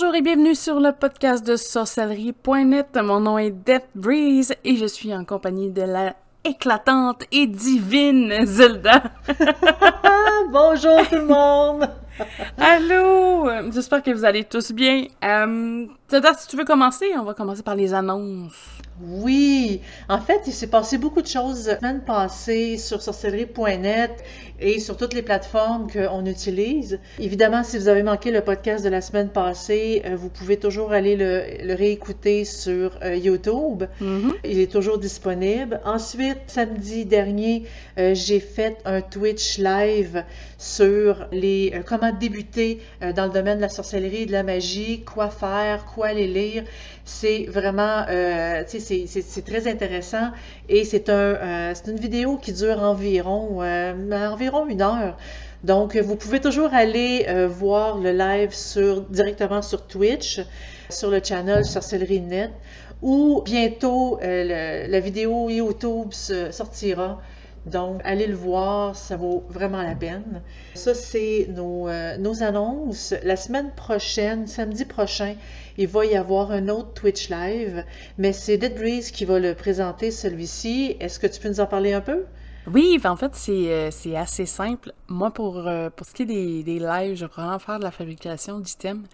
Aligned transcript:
Bonjour 0.00 0.14
et 0.14 0.22
bienvenue 0.22 0.54
sur 0.54 0.80
le 0.80 0.92
podcast 0.92 1.46
de 1.46 1.56
sorcellerie.net. 1.56 2.98
Mon 3.02 3.20
nom 3.20 3.36
est 3.36 3.50
Death 3.50 3.88
Breeze 3.94 4.54
et 4.64 4.76
je 4.76 4.86
suis 4.86 5.14
en 5.14 5.26
compagnie 5.26 5.70
de 5.70 5.82
la 5.82 6.14
éclatante 6.42 7.24
et 7.30 7.46
divine 7.46 8.46
Zelda. 8.46 9.02
Bonjour 10.52 11.06
tout 11.06 11.16
le 11.16 11.26
monde! 11.26 11.90
Allô! 12.58 13.48
J'espère 13.72 14.02
que 14.02 14.10
vous 14.10 14.24
allez 14.24 14.44
tous 14.44 14.72
bien. 14.72 15.06
Euh, 15.24 15.86
Zelda, 16.10 16.34
si 16.34 16.48
tu 16.48 16.56
veux 16.56 16.64
commencer, 16.64 17.06
on 17.16 17.24
va 17.24 17.34
commencer 17.34 17.62
par 17.62 17.74
les 17.74 17.94
annonces. 17.94 18.80
Oui, 19.02 19.80
en 20.08 20.20
fait, 20.20 20.42
il 20.46 20.52
s'est 20.52 20.66
passé 20.66 20.98
beaucoup 20.98 21.22
de 21.22 21.26
choses 21.26 21.68
la 21.68 21.78
semaine 21.78 22.02
passée 22.04 22.76
sur 22.76 23.00
sorcellerie.net 23.00 24.10
et 24.60 24.78
sur 24.78 24.98
toutes 24.98 25.14
les 25.14 25.22
plateformes 25.22 25.90
qu'on 25.90 26.26
utilise. 26.26 26.98
Évidemment, 27.18 27.64
si 27.64 27.78
vous 27.78 27.88
avez 27.88 28.02
manqué 28.02 28.30
le 28.30 28.42
podcast 28.42 28.84
de 28.84 28.90
la 28.90 29.00
semaine 29.00 29.30
passée, 29.30 30.02
euh, 30.04 30.16
vous 30.16 30.28
pouvez 30.28 30.58
toujours 30.58 30.92
aller 30.92 31.16
le, 31.16 31.74
réécouter 31.74 32.44
sur 32.44 32.98
euh, 33.02 33.16
YouTube. 33.16 33.84
Mm-hmm. 34.02 34.32
Il 34.44 34.60
est 34.60 34.70
toujours 34.70 34.98
disponible. 34.98 35.80
Ensuite, 35.86 36.38
samedi 36.48 37.06
dernier, 37.06 37.64
euh, 37.98 38.14
j'ai 38.14 38.40
fait 38.40 38.76
un 38.84 39.00
Twitch 39.00 39.56
live 39.56 40.24
sur 40.60 41.26
les 41.32 41.72
comment 41.86 42.12
débuter 42.12 42.82
dans 43.16 43.24
le 43.24 43.32
domaine 43.32 43.56
de 43.56 43.62
la 43.62 43.70
sorcellerie 43.70 44.22
et 44.22 44.26
de 44.26 44.32
la 44.32 44.42
magie, 44.42 45.02
quoi 45.02 45.30
faire, 45.30 45.86
quoi 45.86 46.08
aller 46.08 46.26
lire. 46.26 46.64
C'est 47.04 47.46
vraiment, 47.48 48.04
c'est 48.66 49.44
très 49.44 49.66
intéressant 49.66 50.30
et 50.68 50.84
c'est 50.84 51.08
un, 51.08 51.72
une 51.86 51.98
vidéo 51.98 52.36
qui 52.36 52.52
dure 52.52 52.82
environ, 52.82 53.62
environ 54.12 54.66
une 54.66 54.82
heure. 54.82 55.16
Donc, 55.64 55.94
vous 55.96 56.16
pouvez 56.16 56.40
toujours 56.40 56.72
aller 56.72 57.26
euh, 57.28 57.46
voir 57.46 57.98
le 57.98 58.12
live 58.12 58.54
directement 59.10 59.60
sur 59.60 59.86
Twitch, 59.86 60.40
sur 60.88 61.10
le 61.10 61.20
channel 61.22 61.66
Sorcellerie 61.66 62.20
Net, 62.20 62.50
ou 63.02 63.42
bientôt 63.44 64.18
euh, 64.22 64.86
la 64.88 65.00
vidéo 65.00 65.50
YouTube 65.50 66.12
sortira. 66.50 67.20
Donc, 67.66 68.00
allez 68.04 68.26
le 68.26 68.34
voir, 68.34 68.96
ça 68.96 69.16
vaut 69.16 69.44
vraiment 69.48 69.82
la 69.82 69.94
peine. 69.94 70.42
Ça, 70.74 70.94
c'est 70.94 71.46
nos, 71.50 71.88
euh, 71.88 72.16
nos 72.16 72.42
annonces. 72.42 73.14
La 73.22 73.36
semaine 73.36 73.70
prochaine, 73.76 74.46
samedi 74.46 74.84
prochain, 74.84 75.34
il 75.76 75.86
va 75.88 76.06
y 76.06 76.16
avoir 76.16 76.52
un 76.52 76.68
autre 76.68 76.94
Twitch 76.94 77.28
Live, 77.28 77.84
mais 78.18 78.32
c'est 78.32 78.56
Dead 78.56 78.74
Breeze 78.74 79.10
qui 79.10 79.24
va 79.24 79.38
le 79.38 79.54
présenter, 79.54 80.10
celui-ci. 80.10 80.96
Est-ce 81.00 81.18
que 81.18 81.26
tu 81.26 81.40
peux 81.40 81.48
nous 81.48 81.60
en 81.60 81.66
parler 81.66 81.92
un 81.92 82.00
peu? 82.00 82.24
Oui, 82.66 82.98
en 83.04 83.16
fait, 83.16 83.32
euh, 83.48 83.88
c'est 83.90 84.16
assez 84.16 84.46
simple. 84.46 84.92
Moi, 85.08 85.30
pour, 85.30 85.66
euh, 85.66 85.90
pour 85.90 86.06
ce 86.06 86.12
qui 86.12 86.22
est 86.22 86.26
des, 86.26 86.62
des 86.62 86.78
lives, 86.78 87.16
je 87.16 87.24
vais 87.24 87.32
vraiment 87.34 87.58
faire 87.58 87.78
de 87.78 87.84
la 87.84 87.90
fabrication 87.90 88.60
d'items. 88.60 89.08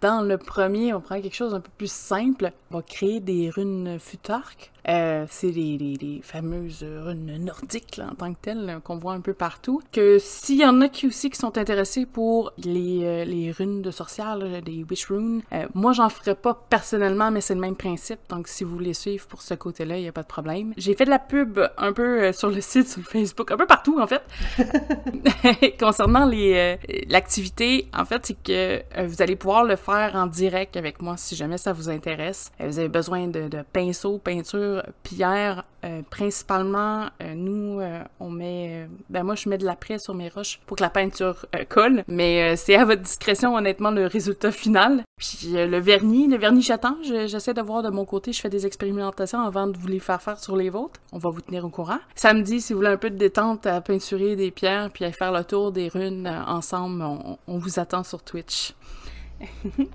Dans 0.00 0.22
le 0.22 0.38
premier, 0.38 0.94
on 0.94 1.00
prend 1.00 1.20
quelque 1.20 1.36
chose 1.36 1.54
un 1.54 1.60
peu 1.60 1.70
plus 1.76 1.92
simple. 1.92 2.52
On 2.70 2.76
va 2.76 2.82
créer 2.82 3.20
des 3.20 3.50
runes 3.50 3.98
futark. 4.00 4.72
Euh, 4.88 5.26
c'est 5.28 5.50
les, 5.50 5.76
les, 5.78 6.20
fameuses 6.22 6.82
runes 6.82 7.36
nordiques 7.44 8.00
en 8.02 8.14
tant 8.14 8.32
que 8.32 8.38
telles 8.40 8.80
qu'on 8.82 8.96
voit 8.96 9.12
un 9.12 9.20
peu 9.20 9.34
partout. 9.34 9.82
Que 9.92 10.18
s'il 10.18 10.58
y 10.58 10.64
en 10.64 10.80
a 10.80 10.88
qui 10.88 11.06
aussi 11.06 11.28
qui 11.28 11.38
sont 11.38 11.58
intéressés 11.58 12.06
pour 12.06 12.52
les, 12.56 13.04
euh, 13.04 13.24
les 13.24 13.52
runes 13.52 13.82
de 13.82 13.90
sorcières, 13.90 14.38
des 14.38 14.84
wish 14.88 15.06
runes, 15.06 15.42
euh, 15.52 15.66
moi 15.74 15.92
j'en 15.92 16.08
ferai 16.08 16.34
pas 16.34 16.54
personnellement, 16.70 17.30
mais 17.30 17.40
c'est 17.40 17.54
le 17.54 17.60
même 17.60 17.76
principe. 17.76 18.20
Donc 18.30 18.48
si 18.48 18.64
vous 18.64 18.72
voulez 18.72 18.94
suivre 18.94 19.26
pour 19.26 19.42
ce 19.42 19.54
côté-là, 19.54 19.98
il 19.98 20.02
n'y 20.02 20.08
a 20.08 20.12
pas 20.12 20.22
de 20.22 20.28
problème. 20.28 20.72
J'ai 20.76 20.94
fait 20.94 21.04
de 21.04 21.10
la 21.10 21.18
pub 21.18 21.60
un 21.76 21.92
peu 21.92 22.32
sur 22.32 22.48
le 22.48 22.60
site, 22.60 22.88
sur 22.88 23.00
le 23.00 23.06
Facebook, 23.06 23.50
un 23.50 23.56
peu 23.56 23.66
partout 23.66 24.00
en 24.00 24.06
fait. 24.06 24.22
Concernant 25.78 26.24
les 26.24 26.78
l'activité, 27.08 27.88
en 27.94 28.04
fait, 28.04 28.26
c'est 28.26 28.42
que 28.42 29.04
vous 29.04 29.20
allez 29.20 29.36
pouvoir 29.36 29.64
le 29.64 29.76
faire 29.76 29.89
en 29.90 30.26
direct 30.26 30.76
avec 30.76 31.02
moi 31.02 31.16
si 31.16 31.36
jamais 31.36 31.58
ça 31.58 31.72
vous 31.72 31.88
intéresse. 31.88 32.52
Euh, 32.60 32.66
vous 32.68 32.78
avez 32.78 32.88
besoin 32.88 33.28
de, 33.28 33.48
pinceaux, 33.72 34.18
peinture, 34.18 34.82
pierre. 35.02 35.64
Euh, 35.82 36.02
principalement, 36.10 37.06
euh, 37.22 37.34
nous, 37.34 37.80
on 38.20 38.28
met... 38.28 38.86
ben 39.08 39.22
moi, 39.22 39.34
je 39.34 39.48
mets 39.48 39.56
de 39.56 39.64
la 39.64 39.76
presse 39.76 40.04
sur 40.04 40.14
mes 40.14 40.28
roches 40.28 40.60
pour 40.66 40.76
que 40.76 40.82
la 40.82 40.90
peinture 40.90 41.46
colle, 41.68 42.04
mais 42.06 42.54
c'est 42.56 42.74
à 42.74 42.84
votre 42.84 43.00
discrétion, 43.00 43.54
honnêtement, 43.54 43.90
le 43.90 44.06
résultat 44.06 44.52
final. 44.52 45.02
Puis 45.16 45.52
le 45.52 45.78
vernis, 45.78 46.28
le 46.28 46.36
vernis 46.36 46.62
j'attends, 46.62 46.96
j'essaie 47.02 47.54
de 47.54 47.60
voir 47.62 47.82
de 47.82 47.90
mon 47.90 48.04
côté, 48.04 48.32
je 48.32 48.40
fais 48.40 48.48
des 48.50 48.66
expérimentations 48.66 49.40
avant 49.40 49.66
de 49.66 49.76
vous 49.76 49.88
les 49.88 50.00
faire 50.00 50.20
faire 50.20 50.38
sur 50.38 50.56
les 50.56 50.70
vôtres. 50.70 51.00
On 51.12 51.18
va 51.18 51.30
vous 51.30 51.40
tenir 51.40 51.64
au 51.64 51.70
courant. 51.70 51.98
Samedi, 52.14 52.60
si 52.60 52.72
vous 52.72 52.80
voulez 52.80 52.90
un 52.90 52.96
peu 52.96 53.10
de 53.10 53.16
détente 53.16 53.66
à 53.66 53.80
peinturer 53.80 54.36
des 54.36 54.50
pierres 54.50 54.90
puis 54.92 55.04
à 55.04 55.12
faire 55.12 55.32
le 55.32 55.44
tour 55.44 55.72
des 55.72 55.88
runes 55.88 56.28
ensemble, 56.46 57.02
on 57.02 57.58
vous 57.58 57.78
attend 57.78 58.02
sur 58.02 58.22
Twitch. 58.22 58.74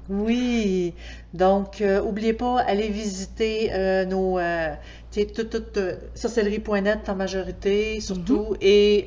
Oui, 0.09 0.93
donc 1.33 1.81
euh, 1.81 2.01
oubliez 2.01 2.33
pas, 2.33 2.59
allez 2.61 2.89
visiter 2.89 3.69
euh, 3.73 4.05
nos 4.05 4.39
euh, 4.39 4.73
tout, 5.13 5.43
tout, 5.43 5.63
euh, 5.77 5.95
sorcellerie.net 6.13 7.07
en 7.09 7.15
majorité, 7.15 7.99
surtout, 8.01 8.51
mhm. 8.51 8.57
et 8.61 9.05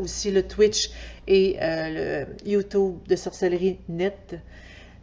aussi 0.00 0.30
le 0.30 0.42
Twitch 0.42 0.90
et 1.26 1.56
le 1.60 2.26
YouTube 2.44 2.96
de 3.08 3.16
Sorcellerie 3.16 3.78
Net. 3.88 4.38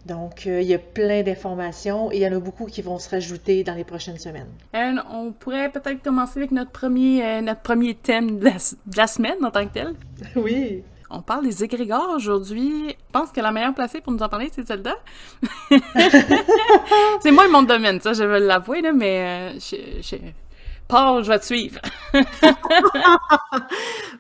Donc, 0.06 0.46
il 0.46 0.64
y 0.64 0.74
a 0.74 0.80
plein 0.80 1.24
d'informations 1.24 2.10
et 2.12 2.18
il 2.18 2.22
y 2.22 2.28
en 2.28 2.36
a 2.36 2.40
beaucoup 2.40 2.66
qui 2.66 2.82
vont 2.82 2.98
se 3.00 3.10
rajouter 3.10 3.64
dans 3.64 3.76
les 3.76 3.84
prochaines 3.84 4.18
semaines. 4.18 4.48
on 4.74 5.34
pourrait 5.34 5.70
peut-être 5.70 6.02
commencer 6.02 6.40
avec 6.40 6.52
notre 6.52 6.72
premier, 6.72 7.42
notre 7.42 7.62
premier 7.62 7.96
thème 7.96 8.40
de 8.40 8.46
la, 8.46 8.52
de 8.52 8.98
la, 8.98 9.08
semaine 9.08 9.44
en 9.44 9.52
tant 9.52 9.68
que 9.68 9.74
tel. 9.74 9.94
Oui. 10.38 10.84
On 11.12 11.22
parle 11.22 11.44
des 11.44 11.64
égrégores 11.64 12.12
aujourd'hui. 12.16 12.90
Je 12.90 13.12
pense 13.12 13.32
que 13.32 13.42
la 13.42 13.52
meilleure 13.52 13.74
placée 13.74 14.00
pour 14.00 14.14
nous 14.14 14.22
en 14.22 14.30
parler, 14.30 14.52
c'est 14.54 14.68
Zelda. 14.68 14.96
c'est 17.22 17.32
moi 17.32 17.48
mon 17.48 17.64
domaine, 17.64 18.00
ça, 18.00 18.14
je 18.14 18.24
vais 18.24 18.40
l'avouer, 18.40 18.84
mais 18.94 19.56
euh, 19.56 19.60
je, 19.60 20.18
Paul, 20.88 21.24
je 21.24 21.30
vais 21.30 21.40
te 21.40 21.46
suivre. 21.46 21.80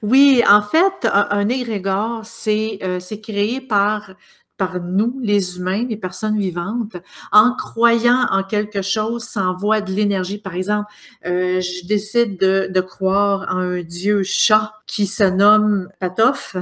oui, 0.02 0.44
en 0.50 0.64
fait, 0.64 1.08
un, 1.12 1.48
égrégore, 1.50 2.24
euh, 2.48 3.00
c'est 3.00 3.22
créé 3.22 3.62
par 3.62 4.12
par 4.58 4.82
nous, 4.82 5.18
les 5.24 5.56
humains, 5.58 5.86
les 5.88 5.96
personnes 5.96 6.38
vivantes, 6.38 6.98
en 7.32 7.56
croyant 7.56 8.28
en 8.30 8.44
quelque 8.44 8.82
chose, 8.82 9.24
s'envoie 9.24 9.80
de 9.80 9.94
l'énergie. 9.94 10.38
Par 10.38 10.54
exemple, 10.54 10.92
euh, 11.26 11.62
je 11.62 11.88
décide 11.88 12.38
de, 12.38 12.70
de, 12.70 12.82
croire 12.82 13.48
en 13.50 13.60
un 13.60 13.82
dieu 13.84 14.22
chat 14.24 14.74
qui 14.86 15.08
se 15.08 15.24
nomme 15.24 15.88
Patof. 16.02 16.58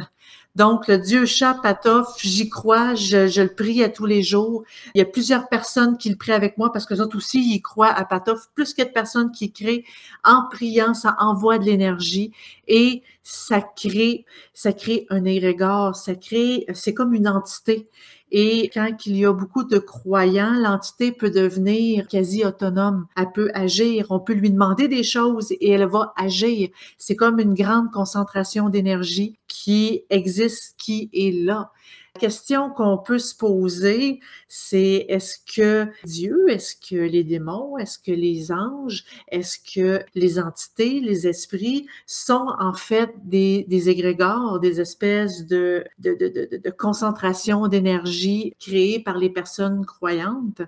Donc, 0.57 0.88
le 0.88 0.97
Dieu 0.97 1.28
chat 1.28 1.53
Patof, 1.62 2.19
j'y 2.19 2.50
crois, 2.50 2.95
je, 2.95 3.41
le 3.41 3.53
prie 3.53 3.84
à 3.84 3.90
tous 3.90 4.07
les 4.07 4.23
jours. 4.23 4.63
Il 4.95 4.97
y 4.97 5.01
a 5.03 5.06
plusieurs 5.06 5.50
personnes 5.50 6.00
qui 6.00 6.09
le 6.09 6.16
prient 6.16 6.31
avec 6.31 6.57
moi 6.57 6.72
parce 6.73 6.88
que 6.88 6.95
autres 6.95 7.16
aussi, 7.16 7.38
ils 7.53 7.62
croient 7.62 7.94
à 7.94 8.03
Patof. 8.06 8.47
Plus 8.56 8.73
qu'il 8.73 8.84
y 8.84 8.88
a 8.88 8.90
de 8.90 8.94
personnes 8.94 9.31
qui 9.31 9.51
créent 9.51 9.85
en 10.23 10.47
priant, 10.50 10.95
ça 10.95 11.16
envoie 11.19 11.59
de 11.59 11.66
l'énergie 11.66 12.31
et 12.68 13.03
ça 13.22 13.62
crée, 13.62 14.25
ça 14.51 14.73
crée 14.73 15.06
un 15.12 15.25
égrégore, 15.25 15.95
ça 15.95 16.16
crée, 16.16 16.66
c'est 16.74 16.95
comme 16.95 17.13
une 17.13 17.28
entité. 17.28 17.88
Et 18.32 18.70
quand 18.74 19.06
il 19.06 19.16
y 19.16 19.26
a 19.26 19.32
beaucoup 19.32 19.64
de 19.64 19.78
croyants, 19.78 20.54
l'entité 20.54 21.12
peut 21.12 21.30
devenir 21.30 22.08
quasi 22.08 22.44
autonome. 22.44 23.08
Elle 23.16 23.32
peut 23.34 23.50
agir. 23.54 24.08
On 24.10 24.20
peut 24.20 24.34
lui 24.34 24.52
demander 24.52 24.88
des 24.88 25.04
choses 25.04 25.52
et 25.52 25.72
elle 25.72 25.86
va 25.86 26.14
agir. 26.18 26.70
C'est 26.98 27.16
comme 27.16 27.40
une 27.40 27.54
grande 27.54 27.92
concentration 27.92 28.69
d'énergie 28.69 29.38
qui 29.48 30.04
existe, 30.10 30.75
qui 30.78 31.10
est 31.13 31.31
là. 31.31 31.72
Question 32.18 32.69
qu'on 32.69 32.98
peut 32.98 33.19
se 33.19 33.36
poser, 33.36 34.19
c'est 34.48 35.06
est-ce 35.08 35.38
que 35.56 35.90
Dieu, 36.04 36.50
est-ce 36.50 36.75
que 36.75 36.96
les 36.96 37.24
démons, 37.24 37.78
est-ce 37.78 38.00
que 38.00 38.12
les 38.12 38.52
anges, 38.52 39.04
est-ce 39.30 39.58
que 39.60 40.04
les 40.16 40.40
entités, 40.40 41.00
les 41.00 41.28
esprits 41.28 41.88
sont 42.06 42.48
en 42.60 42.74
fait 42.74 43.12
des, 43.24 43.90
égrégores, 43.90 44.60
des 44.60 44.81
espèces 44.81 45.46
de, 45.46 45.84
de, 46.00 46.14
de, 46.14 46.58
de 46.58 46.69
concentration 46.72 47.68
d'énergie 47.68 48.54
créées 48.60 49.00
par 49.00 49.18
les 49.18 49.30
personnes 49.30 49.86
croyantes? 49.86 50.62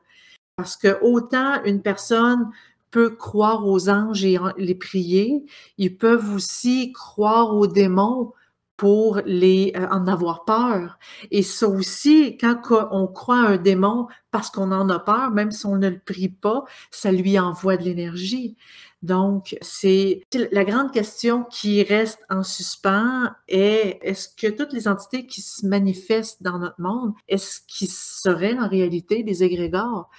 Parce 0.56 0.75
que 0.75 1.00
autant 1.02 1.63
une 1.63 1.81
personne 1.81 2.50
peut 2.92 3.12
croire 3.12 3.68
aux 3.68 3.90
anges 3.90 4.25
et 4.25 4.38
les 4.57 4.75
prier, 4.75 5.45
ils 5.78 5.95
peuvent 5.95 6.34
aussi 6.34 6.92
croire 6.92 7.56
aux 7.56 7.68
démons 7.68 8.34
pour 8.80 9.20
les 9.26 9.74
euh, 9.76 9.88
en 9.90 10.08
avoir 10.08 10.46
peur. 10.46 11.00
Et 11.31 11.44
ça 11.44 11.68
aussi, 11.68 12.38
quand 12.38 12.62
on 12.92 13.08
croit 13.08 13.42
à 13.42 13.48
un 13.50 13.58
démon 13.58 14.08
parce 14.31 14.50
qu'on 14.50 14.72
en 14.72 14.90
a 14.90 15.00
peur, 15.00 15.31
même 15.31 15.52
si 15.52 15.66
on 15.66 15.76
ne 15.76 15.90
le 15.90 16.00
prie 16.00 16.30
pas, 16.30 16.64
ça 16.90 17.12
lui 17.12 17.38
envoie 17.38 17.76
de 17.76 17.84
l'énergie. 17.84 18.56
Donc, 19.02 19.58
c'est 19.62 20.22
la 20.34 20.64
grande 20.64 20.94
question 20.94 21.44
qui 21.44 21.84
reste 21.84 22.20
en 22.30 22.42
suspens 22.42 23.31
est 23.50 24.00
est-ce 24.02 24.30
que 24.30 24.48
toutes 24.48 24.72
les 24.72 24.88
entités 24.88 25.26
qui 25.26 25.42
se 25.42 25.66
manifestent 25.66 26.42
dans 26.42 26.60
notre 26.60 26.80
monde, 26.80 27.14
est-ce 27.28 27.60
qu'ils 27.68 27.92
seraient 27.92 28.58
en 28.58 28.70
réalité 28.70 29.24
des 29.24 29.44
égrégores? 29.44 30.10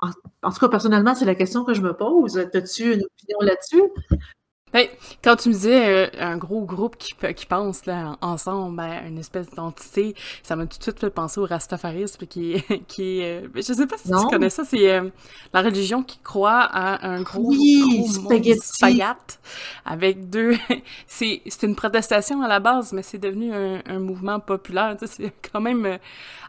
En, 0.00 0.10
en, 0.42 0.50
tout 0.50 0.58
cas, 0.58 0.68
personnellement, 0.68 1.14
c'est 1.14 1.24
la 1.24 1.36
question 1.36 1.64
que 1.64 1.74
je 1.74 1.82
me 1.82 1.96
pose. 1.96 2.36
As-tu 2.36 2.94
une 2.94 3.04
opinion 3.04 3.38
là-dessus? 3.42 3.82
Ben, 4.72 4.86
quand 5.22 5.36
tu 5.36 5.48
me 5.48 5.54
disais 5.54 5.88
euh, 5.88 6.06
un 6.18 6.36
gros 6.36 6.62
groupe 6.62 6.96
qui, 6.96 7.14
qui 7.34 7.46
pense 7.46 7.86
là, 7.86 8.16
ensemble, 8.20 8.76
ben, 8.76 9.06
une 9.06 9.18
espèce 9.18 9.50
d'entité, 9.50 10.14
ça 10.42 10.56
m'a 10.56 10.66
tout 10.66 10.78
de 10.78 10.82
suite 10.82 11.00
fait 11.00 11.10
penser 11.10 11.40
au 11.40 11.46
rastafarisme 11.46 12.26
qui, 12.26 12.62
qui 12.88 13.20
est... 13.20 13.44
Euh, 13.44 13.48
je 13.54 13.60
sais 13.60 13.86
pas 13.86 13.96
si 13.96 14.08
tu 14.08 14.26
connais 14.30 14.50
ça, 14.50 14.64
c'est 14.64 14.92
euh, 14.92 15.08
la 15.52 15.62
religion 15.62 16.02
qui 16.02 16.18
croit 16.18 16.60
à 16.60 17.06
un 17.06 17.22
gros, 17.22 17.48
oui, 17.48 18.06
spaghetti. 18.08 18.84
avec 19.84 20.28
deux... 20.30 20.56
c'est 21.06 21.42
une 21.62 21.74
protestation 21.74 22.42
à 22.42 22.48
la 22.48 22.60
base, 22.60 22.92
mais 22.92 23.02
c'est 23.02 23.18
devenu 23.18 23.52
un, 23.52 23.82
un, 23.86 23.98
mouvement 23.98 24.40
populaire. 24.40 24.96
C'est 25.06 25.32
quand 25.52 25.60
même 25.60 25.98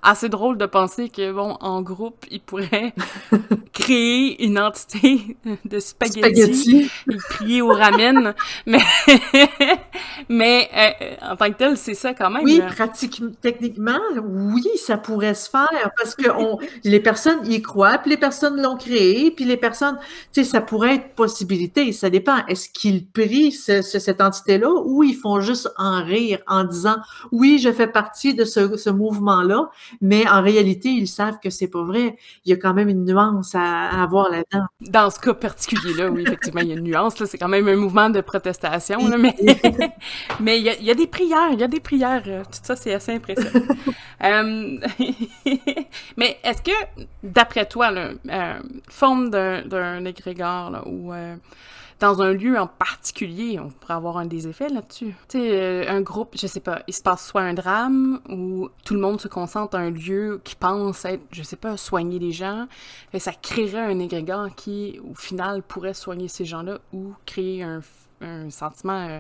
assez 0.02 0.30
drôle 0.30 0.58
de 0.58 0.66
penser 0.66 1.10
que, 1.10 1.32
bon, 1.32 1.58
en 1.60 1.82
groupe, 1.82 2.26
ils 2.32 2.42
pourraient 2.42 2.94
créer 3.74 4.44
une 4.44 4.60
entité 4.60 5.38
de 5.66 5.80
spaghetti, 5.80 6.90
et 7.12 7.18
crier 7.18 7.62
au 7.62 7.70
ramen. 7.70 8.09
Mais 8.66 8.84
mais 10.28 10.70
euh, 10.76 11.32
en 11.32 11.36
tant 11.36 11.50
que 11.52 11.58
tel, 11.58 11.78
c'est 11.78 11.94
ça 11.94 12.14
quand 12.14 12.30
même. 12.30 12.44
Oui, 12.44 12.62
pratiquement, 12.76 13.32
techniquement, 13.42 14.00
oui, 14.24 14.66
ça 14.78 14.98
pourrait 14.98 15.34
se 15.34 15.50
faire 15.50 15.92
parce 15.98 16.16
que 16.16 16.30
on, 16.30 16.58
les 16.84 17.00
personnes 17.00 17.40
y 17.46 17.62
croient, 17.62 17.98
puis 18.00 18.12
les 18.12 18.18
personnes 18.18 18.62
l'ont 18.62 18.78
créé, 18.78 19.32
puis 19.32 19.46
les 19.46 19.58
personnes, 19.58 19.98
tu 20.34 20.44
sais, 20.44 20.50
ça 20.50 20.62
pourrait 20.62 20.96
être 20.96 21.16
possibilité. 21.16 21.92
Ça 21.92 22.10
dépend. 22.10 22.46
Est-ce 22.48 22.70
qu'ils 22.70 23.08
prient 23.08 23.52
cette 23.52 24.22
entité-là 24.22 24.70
ou 24.86 25.04
ils 25.04 25.16
font 25.16 25.42
juste 25.42 25.70
en 25.78 26.04
rire 26.04 26.40
en 26.48 26.64
disant 26.64 26.98
oui, 27.32 27.60
je 27.60 27.72
fais 27.72 27.88
partie 27.88 28.34
de 28.34 28.46
ce, 28.46 28.78
ce 28.78 28.90
mouvement-là, 28.90 29.70
mais 30.02 30.28
en 30.28 30.42
réalité, 30.42 30.90
ils 30.90 31.08
savent 31.08 31.40
que 31.42 31.50
c'est 31.50 31.68
pas 31.68 31.84
vrai. 31.84 32.18
Il 32.46 32.50
y 32.50 32.54
a 32.54 32.58
quand 32.58 32.74
même 32.74 32.90
une 32.90 33.06
nuance 33.06 33.54
à, 33.56 34.02
avoir 34.02 34.30
là-dedans. 34.30 34.66
Dans 34.82 35.10
ce 35.10 35.20
cas 35.20 35.34
particulier-là, 35.34 36.10
oui, 36.10 36.24
effectivement, 36.26 36.62
il 36.62 36.70
y 36.70 36.72
a 36.72 36.76
une 36.76 36.84
nuance. 36.84 37.24
C'est 37.24 37.38
quand 37.38 37.48
même 37.48 37.68
un 37.68 37.76
mouvement 37.76 38.10
de 38.10 38.22
protestation, 38.22 39.00
mais 39.18 39.36
mais 40.40 40.60
il 40.60 40.66
y, 40.66 40.92
a, 40.92 40.94
des 40.94 41.08
prières, 41.08 41.50
il 41.52 41.60
y 41.60 41.64
a 41.64 41.68
des 41.68 41.80
prières. 41.80 42.24
Euh, 42.28 42.44
tout 42.44 42.60
ça, 42.64 42.76
c'est 42.76 42.94
assez 42.94 43.14
impressionnant. 43.14 43.66
Euh, 44.22 44.78
mais 46.18 46.40
est-ce 46.44 46.62
que, 46.62 46.72
d'après 47.24 47.66
toi, 47.66 47.90
la 47.90 48.10
euh, 48.30 48.60
forme 48.90 49.30
d'un 49.30 50.04
égrégore 50.04 50.86
ou 50.86 51.14
dans 52.00 52.22
un 52.22 52.32
lieu 52.32 52.58
en 52.58 52.68
particulier, 52.68 53.60
on 53.60 53.70
pourrait 53.70 53.94
avoir 53.94 54.18
un 54.18 54.26
des 54.26 54.48
effets 54.48 54.70
là-dessus? 54.70 55.14
Tu 55.28 55.40
sais, 55.40 55.52
euh, 55.52 55.86
un 55.90 56.02
groupe, 56.02 56.36
je 56.40 56.48
sais 56.48 56.62
pas, 56.62 56.82
il 56.88 56.94
se 56.94 57.02
passe 57.02 57.28
soit 57.28 57.42
un 57.42 57.54
drame 57.54 58.22
ou 58.30 58.70
tout 58.86 58.94
le 58.94 59.02
monde 59.02 59.20
se 59.20 59.28
concentre 59.28 59.76
à 59.76 59.80
un 59.80 59.90
lieu 59.90 60.42
qui 60.44 60.56
pense 60.56 61.04
être, 61.06 61.24
je 61.32 61.44
sais 61.44 61.58
pas, 61.58 61.76
soigner 61.78 62.20
les 62.20 62.32
gens. 62.32 62.68
Et 63.14 63.20
ça 63.20 63.34
créerait 63.34 63.80
un 63.80 64.00
égrégore 64.00 64.48
qui, 64.56 65.00
au 65.10 65.14
final, 65.14 65.62
pourrait 65.62 65.94
soigner 65.94 66.30
ces 66.30 66.46
gens-là 66.46 66.80
ou 66.94 67.14
créer 67.26 67.64
un 67.64 67.82
un 68.22 68.50
sentiment 68.50 69.08
euh, 69.08 69.20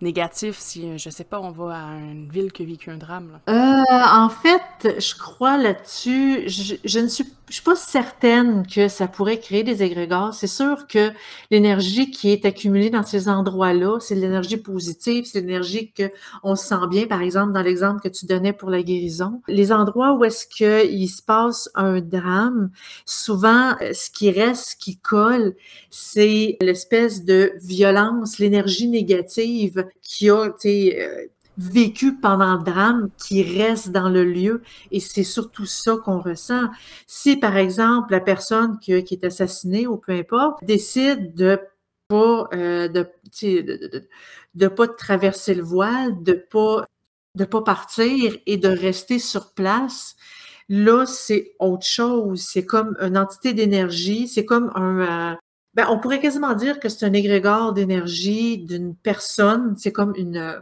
négatif 0.00 0.58
si, 0.58 0.88
euh, 0.88 0.98
je 0.98 1.10
sais 1.10 1.24
pas, 1.24 1.40
on 1.40 1.50
va 1.50 1.76
à 1.76 1.94
une 1.94 2.28
ville 2.30 2.52
qui 2.52 2.62
a 2.62 2.66
vécu 2.66 2.90
un 2.90 2.96
drame? 2.96 3.40
Euh, 3.48 3.82
en 3.90 4.28
fait, 4.28 5.00
je 5.00 5.14
crois 5.14 5.56
là-dessus, 5.56 6.48
je, 6.48 6.98
ne 7.00 7.08
suis, 7.08 7.24
je 7.48 7.54
suis 7.54 7.62
pas 7.62 7.76
certaine 7.76 8.66
que 8.66 8.88
ça 8.88 9.06
pourrait 9.06 9.38
créer 9.38 9.62
des 9.62 9.82
égrégores. 9.82 10.32
C'est 10.32 10.46
sûr 10.46 10.86
que 10.86 11.10
l'énergie 11.50 12.10
qui 12.10 12.30
est 12.32 12.46
accumulée 12.46 12.90
dans 12.90 13.02
ces 13.02 13.28
endroits-là, 13.28 13.98
c'est 14.00 14.14
l'énergie 14.14 14.56
positive, 14.56 15.26
c'est 15.26 15.40
l'énergie 15.40 15.92
que 15.92 16.10
on 16.42 16.56
se 16.56 16.66
sent 16.66 16.86
bien, 16.90 17.06
par 17.06 17.20
exemple, 17.20 17.52
dans 17.52 17.62
l'exemple 17.62 18.00
que 18.00 18.08
tu 18.08 18.26
donnais 18.26 18.52
pour 18.52 18.70
la 18.70 18.82
guérison. 18.82 19.42
Les 19.46 19.72
endroits 19.72 20.14
où 20.14 20.24
est-ce 20.24 20.46
qu'il 20.46 21.08
se 21.08 21.22
passe 21.22 21.68
un 21.74 22.00
drame, 22.00 22.70
souvent, 23.04 23.74
ce 23.92 24.10
qui 24.10 24.30
reste, 24.30 24.70
ce 24.70 24.76
qui 24.76 24.96
colle, 24.96 25.54
c'est 25.90 26.56
l'espèce 26.60 27.24
de 27.24 27.52
violence 27.62 28.38
l'énergie 28.38 28.88
négative 28.88 29.86
qui 30.02 30.30
a 30.30 30.46
été 30.46 31.02
euh, 31.02 31.26
vécue 31.56 32.16
pendant 32.16 32.56
le 32.56 32.64
drame 32.64 33.10
qui 33.18 33.42
reste 33.42 33.90
dans 33.90 34.08
le 34.08 34.24
lieu 34.24 34.62
et 34.90 35.00
c'est 35.00 35.24
surtout 35.24 35.66
ça 35.66 35.96
qu'on 35.96 36.20
ressent. 36.20 36.68
Si 37.06 37.36
par 37.36 37.56
exemple 37.56 38.12
la 38.12 38.20
personne 38.20 38.78
qui, 38.78 38.92
est 38.92 39.24
assassinée 39.24 39.86
ou 39.86 39.96
peu 39.96 40.12
importe 40.12 40.64
décide 40.64 41.34
de 41.34 41.60
pas 42.08 42.48
euh, 42.54 42.88
de, 42.88 43.06
de, 44.54 44.68
pas 44.68 44.88
traverser 44.88 45.54
le 45.54 45.62
voile, 45.62 46.22
de 46.22 46.32
pas 46.32 46.86
de 47.34 47.44
pas 47.44 47.62
partir 47.62 48.36
et 48.46 48.56
de 48.56 48.68
rester 48.68 49.18
sur 49.18 49.54
place, 49.54 50.16
là 50.68 51.06
c'est 51.06 51.52
autre 51.58 51.86
chose. 51.86 52.42
C'est 52.42 52.64
comme 52.64 52.96
une 53.00 53.18
entité 53.18 53.54
d'énergie, 53.54 54.28
c'est 54.28 54.44
comme 54.44 54.70
un 54.74 55.32
euh, 55.32 55.36
ben, 55.74 55.86
on 55.90 55.98
pourrait 55.98 56.20
quasiment 56.20 56.54
dire 56.54 56.78
que 56.78 56.88
c'est 56.88 57.04
un 57.04 57.12
égrégore 57.12 57.72
d'énergie 57.72 58.58
d'une 58.58 58.94
personne. 58.94 59.74
C'est 59.76 59.90
comme 59.90 60.14
une, 60.16 60.60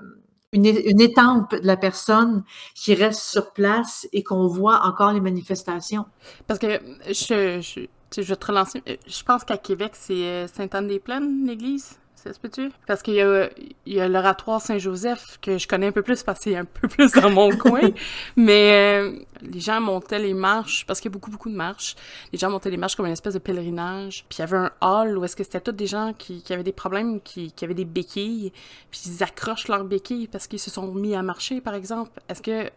une, 0.52 1.00
étampe 1.00 1.54
de 1.54 1.66
la 1.66 1.76
personne 1.76 2.44
qui 2.74 2.94
reste 2.94 3.20
sur 3.20 3.52
place 3.52 4.06
et 4.12 4.22
qu'on 4.22 4.46
voit 4.46 4.84
encore 4.84 5.12
les 5.12 5.20
manifestations. 5.20 6.04
Parce 6.46 6.58
que 6.58 6.78
je, 7.08 7.60
je, 7.60 7.86
je 8.20 8.26
vais 8.26 8.36
te 8.36 8.46
relancer. 8.46 8.82
Je 8.86 9.22
pense 9.24 9.44
qu'à 9.44 9.56
Québec, 9.56 9.92
c'est 9.94 10.12
euh, 10.12 10.46
Sainte-Anne-des-Plaines, 10.46 11.46
l'église? 11.46 11.98
Ça 12.22 12.32
se 12.32 12.38
peut-tu? 12.38 12.70
Parce 12.86 13.02
qu'il 13.02 13.14
y 13.14 13.20
a, 13.20 13.50
il 13.84 13.94
y 13.94 14.00
a 14.00 14.06
l'oratoire 14.06 14.60
Saint-Joseph 14.60 15.38
que 15.42 15.58
je 15.58 15.66
connais 15.66 15.88
un 15.88 15.92
peu 15.92 16.02
plus 16.02 16.22
parce 16.22 16.38
que 16.38 16.44
c'est 16.44 16.56
un 16.56 16.64
peu 16.64 16.86
plus 16.86 17.10
dans 17.10 17.30
mon 17.30 17.50
coin. 17.56 17.90
Mais 18.36 19.00
euh, 19.00 19.18
les 19.40 19.58
gens 19.58 19.80
montaient 19.80 20.20
les 20.20 20.32
marches, 20.32 20.86
parce 20.86 21.00
qu'il 21.00 21.10
y 21.10 21.12
a 21.12 21.14
beaucoup, 21.14 21.32
beaucoup 21.32 21.50
de 21.50 21.56
marches. 21.56 21.96
Les 22.32 22.38
gens 22.38 22.48
montaient 22.48 22.70
les 22.70 22.76
marches 22.76 22.94
comme 22.94 23.06
une 23.06 23.12
espèce 23.12 23.34
de 23.34 23.40
pèlerinage. 23.40 24.24
Puis 24.28 24.38
il 24.38 24.42
y 24.42 24.44
avait 24.44 24.56
un 24.56 24.70
hall 24.80 25.18
où 25.18 25.24
est-ce 25.24 25.34
que 25.34 25.42
c'était 25.42 25.60
tous 25.60 25.72
des 25.72 25.88
gens 25.88 26.12
qui, 26.16 26.42
qui 26.42 26.52
avaient 26.52 26.62
des 26.62 26.70
problèmes, 26.70 27.20
qui, 27.20 27.50
qui, 27.50 27.64
avaient 27.64 27.74
des 27.74 27.84
béquilles. 27.84 28.52
Puis 28.92 29.00
ils 29.06 29.22
accrochent 29.24 29.66
leurs 29.66 29.84
béquilles 29.84 30.28
parce 30.28 30.46
qu'ils 30.46 30.60
se 30.60 30.70
sont 30.70 30.92
mis 30.92 31.16
à 31.16 31.22
marcher, 31.22 31.60
par 31.60 31.74
exemple. 31.74 32.12
Est-ce 32.28 32.42
que 32.42 32.70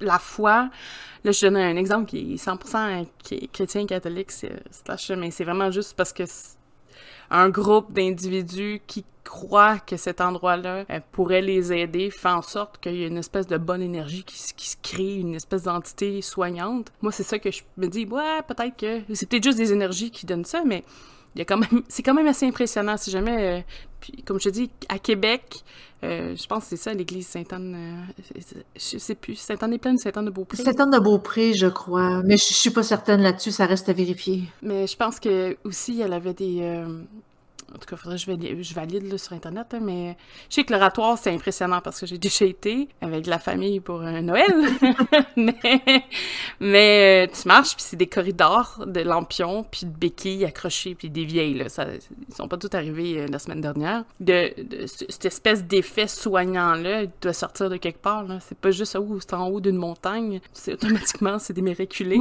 la 0.00 0.18
foi, 0.18 0.68
là 1.22 1.30
je 1.30 1.42
donne 1.42 1.58
un 1.58 1.76
exemple 1.76 2.06
qui 2.06 2.32
est 2.32 2.44
100% 2.44 3.06
chrétien 3.52 3.86
catholique, 3.86 4.30
mais 5.16 5.30
c'est 5.30 5.44
vraiment 5.44 5.70
juste 5.70 5.94
parce 5.96 6.12
que 6.12 6.24
un 7.30 7.48
groupe 7.48 7.92
d'individus 7.92 8.80
qui 8.86 9.04
croient 9.24 9.78
que 9.78 9.96
cet 9.96 10.20
endroit-là 10.20 10.84
euh, 10.90 11.00
pourrait 11.12 11.42
les 11.42 11.72
aider, 11.72 12.10
fait 12.10 12.28
en 12.28 12.42
sorte 12.42 12.80
qu'il 12.80 12.96
y 12.96 13.04
a 13.04 13.06
une 13.06 13.18
espèce 13.18 13.46
de 13.46 13.56
bonne 13.56 13.82
énergie 13.82 14.24
qui, 14.24 14.36
se 14.36 14.76
crée, 14.82 15.16
une 15.16 15.34
espèce 15.34 15.62
d'entité 15.62 16.20
soignante. 16.22 16.90
Moi, 17.00 17.12
c'est 17.12 17.22
ça 17.22 17.38
que 17.38 17.50
je 17.50 17.62
me 17.76 17.86
dis, 17.86 18.06
ouais, 18.06 18.42
peut-être 18.48 18.76
que 18.76 19.14
c'est 19.14 19.28
peut-être 19.28 19.44
juste 19.44 19.58
des 19.58 19.72
énergies 19.72 20.10
qui 20.10 20.26
donnent 20.26 20.44
ça, 20.44 20.62
mais 20.64 20.82
il 21.34 21.38
y 21.38 21.42
a 21.42 21.44
quand 21.44 21.58
même, 21.58 21.82
c'est 21.88 22.02
quand 22.02 22.14
même 22.14 22.26
assez 22.26 22.46
impressionnant. 22.46 22.96
Si 22.96 23.10
jamais, 23.10 23.58
euh, 23.58 23.60
puis 24.00 24.22
comme 24.24 24.40
je 24.40 24.48
te 24.48 24.54
dis, 24.54 24.70
à 24.88 24.98
Québec, 24.98 25.62
euh, 26.02 26.34
je 26.34 26.46
pense 26.46 26.64
que 26.64 26.70
c'est 26.70 26.76
ça, 26.76 26.94
l'église 26.94 27.26
Sainte-Anne, 27.26 27.74
euh, 27.76 28.42
je 28.76 28.98
sais 28.98 29.14
plus, 29.14 29.36
Sainte-Anne-des-Plaines 29.36 29.98
Sainte-Anne 29.98 30.26
de 30.26 30.30
Beaupré? 30.30 30.62
Sainte-Anne 30.62 30.90
de 30.90 30.98
Beaupré, 30.98 31.52
je 31.52 31.66
crois, 31.66 32.22
mais 32.24 32.36
je, 32.36 32.48
je 32.48 32.54
suis 32.54 32.70
pas 32.70 32.82
certaine 32.82 33.20
là-dessus, 33.20 33.50
ça 33.50 33.66
reste 33.66 33.88
à 33.88 33.92
vérifier. 33.92 34.44
Mais 34.62 34.86
je 34.86 34.96
pense 34.96 35.20
que 35.20 35.56
aussi, 35.64 36.00
elle 36.00 36.12
avait 36.12 36.34
des, 36.34 36.84
en 37.74 37.78
tout 37.78 37.86
cas, 37.86 37.96
faudrait 37.96 38.18
que 38.18 38.22
je, 38.22 38.62
je 38.62 38.74
valide 38.74 39.10
là, 39.10 39.18
sur 39.18 39.32
Internet, 39.32 39.68
hein, 39.72 39.80
mais 39.80 40.16
je 40.48 40.56
sais 40.56 40.64
que 40.64 40.72
l'oratoire, 40.72 41.16
c'est 41.18 41.32
impressionnant 41.32 41.80
parce 41.80 42.00
que 42.00 42.06
j'ai 42.06 42.18
déjà 42.18 42.44
été 42.44 42.88
avec 43.00 43.26
la 43.26 43.38
famille 43.38 43.80
pour 43.80 44.02
un 44.02 44.22
Noël. 44.22 44.54
mais 45.36 46.04
mais 46.58 47.26
euh, 47.26 47.32
tu 47.32 47.46
marches, 47.46 47.76
puis 47.76 47.84
c'est 47.86 47.96
des 47.96 48.06
corridors 48.06 48.84
de 48.86 49.00
lampions, 49.00 49.64
puis 49.70 49.86
de 49.86 49.96
béquilles 49.96 50.44
accrochées, 50.44 50.94
puis 50.94 51.10
des 51.10 51.24
vieilles. 51.24 51.54
Là, 51.54 51.68
ça, 51.68 51.86
ils 52.28 52.34
sont 52.34 52.48
pas 52.48 52.56
tous 52.56 52.74
arrivés 52.76 53.20
euh, 53.20 53.26
la 53.28 53.38
semaine 53.38 53.60
dernière. 53.60 54.04
De, 54.18 54.50
cette 54.86 55.24
espèce 55.24 55.64
d'effet 55.64 56.06
soignant-là, 56.06 57.02
il 57.02 57.10
doit 57.20 57.32
sortir 57.32 57.70
de 57.70 57.76
quelque 57.76 58.00
part. 58.00 58.24
Là. 58.24 58.38
C'est 58.40 58.58
pas 58.58 58.70
juste, 58.70 58.96
oh, 59.00 59.18
c'est 59.20 59.34
en 59.34 59.48
haut 59.48 59.60
d'une 59.60 59.76
montagne. 59.76 60.40
Automatiquement, 60.68 61.38
c'est 61.38 61.52
des 61.52 61.62
miraculés. 61.62 62.20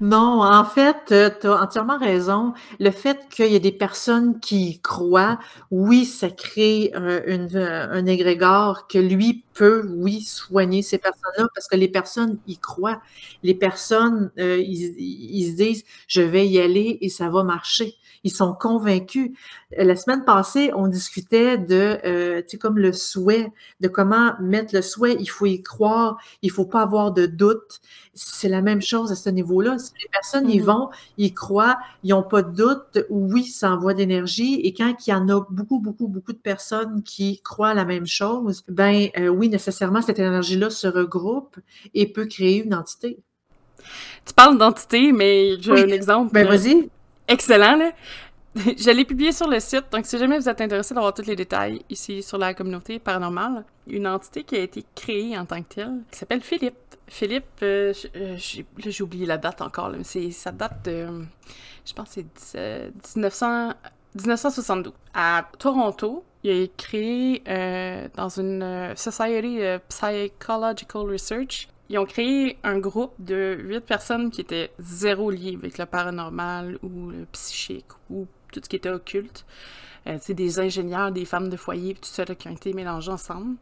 non, 0.00 0.42
en 0.42 0.64
fait, 0.64 0.96
tu 1.40 1.46
as 1.46 1.62
entièrement 1.62 1.98
raison. 1.98 2.54
Le 2.80 2.90
fait 2.90 3.18
qu'il 3.30 3.52
y 3.52 3.56
ait 3.56 3.60
des 3.60 3.72
personnes 3.72 4.21
qui 4.40 4.80
croit, 4.80 5.38
oui, 5.70 6.04
ça 6.04 6.30
crée 6.30 6.90
un, 6.94 7.54
un 7.56 8.06
égrégore 8.06 8.86
que 8.88 8.98
lui 8.98 9.44
peut, 9.54 9.86
oui, 9.96 10.22
soigner 10.22 10.82
ces 10.82 10.98
personnes-là 10.98 11.46
parce 11.54 11.68
que 11.68 11.76
les 11.76 11.88
personnes 11.88 12.38
y 12.46 12.58
croient. 12.58 13.00
Les 13.42 13.54
personnes, 13.54 14.30
euh, 14.38 14.58
ils, 14.58 15.50
se 15.50 15.56
disent, 15.56 15.84
je 16.06 16.22
vais 16.22 16.46
y 16.46 16.60
aller 16.60 16.98
et 17.00 17.08
ça 17.08 17.28
va 17.28 17.42
marcher. 17.42 17.94
Ils 18.24 18.30
sont 18.30 18.54
convaincus. 18.54 19.32
La 19.76 19.96
semaine 19.96 20.24
passée, 20.24 20.70
on 20.74 20.86
discutait 20.86 21.58
de, 21.58 21.98
euh, 22.04 22.42
tu 22.42 22.50
sais, 22.50 22.58
comme 22.58 22.78
le 22.78 22.92
souhait, 22.92 23.52
de 23.80 23.88
comment 23.88 24.34
mettre 24.40 24.74
le 24.74 24.82
souhait. 24.82 25.16
Il 25.18 25.26
faut 25.26 25.46
y 25.46 25.62
croire, 25.62 26.18
il 26.42 26.50
faut 26.50 26.64
pas 26.64 26.82
avoir 26.82 27.12
de 27.12 27.26
doute. 27.26 27.80
C'est 28.14 28.48
la 28.48 28.62
même 28.62 28.82
chose 28.82 29.10
à 29.10 29.14
ce 29.14 29.30
niveau-là. 29.30 29.78
Si 29.78 29.92
les 30.00 30.08
personnes 30.12 30.50
y 30.50 30.58
mm-hmm. 30.58 30.64
vont, 30.64 30.90
ils 31.16 31.34
croient, 31.34 31.78
ils 32.04 32.10
n'ont 32.10 32.22
pas 32.22 32.42
de 32.42 32.54
doute, 32.54 33.04
oui, 33.10 33.44
ça 33.44 33.72
envoie 33.72 33.94
d'énergie. 33.94 34.60
Et 34.62 34.72
quand 34.74 34.94
il 35.06 35.10
y 35.10 35.14
en 35.14 35.28
a 35.28 35.44
beaucoup, 35.50 35.80
beaucoup, 35.80 36.08
beaucoup 36.08 36.32
de 36.32 36.38
personnes 36.38 37.02
qui 37.02 37.40
croient 37.40 37.74
la 37.74 37.84
même 37.84 38.06
chose, 38.06 38.64
ben 38.68 39.08
euh, 39.18 39.28
oui, 39.28 39.48
nécessairement, 39.48 40.02
cette 40.02 40.18
énergie-là 40.18 40.70
se 40.70 40.86
regroupe 40.86 41.58
et 41.94 42.06
peut 42.06 42.26
créer 42.26 42.62
une 42.64 42.74
entité. 42.74 43.18
Tu 44.26 44.34
parles 44.34 44.58
d'entité, 44.58 45.12
mais 45.12 45.60
j'ai 45.60 45.72
un 45.72 45.88
exemple. 45.88 46.32
Ben 46.32 46.46
vas-y. 46.46 46.88
Excellent, 47.32 47.76
là. 47.76 47.92
je 48.54 48.90
l'ai 48.90 49.06
publié 49.06 49.32
sur 49.32 49.48
le 49.48 49.58
site, 49.58 49.84
donc 49.90 50.04
si 50.04 50.18
jamais 50.18 50.38
vous 50.38 50.50
êtes 50.50 50.60
intéressé 50.60 50.92
d'avoir 50.92 51.14
tous 51.14 51.24
les 51.24 51.34
détails 51.34 51.82
ici 51.88 52.22
sur 52.22 52.36
la 52.36 52.52
communauté 52.52 52.98
paranormale, 52.98 53.64
une 53.86 54.06
entité 54.06 54.44
qui 54.44 54.56
a 54.56 54.60
été 54.60 54.84
créée 54.94 55.38
en 55.38 55.46
tant 55.46 55.62
que 55.62 55.74
telle, 55.74 56.00
qui 56.10 56.18
s'appelle 56.18 56.42
Philippe. 56.42 56.76
Philippe, 57.08 57.46
euh, 57.62 57.94
euh, 58.16 58.36
j'ai 58.36 59.02
oublié 59.02 59.24
la 59.24 59.38
date 59.38 59.62
encore, 59.62 59.88
mais 59.88 60.04
c'est 60.04 60.30
ça 60.30 60.52
date 60.52 60.84
de, 60.84 61.24
je 61.86 61.92
pense 61.94 62.14
que 62.14 62.20
c'est 62.34 62.92
1900, 63.16 63.70
1972. 64.14 64.92
À 65.14 65.48
Toronto, 65.58 66.22
il 66.44 66.64
a 66.64 66.66
créé 66.76 67.42
euh, 67.48 68.08
dans 68.14 68.28
une 68.28 68.92
Society 68.94 69.64
of 69.64 69.80
Psychological 69.88 71.02
Research 71.10 71.68
ils 71.92 71.98
ont 71.98 72.06
créé 72.06 72.56
un 72.64 72.78
groupe 72.78 73.12
de 73.18 73.58
huit 73.60 73.84
personnes 73.84 74.30
qui 74.30 74.40
étaient 74.40 74.72
zéro 74.78 75.30
liées 75.30 75.58
avec 75.58 75.76
le 75.76 75.84
paranormal 75.84 76.78
ou 76.82 77.10
le 77.10 77.26
psychique 77.32 77.84
ou 78.08 78.26
tout 78.50 78.60
ce 78.64 78.68
qui 78.68 78.76
était 78.76 78.88
occulte. 78.88 79.44
Euh, 80.06 80.16
c'est 80.18 80.32
des 80.32 80.58
ingénieurs, 80.58 81.12
des 81.12 81.26
femmes 81.26 81.50
de 81.50 81.56
foyer, 81.56 81.92
tout 81.94 82.00
ça 82.04 82.24
qui 82.24 82.48
ont 82.48 82.52
été 82.52 82.72
mélangés 82.72 83.12
ensemble. 83.12 83.56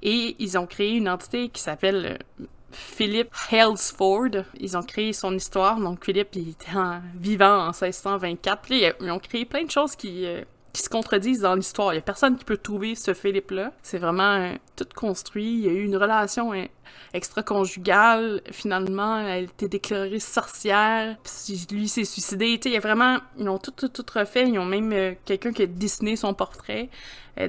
Et 0.00 0.36
ils 0.38 0.56
ont 0.56 0.66
créé 0.66 0.92
une 0.96 1.08
entité 1.08 1.48
qui 1.48 1.60
s'appelle 1.60 2.18
euh, 2.40 2.44
Philip 2.70 3.28
Halesford. 3.50 4.44
Ils 4.60 4.76
ont 4.76 4.82
créé 4.84 5.12
son 5.12 5.34
histoire. 5.34 5.80
Donc, 5.80 6.04
Philippe, 6.04 6.36
il 6.36 6.50
était 6.50 6.70
vivant 7.16 7.66
en 7.66 7.72
1624. 7.72 8.62
Puis, 8.62 8.84
ils 9.00 9.10
ont 9.10 9.18
créé 9.18 9.44
plein 9.44 9.64
de 9.64 9.70
choses 9.72 9.96
qui, 9.96 10.24
euh, 10.24 10.42
qui 10.72 10.82
se 10.82 10.88
contredisent 10.88 11.40
dans 11.40 11.54
l'histoire. 11.54 11.92
Il 11.92 11.96
n'y 11.96 11.98
a 11.98 12.02
personne 12.02 12.36
qui 12.36 12.44
peut 12.44 12.56
trouver 12.56 12.94
ce 12.94 13.12
Philippe-là. 13.12 13.72
C'est 13.82 13.98
vraiment 13.98 14.36
euh, 14.36 14.54
tout 14.76 14.86
construit. 14.94 15.44
Il 15.44 15.64
y 15.64 15.68
a 15.68 15.72
eu 15.72 15.84
une 15.84 15.96
relation 15.96 16.54
euh, 16.54 16.64
extra-conjugale. 17.12 18.40
Finalement, 18.50 19.18
elle 19.18 19.44
été 19.44 19.68
déclarée 19.68 20.18
sorcière. 20.18 21.16
Puis 21.22 21.66
lui 21.70 21.88
s'est 21.88 22.04
suicidé. 22.04 22.58
il 22.64 22.72
y 22.72 22.76
a 22.76 22.80
vraiment... 22.80 23.18
Ils 23.38 23.48
ont 23.48 23.58
tout, 23.58 23.72
tout, 23.72 23.88
tout 23.88 24.04
refait. 24.14 24.48
Ils 24.48 24.58
ont 24.58 24.64
même 24.64 24.92
euh, 24.92 25.12
quelqu'un 25.24 25.52
qui 25.52 25.62
a 25.62 25.66
dessiné 25.66 26.16
son 26.16 26.34
portrait 26.34 26.88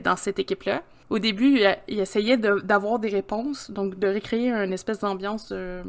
dans 0.03 0.15
cette 0.15 0.39
équipe-là. 0.39 0.81
Au 1.09 1.19
début, 1.19 1.59
il, 1.87 1.99
essayait 1.99 2.37
d'avoir 2.37 2.99
des 2.99 3.09
réponses, 3.09 3.69
donc 3.69 3.99
de 3.99 4.07
recréer 4.07 4.51
une 4.51 4.73
espèce 4.73 4.99
d'ambiance 4.99 5.49
de, 5.51 5.83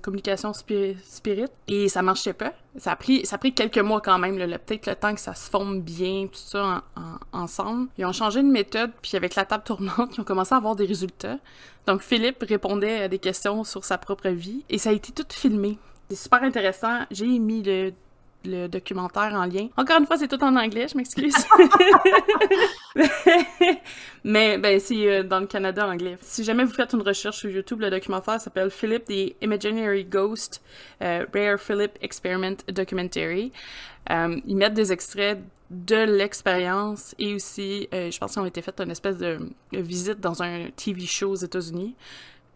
communication 0.00 0.52
spirit, 0.52 1.46
et 1.68 1.88
ça 1.88 2.02
marchait 2.02 2.32
pas. 2.32 2.52
Ça 2.76 2.92
a 2.92 2.96
pris, 2.96 3.26
ça 3.26 3.36
a 3.36 3.38
pris 3.38 3.52
quelques 3.52 3.78
mois 3.78 4.00
quand 4.00 4.18
même, 4.18 4.36
peut-être 4.36 4.86
le 4.86 4.94
temps 4.94 5.14
que 5.14 5.20
ça 5.20 5.34
se 5.34 5.50
forme 5.50 5.80
bien, 5.80 6.26
tout 6.26 6.38
ça 6.38 6.84
ensemble. 7.32 7.88
Ils 7.98 8.06
ont 8.06 8.12
changé 8.12 8.42
de 8.42 8.48
méthode, 8.48 8.92
puis 9.02 9.16
avec 9.16 9.34
la 9.34 9.44
table 9.44 9.64
tournante, 9.64 10.10
ils 10.16 10.20
ont 10.20 10.24
commencé 10.24 10.54
à 10.54 10.58
avoir 10.58 10.76
des 10.76 10.86
résultats. 10.86 11.38
Donc 11.86 12.02
Philippe 12.02 12.44
répondait 12.48 13.02
à 13.02 13.08
des 13.08 13.18
questions 13.18 13.64
sur 13.64 13.84
sa 13.84 13.98
propre 13.98 14.28
vie, 14.28 14.64
et 14.70 14.78
ça 14.78 14.90
a 14.90 14.92
été 14.92 15.12
tout 15.12 15.26
filmé. 15.30 15.78
C'est 16.08 16.16
super 16.16 16.42
intéressant. 16.42 17.00
J'ai 17.10 17.38
mis 17.38 17.62
le 17.62 17.92
le 18.44 18.66
documentaire 18.68 19.32
en 19.34 19.44
lien. 19.44 19.68
Encore 19.76 19.98
une 19.98 20.06
fois, 20.06 20.16
c'est 20.16 20.28
tout 20.28 20.42
en 20.42 20.56
anglais, 20.56 20.86
je 20.88 20.96
m'excuse. 20.96 21.34
Mais 24.24 24.58
ben, 24.58 24.80
c'est 24.80 25.08
euh, 25.08 25.22
dans 25.22 25.40
le 25.40 25.46
Canada 25.46 25.86
anglais. 25.86 26.16
Si 26.20 26.44
jamais 26.44 26.64
vous 26.64 26.72
faites 26.72 26.92
une 26.92 27.02
recherche 27.02 27.38
sur 27.38 27.50
YouTube, 27.50 27.80
le 27.80 27.90
documentaire 27.90 28.40
s'appelle 28.40 28.70
Philip 28.70 29.04
the 29.04 29.34
Imaginary 29.42 30.04
Ghost 30.04 30.62
euh, 31.02 31.26
Rare 31.34 31.58
Philip 31.58 31.92
Experiment 32.00 32.56
Documentary. 32.68 33.52
Euh, 34.10 34.40
ils 34.46 34.56
mettent 34.56 34.74
des 34.74 34.92
extraits 34.92 35.38
de 35.70 35.96
l'expérience 35.96 37.14
et 37.18 37.34
aussi, 37.34 37.88
je 37.92 38.18
pense 38.18 38.32
qu'ils 38.32 38.42
ont 38.42 38.46
été 38.46 38.60
fait 38.60 38.80
une 38.80 38.90
espèce 38.90 39.16
de, 39.18 39.38
visite 39.70 40.18
dans 40.18 40.42
un 40.42 40.68
TV 40.74 41.06
show 41.06 41.30
aux 41.30 41.36
États-Unis. 41.36 41.94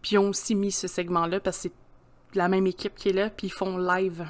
Puis 0.03 0.15
ils 0.15 0.19
ont 0.19 0.31
aussi 0.31 0.57
mis 0.57 0.73
ce 0.73 0.89
segment-là 0.89 1.39
parce 1.39 1.59
que 1.59 1.63
c'est 1.65 1.73
la 2.37 2.49
même 2.49 2.67
équipe 2.67 2.97
qui 2.97 3.11
est 3.11 3.13
là, 3.13 3.31
puis 3.31 3.47
ils 3.47 3.53
font 3.53 3.79
live 3.79 4.27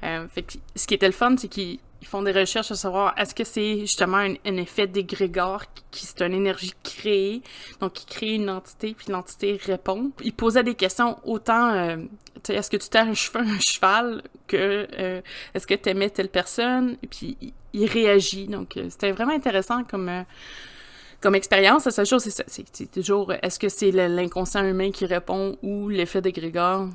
fait 0.00 0.42
que, 0.42 0.52
ce 0.76 0.86
qui 0.86 0.94
était 0.94 1.06
le 1.06 1.12
fun, 1.12 1.36
c'est 1.36 1.48
qu'ils 1.48 1.78
font 2.04 2.22
des 2.22 2.32
recherches 2.32 2.70
à 2.70 2.76
savoir 2.76 3.14
est-ce 3.18 3.34
que 3.34 3.44
c'est 3.44 3.80
justement 3.80 4.18
un, 4.18 4.56
effet 4.56 4.86
d'égrégore 4.86 5.64
qui, 5.90 6.06
c'est 6.06 6.22
une 6.22 6.34
énergie 6.34 6.72
créée, 6.82 7.42
donc 7.80 7.94
qui 7.94 8.06
crée 8.06 8.34
une 8.34 8.50
entité, 8.50 8.94
puis 8.96 9.10
l'entité 9.10 9.58
répond. 9.62 10.12
Ils 10.22 10.32
posaient 10.32 10.62
des 10.62 10.74
questions 10.74 11.18
autant 11.24 11.72
euh, 11.72 11.96
est-ce 12.48 12.70
que 12.70 12.76
tu 12.76 12.88
t'as 12.88 13.04
un, 13.04 13.10
un 13.10 13.60
cheval 13.60 14.22
que 14.46 14.86
euh, 14.98 15.20
est-ce 15.54 15.66
que 15.66 15.74
tu 15.74 15.88
aimais 15.88 16.10
telle 16.10 16.28
personne, 16.28 16.96
et 17.02 17.06
puis 17.06 17.36
il, 17.72 17.86
réagit. 17.86 18.46
Donc 18.46 18.78
c'était 18.88 19.12
vraiment 19.12 19.34
intéressant 19.34 19.84
comme 19.84 20.24
comme 21.20 21.34
expérience, 21.34 21.84
la 21.84 21.90
seule 21.90 22.06
chose, 22.06 22.28
c'est 22.46 22.90
toujours 22.92 23.32
est-ce 23.42 23.58
que 23.58 23.68
c'est 23.68 23.90
l'inconscient 23.90 24.64
humain 24.64 24.92
qui 24.92 25.04
répond 25.04 25.58
ou 25.62 25.88
l'effet 25.88 26.20
d'égrégore? 26.20 26.88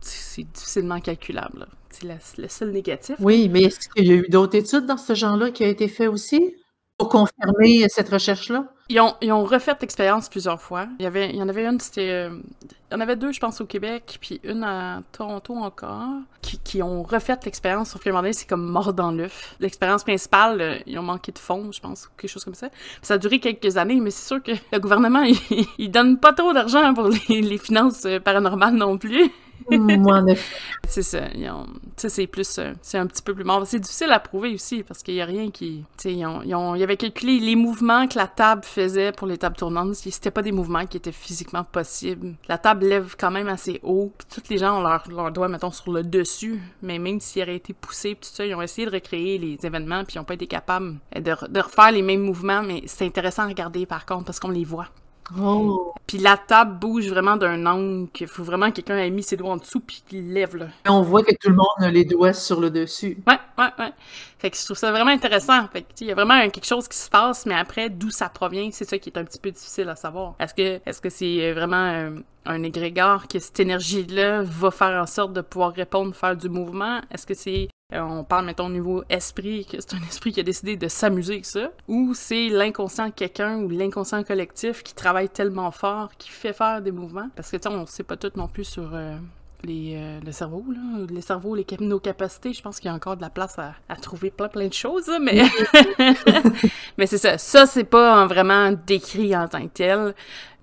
C'est 0.00 0.44
difficilement 0.44 1.00
calculable. 1.00 1.66
C'est 1.90 2.38
le 2.38 2.48
seul 2.48 2.70
négatif. 2.70 3.16
Oui, 3.20 3.48
mais 3.48 3.62
est-ce 3.62 3.88
qu'il 3.88 4.06
y 4.06 4.12
a 4.12 4.14
eu 4.14 4.28
d'autres 4.28 4.56
études 4.56 4.86
dans 4.86 4.96
ce 4.96 5.14
genre-là 5.14 5.50
qui 5.50 5.64
ont 5.64 5.68
été 5.68 5.88
faites 5.88 6.08
aussi 6.08 6.54
pour 6.96 7.08
confirmer 7.08 7.86
cette 7.88 8.08
recherche-là? 8.08 8.72
Ils 8.88 9.00
ont, 9.00 9.14
ils 9.20 9.32
ont 9.32 9.44
refait 9.44 9.76
l'expérience 9.80 10.28
plusieurs 10.28 10.60
fois. 10.60 10.88
Il 10.98 11.04
y, 11.04 11.06
avait, 11.06 11.30
il 11.30 11.36
y 11.36 11.42
en 11.42 11.48
avait 11.48 11.64
une, 11.64 11.78
c'était. 11.78 12.10
Euh, 12.10 12.40
il 12.90 12.94
y 12.94 12.96
en 12.96 13.00
avait 13.00 13.16
deux, 13.16 13.30
je 13.32 13.38
pense, 13.38 13.60
au 13.60 13.66
Québec, 13.66 14.18
puis 14.20 14.40
une 14.42 14.64
à 14.64 15.02
Toronto 15.12 15.54
encore, 15.54 16.08
qui, 16.42 16.58
qui 16.58 16.82
ont 16.82 17.04
refait 17.04 17.38
l'expérience, 17.44 17.90
sauf 17.90 18.02
qu'à 18.02 18.10
un 18.10 18.12
moment 18.12 18.22
donné, 18.22 18.32
c'est 18.32 18.48
comme 18.48 18.66
mort 18.66 18.92
dans 18.92 19.12
l'œuf. 19.12 19.54
L'expérience 19.60 20.02
principale, 20.02 20.60
euh, 20.60 20.78
ils 20.86 20.98
ont 20.98 21.04
manqué 21.04 21.30
de 21.30 21.38
fonds, 21.38 21.70
je 21.70 21.80
pense, 21.80 22.06
ou 22.06 22.08
quelque 22.16 22.30
chose 22.30 22.44
comme 22.44 22.54
ça. 22.54 22.68
ça 23.00 23.14
a 23.14 23.18
duré 23.18 23.38
quelques 23.38 23.76
années, 23.76 24.00
mais 24.00 24.10
c'est 24.10 24.26
sûr 24.26 24.42
que 24.42 24.52
le 24.72 24.78
gouvernement, 24.80 25.22
il, 25.50 25.66
il 25.78 25.90
donne 25.90 26.18
pas 26.18 26.32
trop 26.32 26.52
d'argent 26.52 26.92
pour 26.94 27.08
les, 27.28 27.42
les 27.42 27.58
finances 27.58 28.04
euh, 28.06 28.18
paranormales 28.18 28.74
non 28.74 28.98
plus. 28.98 29.30
C'est 30.88 31.02
ça. 31.02 31.28
C'est 31.96 32.26
plus. 32.26 32.58
Euh, 32.58 32.72
c'est 32.82 32.98
un 32.98 33.06
petit 33.06 33.22
peu 33.22 33.34
plus 33.34 33.44
mort. 33.44 33.66
C'est 33.66 33.78
difficile 33.78 34.10
à 34.10 34.18
prouver 34.18 34.54
aussi 34.54 34.82
parce 34.82 35.02
qu'il 35.02 35.14
n'y 35.14 35.22
a 35.22 35.24
rien 35.24 35.50
qui. 35.50 35.84
Ont, 36.06 36.42
ils, 36.44 36.54
ont, 36.54 36.74
ils 36.74 36.82
avaient 36.82 36.96
calculé 36.96 37.38
les 37.38 37.56
mouvements 37.56 38.08
que 38.08 38.18
la 38.18 38.26
table 38.26 38.62
faisait 38.64 39.12
pour 39.12 39.26
les 39.26 39.38
tables 39.38 39.56
tournantes. 39.56 39.94
C'était 39.94 40.30
pas 40.30 40.42
des 40.42 40.52
mouvements 40.52 40.86
qui 40.86 40.96
étaient 40.96 41.12
physiquement 41.12 41.64
possibles. 41.64 42.34
La 42.48 42.58
table 42.58 42.86
lève 42.86 43.14
quand 43.18 43.30
même 43.30 43.48
assez 43.48 43.80
haut. 43.82 44.12
Tous 44.32 44.42
les 44.50 44.58
gens 44.58 44.78
ont 44.78 44.82
leur, 44.82 45.04
leur 45.08 45.30
doigt, 45.30 45.48
mettons, 45.48 45.70
sur 45.70 45.92
le 45.92 46.02
dessus. 46.02 46.60
Mais 46.82 46.98
même 46.98 47.20
s'ils 47.20 47.42
auraient 47.42 47.56
été 47.56 47.72
poussés, 47.72 48.16
ça, 48.20 48.44
ils 48.44 48.54
ont 48.54 48.62
essayé 48.62 48.86
de 48.86 48.92
recréer 48.92 49.38
les 49.38 49.58
événements, 49.64 50.04
puis 50.04 50.14
ils 50.16 50.18
n'ont 50.18 50.24
pas 50.24 50.34
été 50.34 50.46
capables 50.46 50.96
de 51.14 51.60
refaire 51.60 51.92
les 51.92 52.02
mêmes 52.02 52.22
mouvements. 52.22 52.62
Mais 52.62 52.82
c'est 52.86 53.06
intéressant 53.06 53.42
à 53.42 53.46
regarder 53.46 53.86
par 53.86 54.06
contre 54.06 54.24
parce 54.24 54.40
qu'on 54.40 54.50
les 54.50 54.64
voit. 54.64 54.88
Oh. 55.38 55.92
Puis 56.06 56.18
la 56.18 56.36
table 56.36 56.78
bouge 56.78 57.08
vraiment 57.08 57.36
d'un 57.36 57.64
angle 57.66 58.08
qu'il 58.10 58.26
faut 58.26 58.42
vraiment 58.42 58.70
que 58.70 58.76
quelqu'un 58.76 58.98
ait 58.98 59.10
mis 59.10 59.22
ses 59.22 59.36
doigts 59.36 59.52
en 59.52 59.56
dessous 59.56 59.80
puis 59.80 60.02
qu'il 60.06 60.32
lève 60.32 60.56
là. 60.56 60.66
on 60.88 61.02
voit 61.02 61.22
que 61.22 61.34
tout 61.34 61.50
le 61.50 61.54
monde 61.54 61.66
a 61.78 61.90
les 61.90 62.04
doigts 62.04 62.32
sur 62.32 62.60
le 62.60 62.70
dessus. 62.70 63.16
Ouais, 63.26 63.38
ouais, 63.58 63.70
ouais. 63.78 63.92
Fait 64.38 64.50
que 64.50 64.56
je 64.56 64.64
trouve 64.64 64.76
ça 64.76 64.90
vraiment 64.90 65.10
intéressant. 65.10 65.68
Fait 65.68 65.82
que 65.82 65.88
il 66.00 66.08
y 66.08 66.12
a 66.12 66.14
vraiment 66.14 66.40
quelque 66.48 66.66
chose 66.66 66.88
qui 66.88 66.96
se 66.96 67.10
passe, 67.10 67.46
mais 67.46 67.54
après 67.54 67.90
d'où 67.90 68.10
ça 68.10 68.28
provient, 68.28 68.70
c'est 68.72 68.88
ça 68.88 68.98
qui 68.98 69.10
est 69.10 69.18
un 69.18 69.24
petit 69.24 69.38
peu 69.38 69.50
difficile 69.50 69.88
à 69.88 69.96
savoir. 69.96 70.34
Est-ce 70.40 70.54
que 70.54 70.80
est-ce 70.84 71.00
que 71.00 71.10
c'est 71.10 71.50
euh, 71.50 71.54
vraiment 71.54 71.76
un, 71.76 72.14
un 72.46 72.62
égrégore 72.62 73.28
que 73.28 73.38
cette 73.38 73.60
énergie-là 73.60 74.42
va 74.42 74.70
faire 74.70 75.00
en 75.00 75.06
sorte 75.06 75.32
de 75.32 75.42
pouvoir 75.42 75.72
répondre, 75.72 76.14
faire 76.14 76.36
du 76.36 76.48
mouvement? 76.48 77.00
Est-ce 77.10 77.26
que 77.26 77.34
c'est 77.34 77.68
euh, 77.92 78.00
on 78.00 78.24
parle, 78.24 78.46
mettons, 78.46 78.66
au 78.66 78.70
niveau 78.70 79.02
esprit, 79.08 79.64
que 79.64 79.80
c'est 79.80 79.94
un 79.94 80.02
esprit 80.08 80.32
qui 80.32 80.40
a 80.40 80.42
décidé 80.42 80.76
de 80.76 80.88
s'amuser 80.88 81.34
avec 81.34 81.46
ça, 81.46 81.70
ou 81.88 82.14
c'est 82.14 82.48
l'inconscient 82.48 83.10
quelqu'un 83.10 83.58
ou 83.58 83.68
l'inconscient 83.68 84.22
collectif 84.22 84.82
qui 84.82 84.94
travaille 84.94 85.28
tellement 85.28 85.70
fort, 85.70 86.10
qui 86.18 86.30
fait 86.30 86.52
faire 86.52 86.82
des 86.82 86.92
mouvements. 86.92 87.28
Parce 87.36 87.50
que, 87.50 87.56
tu 87.56 87.68
sais, 87.68 87.74
on 87.74 87.86
sait 87.86 88.02
pas 88.02 88.16
tout 88.16 88.30
non 88.36 88.48
plus 88.48 88.64
sur 88.64 88.94
euh, 88.94 89.16
les, 89.64 89.94
euh, 89.96 90.20
le 90.24 90.32
cerveau, 90.32 90.64
là. 90.68 91.06
Les 91.10 91.20
cerveaux, 91.20 91.54
les, 91.54 91.66
nos 91.80 92.00
capacités, 92.00 92.52
je 92.52 92.62
pense 92.62 92.78
qu'il 92.80 92.88
y 92.88 92.92
a 92.92 92.94
encore 92.94 93.16
de 93.16 93.22
la 93.22 93.30
place 93.30 93.56
à, 93.58 93.96
trouver 93.96 94.30
plein, 94.30 94.48
plein 94.48 94.68
de 94.68 94.72
choses, 94.72 95.10
mais... 95.20 95.42
mais 96.98 97.06
c'est 97.06 97.18
ça. 97.18 97.38
Ça, 97.38 97.66
c'est 97.66 97.84
pas 97.84 98.26
vraiment 98.26 98.72
décrit 98.86 99.36
en 99.36 99.48
tant 99.48 99.62
que 99.62 99.72
tel 99.72 100.14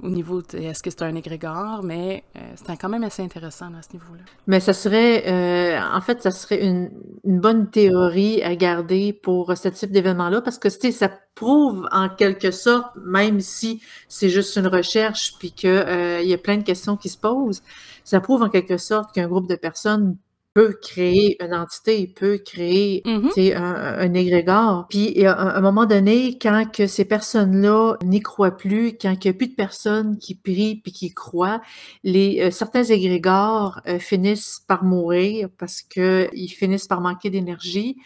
au 0.02 0.10
niveau 0.10 0.44
de 0.44 0.60
est-ce 0.60 0.84
que 0.84 0.92
c'est 0.92 1.02
un 1.02 1.16
égrégore, 1.16 1.82
mais 1.82 2.24
euh, 2.36 2.40
c'est 2.56 2.78
quand 2.78 2.90
même 2.90 3.04
assez 3.04 3.24
intéressant 3.24 3.74
à 3.78 3.82
ce 3.82 3.94
niveau-là. 3.94 4.22
Mais 4.46 4.60
ça 4.60 4.74
serait, 4.74 5.24
euh, 5.28 5.80
en 5.82 6.02
fait, 6.02 6.22
ça 6.22 6.30
serait 6.30 6.64
une, 6.64 6.92
une, 7.24 7.40
bonne 7.40 7.70
théorie 7.70 8.44
à 8.44 8.56
garder 8.56 9.12
pour 9.12 9.58
ce 9.58 9.70
type 9.70 9.92
d'événement-là, 9.92 10.42
parce 10.42 10.60
que 10.60 10.70
ça 10.70 11.10
prouve 11.34 11.88
en 11.92 12.10
quelque 12.10 12.52
sorte, 12.52 12.96
même 13.04 13.40
si 13.40 13.82
c'est 14.08 14.30
juste 14.30 14.56
une 14.56 14.68
recherche, 14.68 15.34
puis 15.40 15.52
qu'il 15.52 15.72
y 15.72 16.34
a 16.34 16.38
plein 16.38 16.58
de 16.58 16.64
questions 16.64 16.96
qui 16.96 17.10
se 17.10 17.18
posent, 17.18 17.64
ça 18.08 18.22
prouve 18.22 18.42
en 18.42 18.50
quelque 18.50 18.78
sorte 18.78 19.14
qu'un 19.14 19.28
groupe 19.28 19.50
de 19.50 19.56
personnes 19.56 20.18
peut 20.54 20.78
créer 20.82 21.36
une 21.44 21.54
entité, 21.54 22.08
peut 22.08 22.38
créer 22.38 23.04
mm-hmm. 23.06 23.58
un, 23.58 24.00
un, 24.00 24.14
égrégore. 24.14 24.88
Puis 24.90 25.26
à 25.26 25.38
un, 25.38 25.60
moment 25.60 25.86
donné, 25.86 26.40
quand 26.40 26.72
que 26.72 26.88
ces 26.88 27.04
personnes-là 27.04 27.98
n'y 28.04 28.22
croient 28.22 28.56
plus, 28.56 28.98
quand 28.98 29.14
il 29.14 29.28
n'y 29.28 29.30
a 29.30 29.34
plus 29.34 29.50
de 29.50 29.56
personnes 29.56 30.18
qui 30.18 30.36
prient 30.36 30.78
puis 30.78 30.94
qui 30.94 31.14
croient, 31.14 31.62
les 32.06 32.40
euh, 32.42 32.50
certains 32.50 32.86
égrégores 32.86 33.82
euh, 33.88 34.00
finissent 34.00 34.64
par 34.68 34.86
mourir 34.86 35.50
parce 35.58 35.82
que 35.82 36.30
ils 36.34 36.48
finissent 36.48 36.88
par 36.88 37.02
manquer 37.02 37.30
d'énergie. 37.30 37.98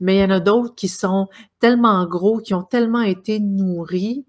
Mais 0.00 0.16
il 0.16 0.20
y 0.20 0.24
en 0.24 0.30
a 0.30 0.40
d'autres 0.40 0.74
qui 0.74 0.88
sont 0.88 1.28
tellement 1.60 2.06
gros, 2.06 2.38
qui 2.38 2.54
ont 2.54 2.62
tellement 2.62 3.02
été 3.02 3.38
nourris 3.40 4.24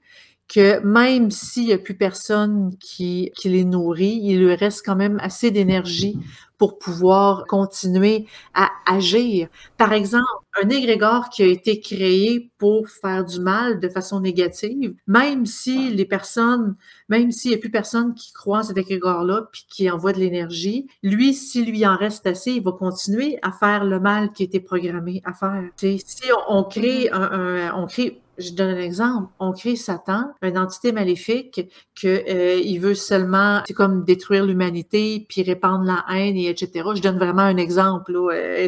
que 0.51 0.81
même 0.81 1.31
s'il 1.31 1.67
n'y 1.67 1.73
a 1.73 1.77
plus 1.77 1.95
personne 1.95 2.75
qui, 2.77 3.31
qui 3.37 3.47
les 3.47 3.63
nourrit, 3.63 4.19
il 4.21 4.39
lui 4.39 4.53
reste 4.53 4.85
quand 4.85 4.97
même 4.97 5.17
assez 5.21 5.49
d'énergie 5.49 6.19
pour 6.57 6.77
pouvoir 6.77 7.45
continuer 7.47 8.27
à 8.53 8.69
agir. 8.85 9.47
Par 9.77 9.93
exemple, 9.93 10.25
un 10.61 10.69
égrégore 10.69 11.29
qui 11.29 11.41
a 11.41 11.47
été 11.47 11.79
créé 11.79 12.51
pour 12.57 12.87
faire 12.89 13.23
du 13.23 13.39
mal 13.39 13.79
de 13.79 13.87
façon 13.87 14.19
négative, 14.19 14.93
même 15.07 15.45
si 15.45 15.89
les 15.89 16.05
personnes, 16.05 16.75
même 17.07 17.31
s'il 17.31 17.51
n'y 17.51 17.57
a 17.57 17.59
plus 17.59 17.71
personne 17.71 18.13
qui 18.13 18.33
croit 18.33 18.59
à 18.59 18.63
cet 18.63 18.77
égrégore-là 18.77 19.47
puis 19.51 19.65
qui 19.69 19.89
envoie 19.89 20.11
de 20.11 20.19
l'énergie, 20.19 20.85
lui, 21.01 21.33
s'il 21.33 21.65
lui 21.71 21.87
en 21.87 21.95
reste 21.95 22.27
assez, 22.27 22.51
il 22.51 22.63
va 22.63 22.73
continuer 22.73 23.39
à 23.41 23.53
faire 23.53 23.85
le 23.85 23.99
mal 23.99 24.31
qui 24.33 24.43
été 24.43 24.59
programmé 24.59 25.21
à 25.23 25.33
faire. 25.33 25.63
si 25.77 26.29
on, 26.49 26.63
crée 26.65 27.09
un, 27.11 27.73
on 27.75 27.87
crée 27.87 28.21
je 28.41 28.53
donne 28.53 28.75
un 28.75 28.81
exemple. 28.81 29.31
On 29.39 29.51
crée 29.51 29.75
Satan, 29.75 30.31
une 30.41 30.57
entité 30.57 30.91
maléfique 30.91 31.61
que 31.99 32.07
euh, 32.07 32.55
il 32.55 32.79
veut 32.79 32.95
seulement, 32.95 33.61
c'est 33.67 33.73
comme 33.73 34.03
détruire 34.03 34.45
l'humanité, 34.45 35.25
puis 35.29 35.43
répandre 35.43 35.83
la 35.83 36.05
haine 36.09 36.35
et 36.35 36.49
etc. 36.49 36.89
Je 36.95 37.01
donne 37.01 37.17
vraiment 37.17 37.43
un 37.43 37.57
exemple. 37.57 38.11
Là. 38.11 38.33
Euh, 38.33 38.67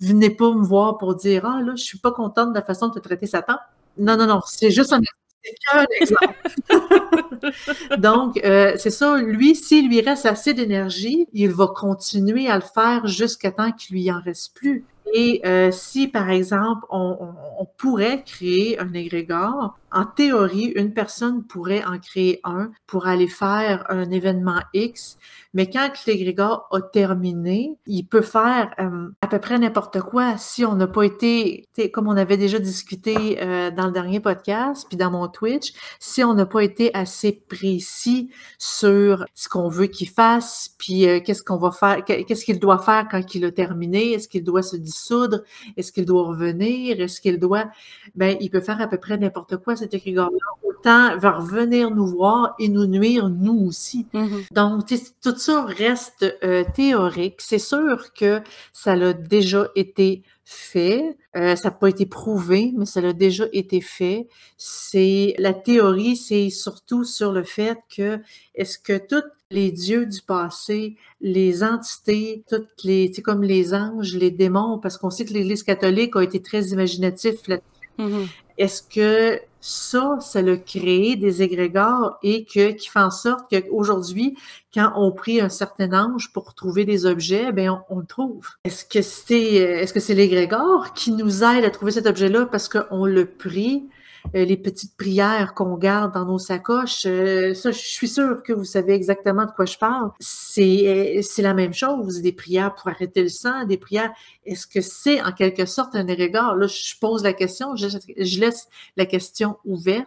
venez 0.00 0.30
pas 0.30 0.52
me 0.52 0.64
voir 0.64 0.98
pour 0.98 1.14
dire 1.14 1.46
ah 1.46 1.62
là, 1.62 1.72
je 1.76 1.82
suis 1.82 1.98
pas 1.98 2.12
contente 2.12 2.50
de 2.50 2.54
la 2.54 2.64
façon 2.64 2.88
de 2.88 2.98
traiter 2.98 3.26
Satan. 3.26 3.56
Non 3.98 4.16
non 4.16 4.26
non, 4.26 4.40
c'est 4.46 4.70
juste 4.70 4.92
un 4.92 4.98
exemple. 4.98 5.20
Donc, 7.98 8.40
euh, 8.44 8.74
c'est 8.76 8.90
ça, 8.90 9.18
lui, 9.18 9.54
s'il 9.54 9.88
lui 9.88 10.00
reste 10.00 10.26
assez 10.26 10.54
d'énergie, 10.54 11.26
il 11.32 11.50
va 11.50 11.68
continuer 11.68 12.48
à 12.48 12.56
le 12.56 12.62
faire 12.62 13.06
jusqu'à 13.06 13.50
temps 13.50 13.72
qu'il 13.72 13.96
lui 13.96 14.10
en 14.10 14.20
reste 14.20 14.54
plus. 14.54 14.84
Et 15.14 15.40
euh, 15.44 15.70
si, 15.70 16.08
par 16.08 16.30
exemple, 16.30 16.86
on, 16.90 17.34
pourrait 17.76 18.22
créer 18.24 18.78
un 18.78 18.92
égrégore, 18.92 19.79
en 19.92 20.04
théorie, 20.04 20.72
une 20.76 20.92
personne 20.92 21.44
pourrait 21.44 21.84
en 21.84 21.98
créer 21.98 22.40
un 22.44 22.70
pour 22.86 23.06
aller 23.06 23.28
faire 23.28 23.84
un 23.88 24.10
événement 24.10 24.60
X, 24.72 25.18
mais 25.52 25.68
quand 25.68 25.90
l'égrégore 26.06 26.68
a 26.70 26.80
terminé, 26.80 27.76
il 27.86 28.04
peut 28.04 28.20
faire 28.20 28.72
euh, 28.78 29.08
à 29.20 29.26
peu 29.26 29.40
près 29.40 29.58
n'importe 29.58 30.00
quoi 30.00 30.36
si 30.38 30.64
on 30.64 30.76
n'a 30.76 30.86
pas 30.86 31.02
été, 31.02 31.68
comme 31.92 32.06
on 32.06 32.16
avait 32.16 32.36
déjà 32.36 32.58
discuté 32.58 33.42
euh, 33.42 33.70
dans 33.72 33.86
le 33.86 33.92
dernier 33.92 34.20
podcast, 34.20 34.86
puis 34.88 34.96
dans 34.96 35.10
mon 35.10 35.26
Twitch, 35.28 35.72
si 35.98 36.22
on 36.22 36.34
n'a 36.34 36.46
pas 36.46 36.62
été 36.62 36.94
assez 36.94 37.32
précis 37.32 38.30
sur 38.58 39.24
ce 39.34 39.48
qu'on 39.48 39.68
veut 39.68 39.86
qu'il 39.86 40.08
fasse, 40.08 40.74
puis 40.78 41.08
euh, 41.08 41.20
qu'est-ce 41.20 41.42
qu'on 41.42 41.58
va 41.58 41.72
faire, 41.72 42.04
qu'est-ce 42.04 42.44
qu'il 42.44 42.60
doit 42.60 42.78
faire 42.78 43.08
quand 43.10 43.34
il 43.34 43.44
a 43.44 43.50
terminé, 43.50 44.12
est-ce 44.12 44.28
qu'il 44.28 44.44
doit 44.44 44.62
se 44.62 44.76
dissoudre, 44.76 45.42
est-ce 45.76 45.90
qu'il 45.90 46.04
doit 46.04 46.28
revenir, 46.28 47.00
est-ce 47.00 47.20
qu'il 47.20 47.38
doit, 47.40 47.70
ben 48.14 48.36
il 48.40 48.50
peut 48.50 48.60
faire 48.60 48.80
à 48.80 48.86
peu 48.86 48.98
près 48.98 49.18
n'importe 49.18 49.56
quoi 49.56 49.74
cet 49.80 49.94
égrégore-là, 49.94 50.38
autant 50.62 51.16
va 51.18 51.32
revenir 51.32 51.90
nous 51.90 52.06
voir 52.06 52.54
et 52.58 52.68
nous 52.68 52.86
nuire 52.86 53.28
nous 53.28 53.66
aussi. 53.66 54.06
Mm-hmm. 54.14 54.52
Donc 54.52 54.86
tout 55.22 55.36
ça 55.36 55.64
reste 55.64 56.24
euh, 56.44 56.64
théorique. 56.74 57.36
C'est 57.38 57.58
sûr 57.58 58.12
que 58.12 58.40
ça 58.72 58.96
l'a 58.96 59.12
déjà 59.12 59.68
été 59.74 60.22
fait. 60.44 61.16
Euh, 61.36 61.54
ça 61.54 61.68
n'a 61.68 61.74
pas 61.74 61.88
été 61.88 62.06
prouvé, 62.06 62.72
mais 62.76 62.86
ça 62.86 63.00
l'a 63.00 63.12
déjà 63.12 63.44
été 63.52 63.80
fait. 63.80 64.26
C'est 64.56 65.34
la 65.38 65.54
théorie, 65.54 66.16
c'est 66.16 66.50
surtout 66.50 67.04
sur 67.04 67.32
le 67.32 67.44
fait 67.44 67.78
que 67.94 68.18
est-ce 68.56 68.78
que 68.78 68.98
tous 68.98 69.22
les 69.50 69.70
dieux 69.70 70.06
du 70.06 70.22
passé, 70.22 70.96
les 71.20 71.62
entités, 71.62 72.44
toutes 72.48 72.82
les, 72.82 73.12
comme 73.24 73.42
les 73.42 73.74
anges, 73.74 74.16
les 74.16 74.30
démons, 74.30 74.78
parce 74.78 74.96
qu'on 74.98 75.10
sait 75.10 75.24
que 75.24 75.32
l'Église 75.32 75.62
catholique 75.62 76.16
a 76.16 76.22
été 76.22 76.42
très 76.42 76.62
imaginatif 76.68 77.46
là-dessus. 77.46 77.64
Mm-hmm. 77.98 78.26
Est-ce 78.58 78.82
que 78.82 79.40
ça, 79.60 80.18
ça 80.20 80.42
l'a 80.42 80.56
créé 80.56 81.16
des 81.16 81.42
égrégores 81.42 82.18
et 82.22 82.44
que, 82.44 82.70
qui 82.72 82.88
fait 82.88 83.00
en 83.00 83.10
sorte 83.10 83.50
qu'aujourd'hui, 83.50 84.36
quand 84.72 84.92
on 84.96 85.12
prie 85.12 85.40
un 85.40 85.48
certain 85.48 85.92
ange 85.92 86.32
pour 86.32 86.54
trouver 86.54 86.84
des 86.84 87.06
objets, 87.06 87.52
ben 87.52 87.82
on, 87.90 87.98
le 87.98 88.06
trouve. 88.06 88.48
Est-ce 88.64 88.84
que 88.84 89.02
c'est 89.02 89.54
est-ce 89.54 89.92
que 89.92 90.00
c'est 90.00 90.14
l'égrégore 90.14 90.94
qui 90.94 91.12
nous 91.12 91.44
aide 91.44 91.64
à 91.64 91.70
trouver 91.70 91.92
cet 91.92 92.06
objet-là 92.06 92.46
parce 92.46 92.68
qu'on 92.68 93.04
le 93.04 93.26
prie? 93.26 93.88
Euh, 94.34 94.44
les 94.44 94.56
petites 94.56 94.96
prières 94.96 95.54
qu'on 95.54 95.76
garde 95.76 96.14
dans 96.14 96.24
nos 96.24 96.38
sacoches, 96.38 97.04
euh, 97.06 97.54
ça, 97.54 97.70
je 97.70 97.78
suis 97.78 98.08
sûre 98.08 98.42
que 98.42 98.52
vous 98.52 98.64
savez 98.64 98.94
exactement 98.94 99.46
de 99.46 99.50
quoi 99.50 99.66
je 99.66 99.78
parle. 99.78 100.10
C'est, 100.20 101.18
euh, 101.18 101.22
c'est 101.22 101.42
la 101.42 101.54
même 101.54 101.72
chose, 101.72 102.20
des 102.20 102.32
prières 102.32 102.74
pour 102.74 102.88
arrêter 102.88 103.22
le 103.22 103.28
sang, 103.28 103.64
des 103.64 103.78
prières. 103.78 104.12
Est-ce 104.44 104.66
que 104.66 104.80
c'est 104.80 105.20
en 105.22 105.32
quelque 105.32 105.66
sorte 105.66 105.94
un 105.94 106.06
érégard? 106.06 106.56
Là, 106.56 106.66
je 106.66 106.94
pose 107.00 107.22
la 107.22 107.32
question, 107.32 107.76
je, 107.76 107.88
je 107.88 108.40
laisse 108.40 108.68
la 108.96 109.06
question 109.06 109.56
ouverte. 109.64 110.06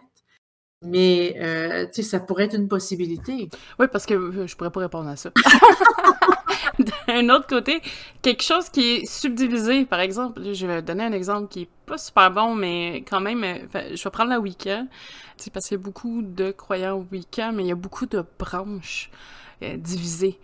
Mais, 0.82 1.34
euh, 1.38 1.86
tu 1.86 1.94
sais, 1.94 2.02
ça 2.02 2.20
pourrait 2.20 2.44
être 2.44 2.56
une 2.56 2.68
possibilité. 2.68 3.48
Oui, 3.78 3.86
parce 3.90 4.04
que 4.04 4.46
je 4.46 4.54
pourrais 4.54 4.70
pas 4.70 4.80
répondre 4.80 5.08
à 5.08 5.16
ça. 5.16 5.30
D'un 7.08 7.28
autre 7.30 7.46
côté, 7.46 7.80
quelque 8.22 8.42
chose 8.42 8.68
qui 8.68 8.96
est 8.96 9.06
subdivisé, 9.06 9.84
par 9.84 10.00
exemple, 10.00 10.42
je 10.52 10.66
vais 10.66 10.82
donner 10.82 11.04
un 11.04 11.12
exemple 11.12 11.48
qui 11.48 11.62
est 11.62 11.68
pas 11.86 11.98
super 11.98 12.30
bon, 12.30 12.54
mais 12.54 13.04
quand 13.08 13.20
même, 13.20 13.44
euh, 13.44 13.56
je 13.94 14.02
vais 14.02 14.10
prendre 14.10 14.30
la 14.30 14.40
Wicca, 14.40 14.82
parce 15.52 15.68
qu'il 15.68 15.76
y 15.76 15.80
a 15.80 15.82
beaucoup 15.82 16.22
de 16.22 16.50
croyants 16.50 17.04
Wicca, 17.12 17.52
mais 17.52 17.64
il 17.64 17.68
y 17.68 17.72
a 17.72 17.76
beaucoup 17.76 18.06
de 18.06 18.24
branches 18.38 19.10
euh, 19.62 19.76
divisées. 19.76 20.38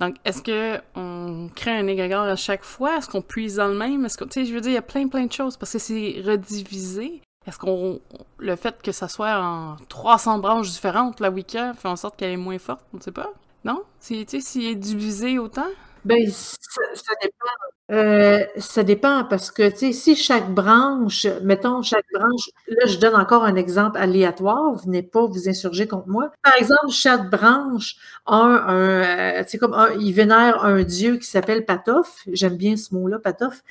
Donc, 0.00 0.16
est-ce 0.24 0.42
que 0.42 0.80
on 0.96 1.48
crée 1.54 1.76
un 1.76 1.86
égrégore 1.86 2.24
à 2.24 2.36
chaque 2.36 2.64
fois? 2.64 2.96
Est-ce 2.96 3.08
qu'on 3.08 3.22
puise 3.22 3.56
dans 3.56 3.68
le 3.68 3.76
même? 3.76 4.04
Est-ce 4.04 4.18
que, 4.18 4.24
tu 4.24 4.32
sais, 4.32 4.44
je 4.44 4.52
veux 4.52 4.60
dire, 4.60 4.72
il 4.72 4.74
y 4.74 4.78
a 4.78 4.82
plein, 4.82 5.06
plein 5.08 5.26
de 5.26 5.32
choses 5.32 5.56
parce 5.56 5.72
que 5.72 5.78
c'est 5.78 6.22
redivisé. 6.24 7.22
Est-ce 7.46 7.58
qu'on 7.58 8.00
le 8.38 8.56
fait 8.56 8.80
que 8.82 8.90
ça 8.90 9.06
soit 9.06 9.38
en 9.38 9.76
300 9.88 10.38
branches 10.38 10.70
différentes, 10.70 11.20
la 11.20 11.30
Wicca, 11.30 11.74
fait 11.74 11.88
en 11.88 11.96
sorte 11.96 12.16
qu'elle 12.16 12.32
est 12.32 12.36
moins 12.36 12.58
forte? 12.58 12.84
On 12.92 12.96
ne 12.96 13.02
sait 13.02 13.12
pas. 13.12 13.30
Non? 13.64 13.82
S'il 13.98 14.20
est 14.20 14.74
divisé 14.74 15.38
autant? 15.38 15.68
Ben, 16.04 16.30
ça, 16.30 17.12
dépend. 17.22 17.46
Euh, 17.90 18.44
ça 18.58 18.82
dépend 18.82 19.24
parce 19.24 19.50
que, 19.50 19.70
tu 19.70 19.78
sais, 19.78 19.92
si 19.94 20.16
chaque 20.16 20.52
branche, 20.52 21.26
mettons, 21.42 21.80
chaque 21.80 22.04
branche, 22.12 22.50
là, 22.68 22.84
je 22.86 22.98
donne 22.98 23.14
encore 23.14 23.42
un 23.44 23.56
exemple 23.56 23.96
aléatoire, 23.98 24.74
venez 24.84 25.02
pas 25.02 25.24
vous 25.24 25.48
insurger 25.48 25.88
contre 25.88 26.08
moi. 26.08 26.30
Par 26.42 26.54
exemple, 26.58 26.90
chaque 26.90 27.30
branche 27.30 27.96
a 28.26 28.36
un, 28.36 29.44
tu 29.44 29.50
sais, 29.50 29.58
comme 29.58 29.72
un, 29.72 29.92
il 29.92 30.12
vénère 30.12 30.62
un 30.62 30.82
dieu 30.82 31.16
qui 31.16 31.26
s'appelle 31.26 31.64
Patof. 31.64 32.22
J'aime 32.30 32.58
bien 32.58 32.76
ce 32.76 32.94
mot-là, 32.94 33.18
Patof. 33.18 33.62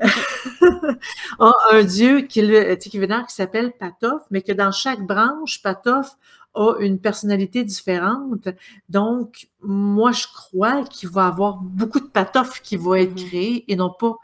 un 1.38 1.82
dieu 1.82 2.22
qui, 2.22 2.40
qui 2.78 2.98
vénère 2.98 3.26
qui 3.26 3.34
s'appelle 3.34 3.72
Patof, 3.78 4.22
mais 4.30 4.40
que 4.40 4.52
dans 4.52 4.72
chaque 4.72 5.02
branche, 5.02 5.60
Patof 5.62 6.16
a 6.54 6.76
une 6.80 6.98
personnalité 6.98 7.64
différente. 7.64 8.48
Donc, 8.88 9.48
moi, 9.62 10.12
je 10.12 10.26
crois 10.32 10.84
qu'il 10.84 11.08
va 11.08 11.24
y 11.24 11.28
avoir 11.28 11.56
beaucoup 11.56 12.00
de 12.00 12.06
patoffes 12.06 12.60
qui 12.62 12.76
vont 12.76 12.94
être 12.94 13.14
mm-hmm. 13.14 13.26
créés 13.28 13.72
et 13.72 13.76
non 13.76 13.92
pas 13.98 14.16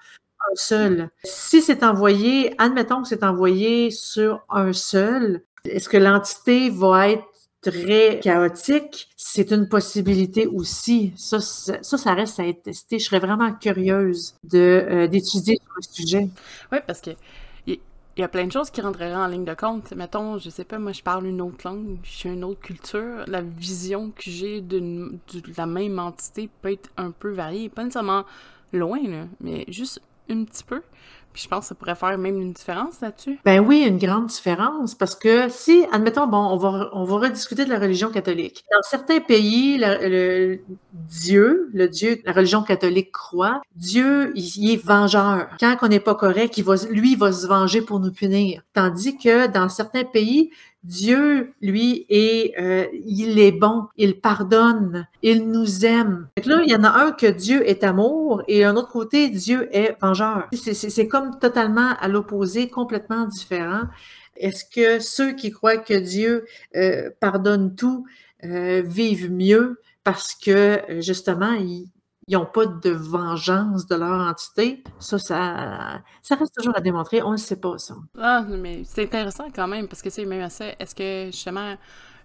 un 0.51 0.57
seul. 0.57 1.11
Si 1.25 1.61
c'est 1.63 1.83
envoyé, 1.83 2.55
admettons 2.59 3.03
que 3.03 3.09
c'est 3.09 3.25
envoyé 3.25 3.91
sur 3.91 4.43
un 4.49 4.73
seul, 4.73 5.43
est-ce 5.65 5.89
que 5.89 5.97
l'entité 5.97 6.71
va 6.71 7.11
être 7.11 7.25
très 7.61 8.21
chaotique, 8.21 9.11
c'est 9.17 9.51
une 9.51 9.69
possibilité 9.69 10.47
aussi. 10.47 11.13
Ça, 11.17 11.41
ça, 11.41 11.83
ça 11.83 12.15
reste 12.15 12.41
à 12.41 12.47
être 12.47 12.63
testé. 12.63 12.99
Je 12.99 13.05
serais 13.05 13.19
vraiment 13.19 13.53
curieuse 13.53 14.35
de 14.45 14.59
euh, 14.59 15.07
d'étudier 15.09 15.57
sur 15.57 15.75
le 15.77 15.83
sujet. 15.83 16.29
Oui, 16.73 16.79
parce 16.87 17.01
que 17.01 17.11
il 18.17 18.21
y 18.21 18.25
a 18.25 18.29
plein 18.29 18.47
de 18.47 18.53
choses 18.53 18.71
qui 18.71 18.81
rentreraient 18.81 19.15
en 19.15 19.27
ligne 19.27 19.45
de 19.45 19.55
compte. 19.55 19.93
Mettons, 19.93 20.39
je 20.39 20.51
sais 20.51 20.65
pas, 20.65 20.79
moi 20.79 20.93
je 20.93 21.03
parle 21.03 21.27
une 21.27 21.41
autre 21.41 21.65
langue, 21.65 21.99
j'ai 22.03 22.29
une 22.29 22.45
autre 22.45 22.61
culture. 22.61 23.25
La 23.27 23.41
vision 23.41 24.11
que 24.11 24.31
j'ai 24.31 24.61
de, 24.61 25.13
la 25.57 25.67
même 25.67 25.99
entité 25.99 26.49
peut 26.61 26.73
être 26.73 26.91
un 26.97 27.13
peu 27.13 27.31
variée. 27.31 27.69
Pas 27.69 27.85
nécessairement 27.85 28.25
loin, 28.73 28.99
mais 29.41 29.65
juste 29.69 30.03
un 30.29 30.45
petit 30.45 30.65
peu. 30.65 30.83
Puis 31.33 31.45
je 31.45 31.49
pense 31.49 31.61
que 31.61 31.69
ça 31.69 31.75
pourrait 31.75 31.95
faire 31.95 32.17
même 32.19 32.41
une 32.41 32.53
différence 32.53 33.01
là-dessus. 33.01 33.39
Ben 33.45 33.61
oui, 33.61 33.85
une 33.87 33.99
grande 33.99 34.27
différence. 34.27 34.95
Parce 34.95 35.15
que 35.15 35.49
si, 35.49 35.85
admettons, 35.93 36.27
bon, 36.27 36.39
on 36.39 36.57
va, 36.57 36.91
on 36.93 37.05
va 37.05 37.17
rediscuter 37.17 37.65
de 37.65 37.71
la 37.71 37.79
religion 37.79 38.11
catholique. 38.11 38.65
Dans 38.71 38.83
certains 38.83 39.21
pays, 39.21 39.79
le 39.79 40.59
Dieu, 40.93 41.71
le 41.73 41.89
Dieu, 41.89 42.21
la 42.25 42.33
religion 42.33 42.63
catholique 42.63 43.13
croit, 43.13 43.61
Dieu, 43.77 44.33
il, 44.35 44.73
est 44.73 44.85
vengeur. 44.85 45.49
Quand 45.61 45.77
on 45.83 45.89
n'est 45.89 46.01
pas 46.01 46.15
correct, 46.15 46.57
lui, 46.91 47.13
il 47.13 47.19
va 47.19 47.33
se 47.33 47.47
venger 47.47 47.83
pour 47.83 48.01
nous 48.01 48.13
punir. 48.13 48.63
Tandis 48.73 49.17
que 49.17 49.47
dans 49.47 49.69
certains 49.69 50.05
pays, 50.05 50.51
Dieu, 50.83 51.53
lui, 51.61 52.07
est, 52.09 52.59
euh, 52.59 52.87
il 53.07 53.39
est 53.39 53.53
bon, 53.53 53.87
il 53.97 54.19
pardonne, 54.19 55.07
il 55.23 55.51
nous 55.51 55.85
aime. 55.85 56.29
Donc 56.37 56.47
là, 56.47 56.63
il 56.65 56.71
y 56.71 56.75
en 56.75 56.85
a 56.85 56.91
un 56.91 57.13
que 57.13 57.27
Dieu 57.27 57.69
est 57.69 57.85
amour 57.85 58.43
et 58.49 58.65
un 58.65 58.77
autre 58.77 58.89
côté, 58.89 59.29
Dieu 59.29 59.69
est 59.77 59.97
vengeur. 60.01 60.49
C'est 60.53 61.09
comme 61.09 61.39
totalement 61.39 61.95
à 62.01 62.09
l'opposé, 62.09 62.69
complètement 62.69 63.27
différent. 63.27 63.83
Est-ce 64.37 64.65
que 64.65 65.01
ceux 65.01 65.33
qui 65.33 65.51
croient 65.51 65.77
que 65.77 65.95
Dieu 65.95 66.47
euh, 66.75 67.11
pardonne 67.21 67.75
tout 67.75 68.07
euh, 68.45 68.83
vivent 68.83 69.31
mieux 69.31 69.81
parce 70.03 70.35
que 70.35 70.81
justement, 71.01 71.53
ils, 71.53 71.89
ils 72.27 72.35
n'ont 72.37 72.47
pas 72.47 72.67
de 72.67 72.91
vengeance 72.91 73.87
de 73.87 73.97
leur 73.97 74.21
entité. 74.21 74.85
Ça, 74.99 75.19
ça, 75.19 76.01
ça 76.23 76.35
reste 76.37 76.55
toujours 76.55 76.77
à 76.77 76.81
démontrer. 76.81 77.23
On 77.23 77.33
ne 77.33 77.37
sait 77.37 77.57
pas, 77.57 77.79
ça. 77.79 77.95
Ah, 78.19 78.45
mais 78.49 78.83
c'est 78.85 79.05
intéressant 79.05 79.49
quand 79.55 79.67
même, 79.67 79.89
parce 79.89 80.03
que 80.03 80.11
c'est 80.11 80.25
même 80.25 80.43
assez. 80.43 80.75
Est-ce 80.79 80.95
que 80.95 81.27
justement, 81.33 81.77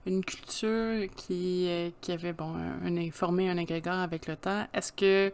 une 0.05 0.23
culture 0.23 1.07
qui, 1.15 1.67
euh, 1.67 1.89
qui 2.01 2.11
avait 2.11 2.33
bon, 2.33 2.53
un, 2.55 2.97
informé 2.97 3.49
un 3.49 3.57
égrégore 3.57 3.93
avec 3.93 4.27
le 4.27 4.35
temps, 4.35 4.67
est-ce 4.73 4.91
que 4.91 5.05
euh, 5.05 5.31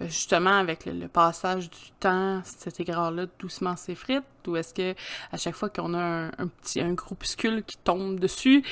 justement 0.00 0.58
avec 0.58 0.86
le, 0.86 1.08
passage 1.08 1.70
du 1.70 1.90
temps, 2.00 2.42
cet 2.44 2.80
égrégore-là 2.80 3.26
doucement 3.38 3.76
s'effrite? 3.76 4.24
Ou 4.48 4.56
est-ce 4.56 4.74
que 4.74 4.94
à 5.32 5.36
chaque 5.36 5.54
fois 5.54 5.68
qu'on 5.68 5.94
a 5.94 6.30
un, 6.38 6.46
petit 6.46 6.80
un 6.80 6.92
groupuscule 6.92 7.62
qui 7.64 7.76
tombe 7.78 8.18
dessus 8.18 8.62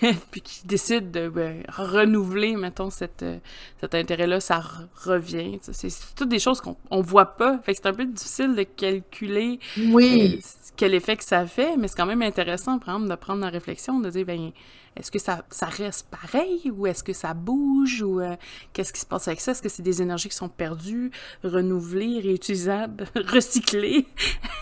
puis 0.30 0.40
qui 0.40 0.66
décide 0.66 1.10
de 1.10 1.28
ben, 1.28 1.62
renouveler 1.68 2.56
mettons 2.56 2.90
cette, 2.90 3.22
euh, 3.22 3.38
cet 3.80 3.94
intérêt-là, 3.94 4.40
ça 4.40 4.62
revient. 5.04 5.58
C'est 5.62 5.88
toutes 6.16 6.28
des 6.28 6.38
choses 6.38 6.60
qu'on 6.60 6.76
on 6.90 7.00
voit 7.00 7.36
pas. 7.36 7.58
Fait 7.58 7.72
que 7.72 7.80
c'est 7.82 7.88
un 7.88 7.94
peu 7.94 8.06
difficile 8.06 8.54
de 8.54 8.62
calculer 8.62 9.58
oui. 9.76 10.40
quel 10.76 10.94
effet 10.94 11.16
que 11.16 11.24
ça 11.24 11.46
fait, 11.46 11.76
mais 11.76 11.88
c'est 11.88 11.96
quand 11.96 12.06
même 12.06 12.22
intéressant, 12.22 12.78
par 12.78 12.94
exemple, 12.94 13.10
de 13.10 13.16
prendre 13.16 13.40
la 13.40 13.50
réflexion, 13.50 14.00
de 14.00 14.10
dire 14.10 14.26
ben 14.26 14.52
est-ce 14.98 15.12
que 15.12 15.18
ça, 15.20 15.44
ça, 15.50 15.66
reste 15.66 16.08
pareil 16.10 16.72
ou 16.72 16.86
est-ce 16.86 17.04
que 17.04 17.12
ça 17.12 17.32
bouge 17.32 18.02
ou 18.02 18.20
euh, 18.20 18.34
qu'est-ce 18.72 18.92
qui 18.92 19.00
se 19.00 19.06
passe 19.06 19.28
avec 19.28 19.40
ça? 19.40 19.52
Est-ce 19.52 19.62
que 19.62 19.68
c'est 19.68 19.82
des 19.82 20.02
énergies 20.02 20.28
qui 20.28 20.34
sont 20.34 20.48
perdues, 20.48 21.12
renouvelées, 21.44 22.20
réutilisables, 22.20 23.06
recyclées? 23.14 24.06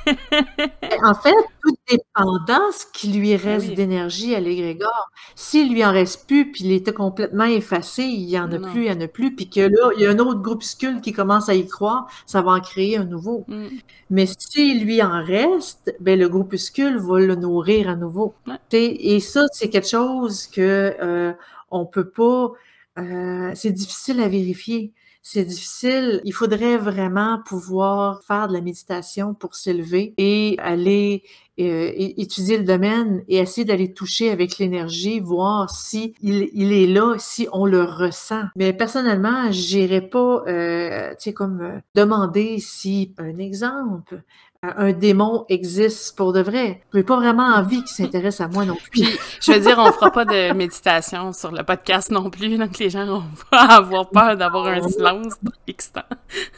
en 1.05 1.15
fait, 1.15 1.35
tout 1.63 1.77
dépendant 1.89 2.71
ce 2.73 2.85
qui 2.93 3.13
lui 3.13 3.37
reste 3.37 3.75
d'énergie 3.75 4.35
à 4.35 4.41
l'égrégore. 4.41 5.11
S'il 5.35 5.73
lui 5.73 5.85
en 5.85 5.93
reste 5.93 6.27
plus, 6.27 6.51
puis 6.51 6.65
il 6.65 6.73
était 6.73 6.93
complètement 6.93 7.45
effacé, 7.45 8.03
il 8.03 8.29
y 8.29 8.39
en 8.39 8.51
a 8.51 8.59
plus, 8.59 8.87
il 8.87 8.93
y 8.93 8.97
en 8.97 9.01
a 9.01 9.09
plus, 9.09 9.35
puis 9.35 9.49
que 9.49 9.61
là, 9.61 9.91
il 9.97 10.03
y 10.03 10.07
a 10.07 10.11
un 10.11 10.19
autre 10.19 10.41
groupuscule 10.41 11.01
qui 11.01 11.13
commence 11.13 11.49
à 11.49 11.55
y 11.55 11.67
croire, 11.67 12.09
ça 12.27 12.43
va 12.43 12.53
en 12.53 12.61
créer 12.61 12.97
un 12.97 13.05
nouveau. 13.05 13.45
Mm. 13.49 13.67
Mais 14.11 14.27
s'il 14.27 14.85
lui 14.85 15.03
en 15.03 15.25
reste, 15.25 15.95
ben 16.01 16.19
le 16.19 16.29
groupuscule 16.29 16.99
va 16.99 17.21
le 17.21 17.35
nourrir 17.35 17.89
à 17.89 17.97
nouveau. 17.97 18.35
Et 18.73 19.21
ça, 19.21 19.47
c'est 19.53 19.69
quelque 19.69 19.89
chose 19.89 20.47
que 20.47 20.95
euh, 21.01 21.33
on 21.71 21.87
peut 21.87 22.09
pas. 22.09 22.53
Euh, 22.99 23.51
c'est 23.55 23.73
difficile 23.73 24.21
à 24.21 24.29
vérifier. 24.29 24.93
C'est 25.29 25.45
difficile. 25.45 26.21
Il 26.23 26.33
faudrait 26.33 26.77
vraiment 26.77 27.41
pouvoir 27.45 28.23
faire 28.23 28.47
de 28.47 28.53
la 28.53 28.61
méditation 28.61 29.35
pour 29.35 29.57
s'élever 29.57 30.15
et 30.19 30.55
aller 30.61 31.25
euh, 31.59 31.91
étudier 31.97 32.59
le 32.59 32.63
domaine 32.63 33.25
et 33.27 33.39
essayer 33.39 33.65
d'aller 33.65 33.93
toucher 33.93 34.31
avec 34.31 34.59
l'énergie, 34.59 35.19
voir 35.19 35.69
si 35.69 36.15
il, 36.23 36.73
est 36.73 36.87
là, 36.87 37.17
si 37.19 37.49
on 37.53 37.67
le 37.67 37.83
ressent. 37.83 38.45
Mais 38.55 38.73
personnellement, 38.73 39.51
j'irais 39.51 40.09
pas, 40.09 40.45
euh, 40.47 41.11
tu 41.11 41.17
sais, 41.19 41.33
comme 41.33 41.61
euh, 41.61 41.81
demander 41.97 42.61
si, 42.61 43.13
un 43.19 43.39
exemple, 43.39 44.23
un 44.63 44.93
démon 44.93 45.45
existe 45.49 46.17
pour 46.17 46.33
de 46.33 46.41
vrai. 46.41 46.83
Je 46.93 46.99
n'ai 46.99 47.05
pas 47.05 47.17
vraiment 47.17 47.45
envie 47.45 47.83
qu'il 47.83 47.89
s'intéresse 47.89 48.41
à 48.41 48.49
moi 48.49 48.65
non 48.65 48.75
plus. 48.75 48.91
Puis, 48.91 49.19
je 49.41 49.53
veux 49.53 49.61
dire, 49.61 49.79
on 49.79 49.93
fera 49.93 50.11
pas 50.11 50.25
de 50.25 50.53
méditation 50.53 51.33
sur 51.33 51.53
le 51.53 51.63
podcast 51.63 52.11
non 52.11 52.31
plus, 52.31 52.57
donc 52.59 52.79
les 52.79 52.91
gens 52.91 53.07
vont 53.07 53.25
pas 53.51 53.77
avoir 53.77 54.11
peur 54.11 54.37
d'avoir 54.37 54.67
un 54.67 54.89
silence 54.89 55.35
X 55.67 55.93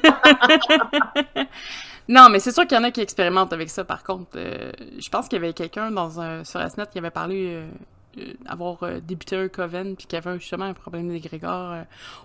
non, 2.07 2.29
mais 2.29 2.39
c'est 2.39 2.51
sûr 2.51 2.65
qu'il 2.67 2.77
y 2.77 2.81
en 2.81 2.83
a 2.83 2.91
qui 2.91 3.01
expérimentent 3.01 3.53
avec 3.53 3.69
ça, 3.69 3.83
par 3.83 4.03
contre. 4.03 4.31
Euh, 4.35 4.71
je 4.97 5.09
pense 5.09 5.27
qu'il 5.27 5.41
y 5.41 5.43
avait 5.43 5.53
quelqu'un 5.53 5.91
dans 5.91 6.19
un, 6.19 6.43
sur 6.43 6.59
la 6.59 6.69
SNET 6.69 6.87
qui 6.91 6.97
avait 6.97 7.11
parlé... 7.11 7.53
Euh, 7.55 7.67
d'avoir 8.45 8.81
euh, 8.83 9.01
débuté 9.01 9.35
un 9.35 9.49
coven 9.49 9.97
puis 9.97 10.07
qu'il 10.07 10.15
y 10.15 10.25
avait 10.25 10.39
justement 10.39 10.63
un 10.63 10.73
problème 10.73 11.09
d'égrégore. 11.09 11.75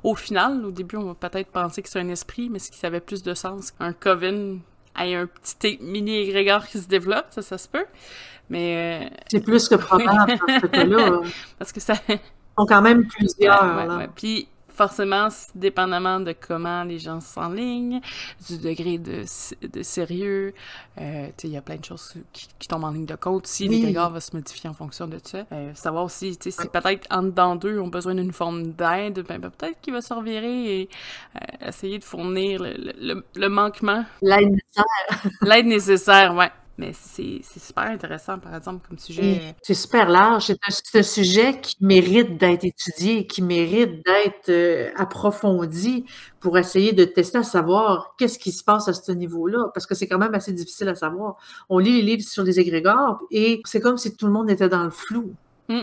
au 0.05 0.15
final, 0.15 0.65
au 0.65 0.71
début, 0.71 0.95
on 0.95 1.03
va 1.03 1.15
peut-être 1.15 1.51
penser 1.51 1.83
que 1.83 1.89
c'est 1.89 1.99
un 1.99 2.09
esprit, 2.11 2.49
mais 2.49 2.61
ce 2.61 2.71
qui 2.71 2.87
avait 2.87 3.01
plus 3.01 3.25
de 3.25 3.35
sens 3.35 3.73
qu'un 3.73 3.93
coven 3.93 4.61
ait 4.99 5.15
un 5.15 5.27
petit 5.27 5.79
mini 5.81 6.19
égrégore 6.19 6.67
qui 6.67 6.79
se 6.79 6.89
développe, 6.89 7.27
ça, 7.31 7.43
ça 7.43 7.59
se 7.59 7.69
peut. 7.69 7.87
Mais. 8.49 9.05
Euh, 9.05 9.17
c'est 9.31 9.41
plus 9.41 9.69
que 9.69 9.77
probable 9.77 10.39
dans 10.47 10.61
ce 10.61 10.67
cas-là. 10.67 11.21
Parce 11.59 11.73
que 11.73 11.81
ça. 11.81 11.95
Ils 12.09 12.19
sont 12.59 12.67
quand 12.67 12.83
même 12.83 13.07
plusieurs. 13.07 13.89
Ouais, 13.89 14.09
Puis 14.15 14.49
forcément, 14.81 15.29
dépendamment 15.55 16.21
de 16.21 16.33
comment 16.33 16.85
les 16.85 16.99
gens 16.99 17.21
s'enlignent, 17.21 18.01
du 18.49 18.57
degré 18.57 18.97
de, 18.97 19.25
de 19.69 19.83
sérieux, 19.83 20.55
euh, 20.99 21.27
il 21.45 21.51
y 21.51 21.59
a 21.59 21.61
plein 21.61 21.77
de 21.77 21.85
choses 21.85 22.15
qui, 22.33 22.67
tombent 22.67 22.85
en 22.85 22.91
ligne 22.91 23.05
de 23.05 23.15
compte. 23.15 23.47
Si 23.47 23.69
oui. 23.69 23.75
l'égrégore 23.77 24.09
va 24.09 24.21
se 24.21 24.35
modifier 24.35 24.71
en 24.71 24.73
fonction 24.73 25.07
de 25.07 25.19
ça. 25.23 25.45
Euh, 25.53 25.75
savoir 25.75 26.05
aussi, 26.05 26.35
si 26.41 26.51
peut-être 26.73 27.07
en 27.11 27.25
dedans 27.25 27.57
d'eux 27.57 27.79
ont 27.79 27.89
besoin 27.89 28.15
d'une 28.15 28.33
forme 28.33 28.73
d'aide, 28.73 29.23
ben, 29.29 29.39
ben, 29.39 29.51
peut-être 29.51 29.79
qu'il 29.83 29.93
va 29.93 30.01
se 30.01 30.15
revirer 30.15 30.81
et 30.81 30.89
euh, 31.37 31.69
essayer 31.69 31.99
de 31.99 32.05
fournir 32.05 32.63
le, 32.63 32.95
le, 32.99 33.23
le 33.35 33.49
manquement. 33.51 34.07
L'aide 34.23 34.49
nécessaire. 34.49 35.33
L'aide 35.43 35.67
nécessaire, 35.67 36.35
ouais. 36.35 36.51
Mais 36.81 36.93
c'est 36.95 37.43
super 37.45 37.85
intéressant, 37.85 38.39
par 38.39 38.55
exemple, 38.55 38.89
comme 38.89 38.97
sujet. 38.97 39.55
C'est 39.61 39.75
super 39.75 40.09
large. 40.09 40.47
C'est 40.47 40.99
un, 40.99 41.03
sujet 41.03 41.61
qui 41.61 41.77
mérite 41.83 42.39
d'être 42.39 42.65
étudié, 42.65 43.27
qui 43.27 43.43
mérite 43.43 44.03
d'être 44.07 44.49
euh, 44.49 44.89
approfondi 44.97 46.07
pour 46.41 46.57
essayer 46.57 46.95
de 46.95 47.05
tester 47.05 47.37
à 47.37 47.43
savoir 47.43 48.15
qu'est-ce 48.17 48.39
qui 48.39 48.51
se 48.51 48.65
passe 48.65 48.89
à 48.89 48.95
ce 48.95 49.13
niveau-là, 49.13 49.67
parce 49.75 49.85
que 49.85 49.95
c'est 49.95 50.07
quand 50.07 50.17
même 50.17 50.35
assez 50.35 50.55
difficile 50.55 50.89
à 50.89 50.95
savoir. 50.95 51.37
On 51.69 51.77
lit 51.77 52.01
les 52.01 52.17
livres 52.17 52.27
sur 52.27 52.45
les 52.45 52.59
égrégores 52.59 53.21
et 53.31 53.61
c'est 53.67 53.83
comme 53.83 53.99
si 53.99 54.17
tout 54.17 54.25
le 54.25 54.33
monde 54.33 54.51
était 54.51 54.71
dans 54.71 54.85
le 54.85 54.91
flou. 54.91 55.35
Mmh. 55.69 55.81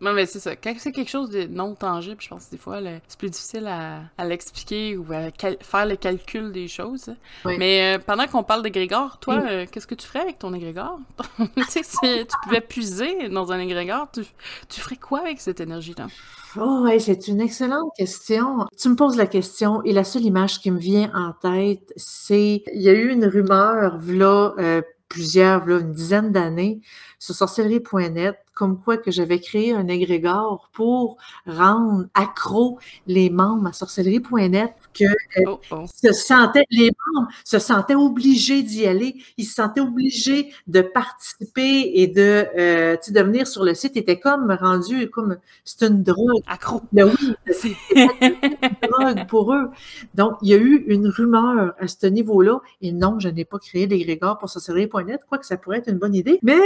Non, 0.00 0.12
mais 0.12 0.26
c'est 0.26 0.40
ça. 0.40 0.56
Quand 0.56 0.74
c'est 0.78 0.92
quelque 0.92 1.10
chose 1.10 1.30
de 1.30 1.44
non 1.44 1.74
tangible, 1.74 2.20
je 2.20 2.28
pense 2.28 2.46
que 2.46 2.50
des 2.52 2.58
fois, 2.58 2.80
c'est 3.06 3.18
plus 3.18 3.30
difficile 3.30 3.66
à, 3.66 4.24
l'expliquer 4.24 4.96
ou 4.96 5.06
à 5.12 5.30
faire 5.60 5.86
le 5.86 5.96
calcul 5.96 6.52
des 6.52 6.68
choses. 6.68 7.14
Mais 7.44 7.96
euh, 7.96 7.98
pendant 8.04 8.26
qu'on 8.26 8.42
parle 8.42 8.62
d'égrégore, 8.62 9.18
toi, 9.18 9.42
euh, 9.48 9.66
qu'est-ce 9.70 9.86
que 9.86 9.94
tu 9.94 10.06
ferais 10.06 10.20
avec 10.20 10.38
ton 10.38 10.52
égrégore? 10.52 10.98
tu 11.56 11.62
sais, 11.64 11.82
si 11.82 11.98
tu 12.00 12.36
pouvais 12.42 12.60
puiser 12.60 13.28
dans 13.28 13.52
un 13.52 13.58
égrégore, 13.58 14.08
tu, 14.12 14.22
tu 14.68 14.80
ferais 14.80 14.96
quoi 14.96 15.20
avec 15.20 15.40
cette 15.40 15.60
énergie-là? 15.60 16.08
Oh, 16.56 16.82
ouais, 16.84 17.00
c'est 17.00 17.26
une 17.26 17.40
excellente 17.40 17.90
question. 17.96 18.66
Tu 18.80 18.88
me 18.88 18.94
poses 18.94 19.16
la 19.16 19.26
question 19.26 19.82
et 19.82 19.92
la 19.92 20.04
seule 20.04 20.22
image 20.22 20.60
qui 20.60 20.70
me 20.70 20.78
vient 20.78 21.10
en 21.14 21.32
tête, 21.32 21.92
c'est 21.96 22.62
il 22.72 22.82
y 22.82 22.88
a 22.88 22.92
eu 22.92 23.10
une 23.10 23.24
rumeur, 23.24 23.98
là, 24.06 24.54
euh, 24.58 24.80
plusieurs, 25.08 25.66
là, 25.66 25.80
une 25.80 25.92
dizaine 25.92 26.30
d'années, 26.30 26.80
sur 27.18 27.34
sorcellerie.net, 27.34 28.36
comme 28.54 28.80
quoi 28.80 28.96
que 28.96 29.10
j'avais 29.10 29.40
créé 29.40 29.72
un 29.72 29.88
égrégore 29.88 30.70
pour 30.72 31.16
rendre 31.46 32.06
accro 32.14 32.78
les 33.06 33.30
membres 33.30 33.66
à 33.66 33.72
sorcellerie.net 33.72 34.72
que 34.94 35.04
euh, 35.04 35.44
oh, 35.46 35.60
oh. 35.72 35.84
se 35.92 36.12
sentaient, 36.12 36.64
les 36.70 36.90
membres 37.14 37.28
se 37.44 37.58
sentaient 37.58 37.96
obligés 37.96 38.62
d'y 38.62 38.86
aller, 38.86 39.16
ils 39.36 39.44
se 39.44 39.54
sentaient 39.54 39.80
obligés 39.80 40.52
de 40.68 40.82
participer 40.82 41.92
et 41.94 42.06
de, 42.06 42.46
euh, 42.56 42.96
de 43.08 43.20
venir 43.20 43.46
sur 43.46 43.64
le 43.64 43.74
site, 43.74 43.96
était 43.96 44.20
comme 44.20 44.50
rendu 44.52 45.10
comme 45.10 45.36
c'est 45.64 45.86
une 45.86 46.02
drogue. 46.02 46.42
Accro. 46.46 46.82
Ben 46.92 47.10
oui, 47.10 47.34
c'est 47.52 47.74
une 47.96 48.88
drogue 48.88 49.26
pour 49.26 49.52
eux. 49.52 49.70
Donc, 50.14 50.34
il 50.42 50.48
y 50.48 50.54
a 50.54 50.58
eu 50.58 50.84
une 50.86 51.08
rumeur 51.08 51.74
à 51.78 51.88
ce 51.88 52.06
niveau-là, 52.06 52.60
et 52.80 52.92
non, 52.92 53.18
je 53.18 53.28
n'ai 53.28 53.44
pas 53.44 53.58
créé 53.58 53.86
l'égrégore 53.86 54.38
pour 54.38 54.48
sorcellerie.net, 54.48 55.22
quoi 55.28 55.38
que 55.38 55.46
ça 55.46 55.56
pourrait 55.56 55.78
être 55.78 55.88
une 55.88 55.98
bonne 55.98 56.14
idée, 56.14 56.38
mais 56.42 56.58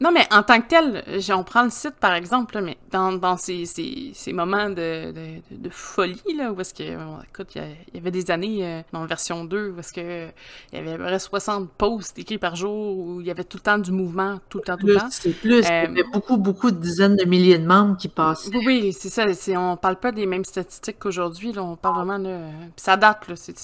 non, 0.00 0.12
mais 0.12 0.26
en 0.32 0.42
tant 0.42 0.60
que 0.60 0.68
tel, 0.70 1.02
on 1.34 1.42
prend 1.42 1.64
le 1.64 1.70
site 1.70 1.96
par 2.00 2.14
exemple, 2.14 2.60
mais 2.62 2.78
dans, 2.92 3.12
dans 3.12 3.36
ces, 3.36 3.66
ces, 3.66 4.12
ces 4.14 4.32
moments 4.32 4.70
de, 4.70 5.10
de, 5.10 5.56
de, 5.56 5.68
folie, 5.68 6.22
là, 6.36 6.52
où 6.52 6.60
est-ce 6.60 6.72
que, 6.72 6.82
écoute, 6.82 7.56
il 7.56 7.62
y, 7.94 7.98
avait 7.98 8.12
des 8.12 8.30
années 8.30 8.64
euh, 8.64 8.82
dans 8.92 9.00
la 9.00 9.06
version 9.06 9.44
2 9.44 9.70
où 9.70 9.80
est-ce 9.80 9.92
que 9.92 10.28
il 10.72 10.78
y 10.78 10.80
avait 10.80 10.92
à 10.92 10.96
peu 10.96 11.04
près 11.04 11.18
60 11.18 11.68
posts 11.70 12.18
écrits 12.18 12.38
par 12.38 12.54
jour, 12.54 12.96
où 12.96 13.20
il 13.20 13.26
y 13.26 13.30
avait 13.32 13.42
tout 13.42 13.56
le 13.56 13.62
temps 13.62 13.78
du 13.78 13.90
mouvement, 13.90 14.38
tout 14.48 14.58
le 14.58 14.64
temps, 14.64 14.76
tout 14.76 14.86
le 14.86 14.94
temps. 14.94 15.08
C'est 15.10 15.32
plus, 15.32 15.58
il 15.58 15.64
y 15.64 15.66
avait 15.66 16.00
euh, 16.02 16.04
beaucoup, 16.12 16.36
beaucoup 16.36 16.70
de 16.70 16.78
dizaines 16.78 17.16
de 17.16 17.24
milliers 17.24 17.58
de 17.58 17.66
membres 17.66 17.96
qui 17.96 18.08
passaient. 18.08 18.50
Oui, 18.64 18.92
c'est 18.92 19.08
ça, 19.08 19.26
on 19.58 19.76
parle 19.76 19.96
pas 19.96 20.12
des 20.12 20.26
mêmes 20.26 20.44
statistiques 20.44 21.00
qu'aujourd'hui, 21.00 21.52
là, 21.52 21.64
on 21.64 21.74
parle 21.74 22.06
vraiment 22.06 22.18
de... 22.20 22.46
ça 22.76 22.96
date, 22.96 23.26
là, 23.26 23.34
c'est 23.34 23.56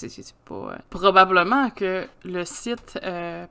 pas... 0.43 0.55
Euh, 0.55 0.75
probablement 0.89 1.69
que 1.69 2.05
le 2.25 2.43
site 2.43 2.99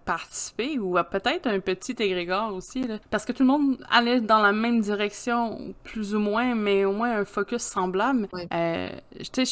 participait, 0.04 0.78
ou 0.78 0.98
a 0.98 1.04
peut-être 1.04 1.46
un 1.46 1.60
petit 1.60 1.96
égrégore 1.98 2.54
aussi, 2.54 2.84
parce 3.10 3.24
que 3.24 3.32
tout 3.32 3.45
le 3.46 3.52
monde 3.52 3.78
allait 3.90 4.20
dans 4.20 4.42
la 4.42 4.52
même 4.52 4.80
direction, 4.80 5.74
plus 5.84 6.14
ou 6.14 6.18
moins, 6.18 6.54
mais 6.54 6.84
au 6.84 6.92
moins 6.92 7.20
un 7.20 7.24
focus 7.24 7.62
semblable. 7.62 8.28
Euh, 8.52 8.88
sais, 9.32 9.44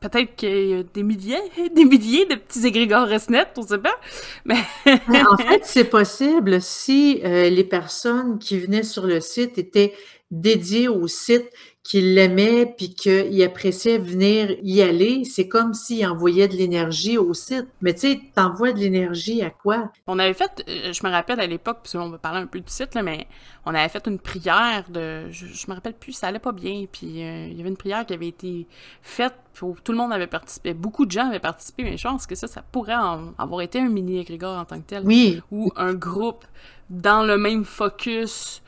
peut-être 0.00 0.34
qu'il 0.36 0.66
y 0.66 0.74
a 0.74 0.82
des 0.82 1.02
milliers, 1.02 1.40
des 1.74 1.84
milliers 1.84 2.26
de 2.26 2.34
petits 2.34 2.66
égrégores 2.66 3.08
ResNet, 3.08 3.46
on 3.56 3.62
sait 3.62 3.78
pas. 3.78 3.96
Mais... 4.44 4.56
en 4.86 5.36
fait, 5.48 5.60
c'est 5.64 5.84
possible 5.84 6.60
si 6.60 7.20
euh, 7.24 7.48
les 7.48 7.64
personnes 7.64 8.38
qui 8.38 8.58
venaient 8.58 8.82
sur 8.82 9.06
le 9.06 9.20
site 9.20 9.58
étaient 9.58 9.94
dédiées 10.30 10.88
au 10.88 11.06
site 11.06 11.50
qu'il 11.86 12.14
l'aimait 12.14 12.66
puis 12.76 12.94
qu'il 12.94 13.42
appréciait 13.44 13.98
venir 13.98 14.56
y 14.62 14.82
aller, 14.82 15.22
c'est 15.24 15.46
comme 15.46 15.72
s'il 15.72 16.04
envoyait 16.04 16.48
de 16.48 16.56
l'énergie 16.56 17.16
au 17.16 17.32
site. 17.32 17.68
Mais 17.80 17.94
tu 17.94 18.00
sais, 18.00 18.20
t'envoies 18.34 18.72
de 18.72 18.80
l'énergie 18.80 19.40
à 19.42 19.50
quoi? 19.50 19.92
On 20.08 20.18
avait 20.18 20.34
fait, 20.34 20.64
euh, 20.68 20.92
je 20.92 21.06
me 21.06 21.12
rappelle 21.12 21.38
à 21.38 21.46
l'époque, 21.46 21.78
puis 21.84 21.96
on 21.96 22.10
va 22.10 22.18
parler 22.18 22.40
un 22.40 22.46
peu 22.46 22.58
du 22.58 22.70
site, 22.72 22.96
là, 22.96 23.02
mais 23.02 23.28
on 23.64 23.72
avait 23.72 23.88
fait 23.88 24.04
une 24.08 24.18
prière 24.18 24.84
de, 24.88 25.30
je, 25.30 25.46
me 25.68 25.74
rappelle 25.74 25.94
plus, 25.94 26.12
ça 26.12 26.26
allait 26.26 26.40
pas 26.40 26.50
bien, 26.50 26.86
puis 26.90 27.22
euh, 27.22 27.46
il 27.46 27.56
y 27.56 27.60
avait 27.60 27.70
une 27.70 27.76
prière 27.76 28.04
qui 28.04 28.14
avait 28.14 28.28
été 28.28 28.66
faite, 29.02 29.34
où 29.62 29.76
tout 29.82 29.92
le 29.92 29.98
monde 29.98 30.12
avait 30.12 30.26
participé, 30.26 30.74
beaucoup 30.74 31.06
de 31.06 31.12
gens 31.12 31.28
avaient 31.28 31.38
participé, 31.38 31.84
mais 31.84 31.96
je 31.96 32.02
pense 32.02 32.26
que 32.26 32.34
ça, 32.34 32.48
ça 32.48 32.62
pourrait 32.62 32.94
avoir 33.38 33.60
été 33.60 33.78
un 33.78 33.88
mini 33.88 34.18
égrégore 34.18 34.58
en 34.58 34.64
tant 34.64 34.80
que 34.80 34.86
tel. 34.86 35.04
Oui. 35.06 35.40
Ou 35.52 35.70
un 35.76 35.94
groupe 35.94 36.44
dans 36.90 37.24
le 37.24 37.38
même 37.38 37.64
focus 37.64 38.62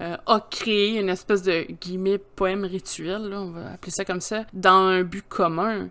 euh, 0.00 0.16
a 0.26 0.40
créé 0.50 0.98
une 0.98 1.08
espèce 1.08 1.42
de 1.42 1.66
guillemets 1.80 2.18
poème 2.18 2.64
rituel, 2.64 3.28
là, 3.28 3.40
on 3.40 3.50
va 3.50 3.72
appeler 3.72 3.92
ça 3.92 4.04
comme 4.04 4.20
ça, 4.20 4.44
dans 4.52 4.88
un 4.88 5.02
but 5.02 5.24
commun. 5.28 5.88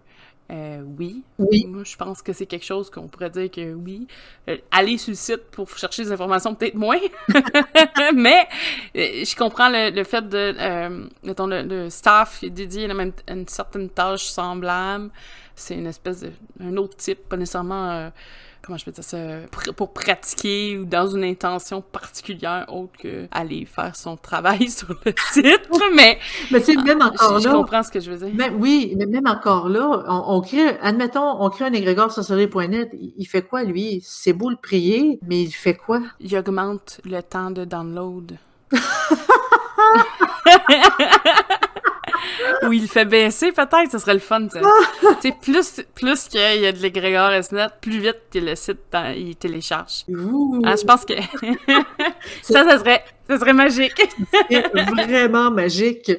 Euh, 0.52 0.82
oui. 1.00 1.24
Oui. 1.40 1.66
Moi, 1.68 1.84
je 1.84 1.96
pense 1.96 2.22
que 2.22 2.34
c'est 2.34 2.46
quelque 2.46 2.66
chose 2.66 2.90
qu'on 2.90 3.08
pourrait 3.08 3.30
dire 3.30 3.50
que 3.50 3.74
oui. 3.74 4.08
Euh, 4.50 4.58
aller 4.72 4.98
sur 4.98 5.12
le 5.12 5.16
site 5.16 5.46
pour 5.52 5.70
chercher 5.70 6.04
des 6.04 6.12
informations, 6.12 6.54
peut-être 6.54 6.76
moins. 6.76 7.00
Mais 8.14 8.48
euh, 8.96 9.24
je 9.26 9.36
comprends 9.36 9.70
le, 9.70 9.90
le 9.90 10.04
fait 10.04 10.28
de, 10.28 10.54
mettons, 11.24 11.48
le, 11.48 11.64
le 11.64 11.90
staff 11.90 12.44
est 12.44 12.50
dédié 12.50 12.90
à 12.90 12.94
à 12.94 13.34
une 13.34 13.48
certaine 13.48 13.90
tâche 13.90 14.26
semblable. 14.26 15.10
C'est 15.56 15.76
une 15.76 15.88
espèce 15.88 16.22
de, 16.22 16.32
un 16.60 16.76
autre 16.78 16.98
type, 16.98 17.30
pas 17.30 17.38
nécessairement, 17.38 18.12
comment 18.66 18.78
je 18.78 18.86
peux 18.86 18.92
dire 18.92 19.04
ça, 19.04 19.18
pour 19.76 19.92
pratiquer 19.92 20.78
ou 20.78 20.86
dans 20.86 21.08
une 21.08 21.24
intention 21.24 21.82
particulière 21.82 22.66
autre 22.70 22.94
que 22.98 23.28
aller 23.32 23.66
faire 23.66 23.96
son 23.96 24.16
travail 24.16 24.70
sur 24.72 24.90
le 25.06 25.14
site. 25.32 25.70
Mais 25.94 26.18
Mais 26.52 26.62
sais, 26.62 26.76
même 26.76 27.02
encore 27.02 27.38
je, 27.40 27.44
je 27.44 27.50
là, 27.50 27.54
comprends 27.56 27.84
ce 27.84 27.92
que 27.92 28.00
je 28.00 28.12
veux 28.12 28.26
dire. 28.26 28.34
Même, 28.36 28.60
oui, 28.60 28.94
mais 28.98 29.06
même 29.06 29.28
encore 29.28 29.68
là, 29.70 30.04
on, 30.08 30.38
on 30.38 30.42
crée, 30.42 30.78
admettons, 30.82 31.42
on 31.44 31.50
crée 31.50 31.66
un 31.66 31.74
égrégore 31.74 32.12
sur 32.12 32.24
soleil.net. 32.24 32.90
Il 32.94 33.26
fait 33.26 33.42
quoi, 33.42 33.64
lui? 33.64 34.02
C'est 34.04 34.34
beau 34.34 34.50
le 34.50 34.56
prier, 34.56 35.20
mais 35.28 35.44
il 35.44 35.52
fait 35.52 35.76
quoi? 35.76 36.02
il 36.20 36.36
augmente 36.38 37.02
le 37.04 37.22
temps 37.22 37.52
de 37.52 37.66
download. 37.66 38.38
Ou 42.68 42.74
il 42.74 42.82
le 42.84 42.88
fait 42.88 43.06
baisser, 43.06 43.52
peut-être, 43.52 43.92
ce 43.92 43.98
serait 44.00 44.14
le 44.14 44.20
fun, 44.20 44.48
ça. 44.50 44.60
plus, 45.42 45.82
plus 45.96 46.24
qu'il 46.30 46.40
y 46.62 46.66
a 46.66 46.72
de 46.72 46.78
l'égrégore 46.80 47.32
SNET, 47.44 47.68
plus 47.82 48.00
vite 48.00 48.18
que 48.34 48.40
le 48.40 48.56
site 48.56 48.80
dans- 48.92 49.14
il 49.16 49.36
télécharge. 49.36 50.06
Ah, 50.64 50.76
je 50.76 50.84
pense 50.86 51.06
que 51.06 51.14
ça, 52.42 52.64
ça 52.64 52.80
serait, 52.80 53.04
ça 53.30 53.40
serait 53.40 53.54
magique. 53.54 54.02
vraiment 54.96 55.52
magique. 55.52 56.12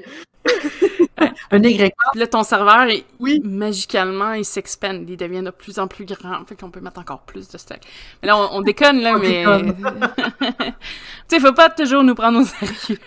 un 1.51 1.61
Puis 1.61 1.91
là, 2.17 2.27
ton 2.27 2.43
serveur, 2.43 2.87
il- 2.89 3.05
oui. 3.21 3.41
magicalement, 3.45 4.33
il 4.33 4.45
s'expande, 4.45 5.09
il 5.09 5.17
devient 5.17 5.43
de 5.43 5.51
plus 5.51 5.79
en 5.79 5.87
plus 5.87 6.05
grand, 6.05 6.45
fait 6.47 6.55
qu'on 6.59 6.71
peut 6.71 6.81
mettre 6.81 7.01
encore 7.01 7.21
plus 7.23 7.49
de 7.49 7.57
stock. 7.59 7.79
Mais 8.23 8.29
là, 8.29 8.37
on, 8.37 8.59
on 8.59 8.61
déconne, 8.63 9.01
là, 9.01 9.15
On 9.15 9.19
mais... 9.19 9.45
tu 11.29 11.37
sais, 11.37 11.41
faut 11.41 11.53
pas 11.55 11.71
toujours 11.71 12.03
nous 12.03 12.15
prendre 12.15 12.41
au 12.41 12.45
sérieux. 12.45 12.99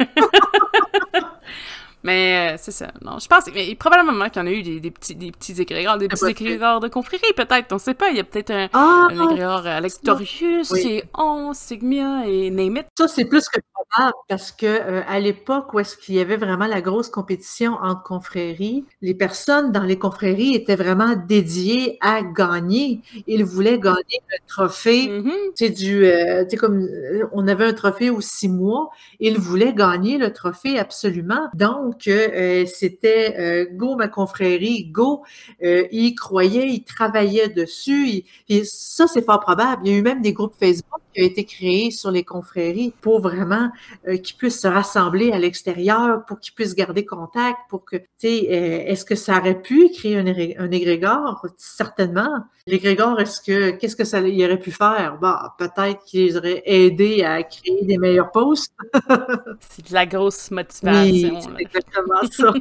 Mais 2.03 2.53
euh, 2.53 2.57
c'est 2.59 2.71
ça, 2.71 2.87
non, 3.01 3.19
je 3.19 3.27
pense, 3.27 3.45
mais 3.53 3.75
probablement 3.75 4.29
qu'il 4.29 4.41
y 4.41 4.45
en 4.45 4.47
a 4.47 4.51
eu 4.51 4.63
des, 4.63 4.79
des 4.79 4.91
petits, 4.91 5.15
des 5.15 5.31
petits 5.31 5.59
égrégores, 5.61 5.97
des 5.97 6.07
petits 6.07 6.25
égrégores 6.27 6.79
de 6.79 6.87
confrérie, 6.87 7.23
peut-être, 7.35 7.73
on 7.73 7.77
sait 7.77 7.93
pas, 7.93 8.09
il 8.09 8.17
y 8.17 8.19
a 8.19 8.23
peut-être 8.23 8.51
un, 8.51 8.69
Ah, 8.73 9.07
un 9.11 9.23
égrégore 9.31 9.65
Alectorius, 9.67 10.71
Oui. 10.71 10.87
et 10.87 11.03
11, 11.17 11.55
Sigmia, 11.55 12.23
et 12.27 12.49
name 12.49 12.77
it. 12.77 12.85
ça, 12.97 13.07
c'est 13.07 13.25
plus 13.25 13.47
que 13.49 13.59
probable 13.73 14.13
parce 14.27 14.51
que 14.51 14.65
euh, 14.65 15.01
à 15.07 15.19
l'époque 15.19 15.73
où 15.73 15.79
est-ce 15.79 15.97
qu'il 15.97 16.15
y 16.15 16.19
avait 16.19 16.37
vraiment 16.37 16.67
la 16.67 16.81
grosse 16.81 17.09
compétition 17.09 17.73
entre 17.81 18.03
confréries, 18.03 18.85
les 19.01 19.13
personnes 19.13 19.71
dans 19.71 19.83
les 19.83 19.97
confréries 19.97 20.55
étaient 20.55 20.75
vraiment 20.75 21.15
dédiées 21.15 21.97
à 22.01 22.21
gagner. 22.21 23.01
Ils 23.27 23.43
voulaient 23.45 23.79
gagner 23.79 24.19
le 24.29 24.37
trophée 24.47 25.09
c'est 25.55 25.69
du 25.69 26.05
euh, 26.05 26.43
tu 26.43 26.51
sais 26.51 26.57
comme 26.57 26.79
euh, 26.81 27.25
on 27.31 27.47
avait 27.47 27.65
un 27.65 27.73
trophée 27.73 28.09
aux 28.09 28.21
six 28.21 28.49
mois. 28.49 28.89
Il 29.19 29.37
voulait 29.37 29.73
gagner 29.73 30.17
le 30.17 30.33
trophée 30.33 30.77
absolument. 30.79 31.47
Donc 31.53 31.86
euh, 32.07 32.65
c'était 32.65 33.35
euh, 33.37 33.65
go 33.71 33.95
ma 33.95 34.07
confrérie 34.07 34.85
go. 34.85 35.23
Euh, 35.63 35.87
il 35.91 36.15
croyait 36.15 36.67
il 36.67 36.83
travaillait 36.83 37.49
dessus 37.49 38.23
ça 38.63 39.07
c'est 39.07 39.23
fort 39.23 39.39
probable. 39.39 39.83
Il 39.85 39.91
y 39.91 39.95
a 39.95 39.97
eu 39.97 40.01
même 40.01 40.21
des 40.21 40.33
groupes 40.33 40.55
Facebook 40.59 41.01
qui 41.17 41.23
ont 41.23 41.27
été 41.27 41.45
créés 41.45 41.91
sur 41.91 42.11
les 42.11 42.23
confréries 42.23 42.93
pour 43.01 43.21
vraiment 43.21 43.71
euh, 44.07 44.17
qu'ils 44.17 44.37
puissent 44.37 44.61
se 44.61 44.67
rassembler 44.67 45.31
à 45.31 45.39
l'extérieur 45.39 46.25
pour 46.25 46.39
qu'ils 46.39 46.53
puissent 46.53 46.75
garder 46.75 47.05
contact 47.05 47.57
pour 47.69 47.85
que 47.85 47.97
tu 47.97 48.05
sais 48.17 48.47
euh, 48.49 48.91
est-ce 48.91 49.05
que 49.05 49.15
ça 49.15 49.37
aurait 49.39 49.61
pu 49.61 49.89
créer 49.89 50.17
un, 50.17 50.27
un 50.27 50.71
égrégore? 50.71 51.45
Certainement 51.57 52.45
L'égrégore, 52.67 53.21
est-ce 53.21 53.39
que 53.39 53.71
qu'est-ce 53.71 53.95
que 53.95 54.03
ça 54.03 54.19
il 54.19 54.43
aurait 54.43 54.59
pu 54.59 54.71
faire? 54.71 55.17
Bah, 55.21 55.55
peut-être 55.57 56.03
qu'il 56.03 56.25
les 56.25 56.37
aurait 56.37 56.61
aidés 56.65 57.23
à 57.23 57.41
créer 57.43 57.85
des 57.85 57.97
meilleurs 57.97 58.29
posts. 58.31 58.73
C'est 59.61 59.87
de 59.87 59.93
la 59.93 60.05
grosse 60.05 60.49
Oui, 60.51 60.57
motivation, 60.57 61.41
c'est 61.41 61.61
exactement 61.61 62.21
ça. 62.31 62.53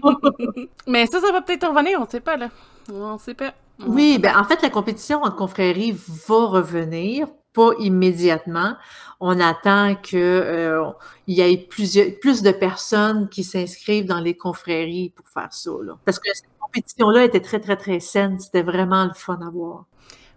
Mais 0.87 1.07
ça, 1.07 1.21
ça 1.21 1.33
va 1.33 1.43
peut-être 1.43 1.69
revenir, 1.69 2.01
on 2.01 2.09
sait 2.09 2.21
pas, 2.21 2.37
là. 2.37 2.51
On 2.93 3.19
sait 3.19 3.35
pas. 3.35 3.53
Oui, 3.85 4.19
ben 4.19 4.39
en 4.39 4.45
fait, 4.45 4.63
la 4.63 4.71
compétition 4.71 5.23
entre 5.23 5.37
confréries 5.37 5.97
va 6.29 6.47
revenir, 6.47 7.27
pas 7.57 7.71
immédiatement. 7.79 8.77
On 9.19 9.41
attend 9.41 9.97
que 9.97 10.17
euh, 10.17 10.85
y 11.27 11.41
ait 11.41 11.57
plusieurs, 11.57 12.09
plus 12.21 12.43
de 12.43 12.53
personnes 12.53 13.31
qui 13.31 13.43
s'inscrivent 13.45 14.05
dans 14.05 14.21
les 14.21 14.37
confréries 14.37 15.11
pour 15.17 15.27
faire 15.29 15.53
ça. 15.53 15.71
Là. 15.83 15.95
Parce 16.05 16.19
que 16.19 16.29
cette 16.35 16.51
compétition-là 16.61 17.25
était 17.25 17.41
très, 17.41 17.59
très, 17.59 17.77
très 17.77 17.99
saine. 17.99 18.39
C'était 18.39 18.63
vraiment 18.63 19.07
le 19.07 19.15
fun 19.15 19.41
à 19.45 19.49
voir. 19.49 19.87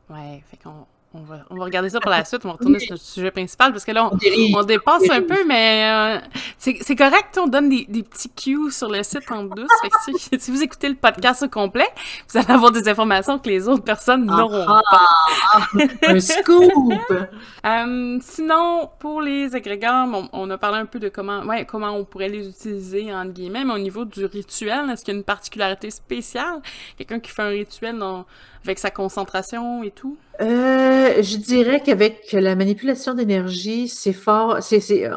Ouais, 0.10 0.41
fait 0.49 0.58
qu'on 0.63 0.86
on 1.13 1.22
va, 1.22 1.39
on 1.50 1.56
va 1.58 1.63
regarder 1.65 1.89
ça 1.89 2.00
pour 2.00 2.12
la 2.12 2.24
suite. 2.24 2.41
On 2.45 2.50
va 2.50 2.54
retourner 2.54 2.78
sur 2.86 2.93
le 2.93 3.00
sujet 3.00 3.32
principal 3.32 3.72
parce 3.72 3.84
que 3.84 3.91
là, 3.91 4.06
on, 4.12 4.17
On 4.56 4.63
dépasse 4.63 5.10
un 5.10 5.22
peu, 5.24 5.43
mais 5.48 5.89
euh, 5.91 6.19
c'est 6.58 6.95
correct. 6.95 7.38
On 7.41 7.48
donne 7.48 7.69
des, 7.69 7.86
des 7.89 8.04
petits 8.04 8.30
cues 8.30 8.72
sur 8.72 8.89
le 8.89 9.02
site 9.02 9.32
en 9.32 9.43
douce. 9.43 9.67
Fait 9.82 9.89
que 9.89 10.19
si, 10.19 10.39
si 10.39 10.52
vous 10.52 10.62
écoutez 10.62 10.88
le 10.89 10.95
podcast 10.95 11.41
au 11.43 11.50
complet, 11.50 11.88
vous 12.32 12.38
allez 12.38 12.52
avoir 12.52 12.72
des 12.72 12.88
informations 12.88 13.39
que 13.39 13.50
les 13.50 13.67
autres 13.67 13.84
personnes 13.84 14.26
n'auront 14.26 14.65
Ah, 14.67 14.82
pas. 14.91 15.80
un 16.08 16.19
scoop! 16.19 16.72
Euh, 17.65 18.17
sinon, 18.22 18.89
pour 19.00 19.22
les 19.22 19.54
agrégats, 19.54 20.06
on, 20.06 20.30
on 20.32 20.50
a 20.50 20.58
parlé 20.58 20.78
un 20.78 20.86
peu 20.86 20.98
de 20.98 21.10
comment, 21.10 21.41
ouais, 21.41 21.65
comment 21.65 21.91
on 21.91 22.06
pourrait 22.06 22.30
les 22.30 22.48
utiliser, 22.48 23.13
entre 23.13 23.32
guillemets, 23.34 23.65
mais 23.65 23.74
au 23.74 23.78
niveau 23.80 24.06
du 24.06 24.24
rituel, 24.26 24.89
est-ce 24.89 25.04
qu'il 25.04 25.13
y 25.13 25.17
a 25.17 25.19
une 25.19 25.26
particularité 25.26 25.91
spéciale? 25.91 26.62
Quelqu'un 26.98 27.19
qui 27.19 27.32
fait 27.32 27.41
un 27.41 27.50
rituel 27.50 27.98
dans- 28.00 28.26
avec 28.63 28.80
sa 28.80 28.91
concentration 28.91 29.84
et 29.84 29.91
tout? 29.91 30.17
Euh, 30.41 31.22
je 31.22 31.36
dirais 31.38 31.82
qu'avec 31.82 32.32
la 32.32 32.56
manipulation 32.56 33.13
d'énergie, 33.13 33.89
c'est 33.89 34.13
fort. 34.13 34.58
C'est, 34.62 34.80
c'est, 34.80 35.10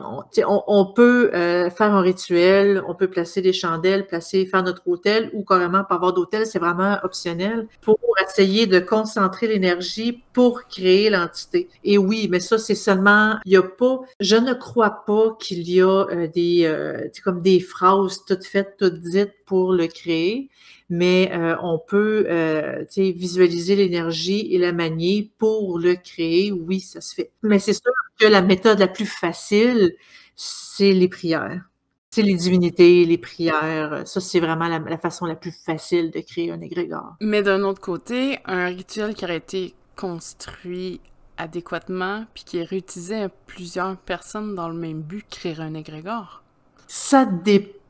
on, 0.45 0.87
peut 0.87 1.31
euh, 1.33 1.71
faire 1.71 1.95
un 1.95 2.01
rituel, 2.01 2.83
on 2.89 2.95
peut 2.95 3.09
placer 3.09 3.41
des 3.41 3.53
chandelles, 3.53 4.07
placer, 4.07 4.47
faire 4.47 4.65
notre 4.65 4.83
hôtel 4.89 5.31
ou 5.33 5.45
carrément 5.45 5.85
pas 5.85 5.95
avoir 5.95 6.13
d'hôtel, 6.13 6.47
c'est 6.47 6.59
vraiment 6.59 6.99
optionnel 7.05 7.69
pour 7.83 7.99
essayer 8.27 8.67
de 8.67 8.81
concentrer 8.81 9.47
l'énergie 9.47 10.23
pour 10.33 10.65
créer 10.67 11.11
l'entité. 11.11 11.69
Et 11.85 11.99
oui, 11.99 12.29
mais 12.31 12.41
ça 12.41 12.59
c'est 12.59 12.75
seulement, 12.75 13.37
il 13.45 13.53
y 13.53 13.57
a 13.57 13.63
pas, 13.63 14.01
je 14.19 14.37
ne 14.37 14.55
crois 14.55 15.05
pas 15.07 15.37
qu'il 15.39 15.69
y 15.71 15.81
a 15.81 16.07
euh, 16.11 16.27
des, 16.27 16.65
euh, 16.65 17.09
comme 17.23 17.43
des 17.43 17.61
phrases 17.61 18.25
toutes 18.27 18.45
faites, 18.45 18.77
toutes 18.79 19.01
dites 19.01 19.35
pour 19.47 19.73
le 19.73 19.87
créer 19.87 20.49
mais 20.93 21.31
euh, 21.33 21.57
on 21.63 21.79
peut 21.79 22.27
euh, 22.29 22.85
visualiser 22.95 23.77
l'énergie 23.77 24.55
et 24.55 24.59
la 24.59 24.73
manier 24.73 25.33
pour 25.39 25.79
le 25.79 25.95
créer. 25.95 26.53
Oui, 26.53 26.81
ça 26.81 27.01
se 27.01 27.15
fait. 27.15 27.31
Mais 27.43 27.59
c'est 27.59 27.73
sûr 27.73 27.91
que 28.21 28.27
la 28.27 28.43
méthode 28.43 28.79
la 28.79 28.89
plus 28.89 29.07
facile, 29.07 29.95
c'est 30.37 30.93
les 30.93 31.09
prières. 31.09 31.63
C'est 32.11 32.21
les 32.21 32.35
divinités, 32.35 33.07
les 33.07 33.17
prières. 33.17 34.03
Ça, 34.05 34.21
c'est 34.21 34.39
vraiment 34.39 34.69
la, 34.69 34.81
la 34.81 34.99
façon 34.99 35.25
la 35.25 35.35
plus 35.35 35.57
facile 35.65 36.11
de 36.11 36.21
créer 36.21 36.51
un 36.51 36.61
égrégore. 36.61 37.17
Mais 37.23 37.43
d'un 37.43 37.63
autre 37.63 37.81
côté, 37.81 38.39
un 38.45 38.67
rituel 38.67 39.15
qui 39.15 39.25
aurait 39.25 39.39
été 39.39 39.75
construit 39.97 41.01
adéquatement 41.39 42.27
puis 42.35 42.45
qui 42.45 42.59
est 42.59 42.65
réutilisé 42.65 43.23
à 43.23 43.29
plusieurs 43.31 43.97
personnes 43.97 44.55
dans 44.55 44.69
le 44.69 44.75
même 44.75 45.01
but, 45.01 45.25
créer 45.31 45.59
un 45.59 45.73
égrégore. 45.73 46.43
Ça 46.87 47.25
dépend. 47.25 47.82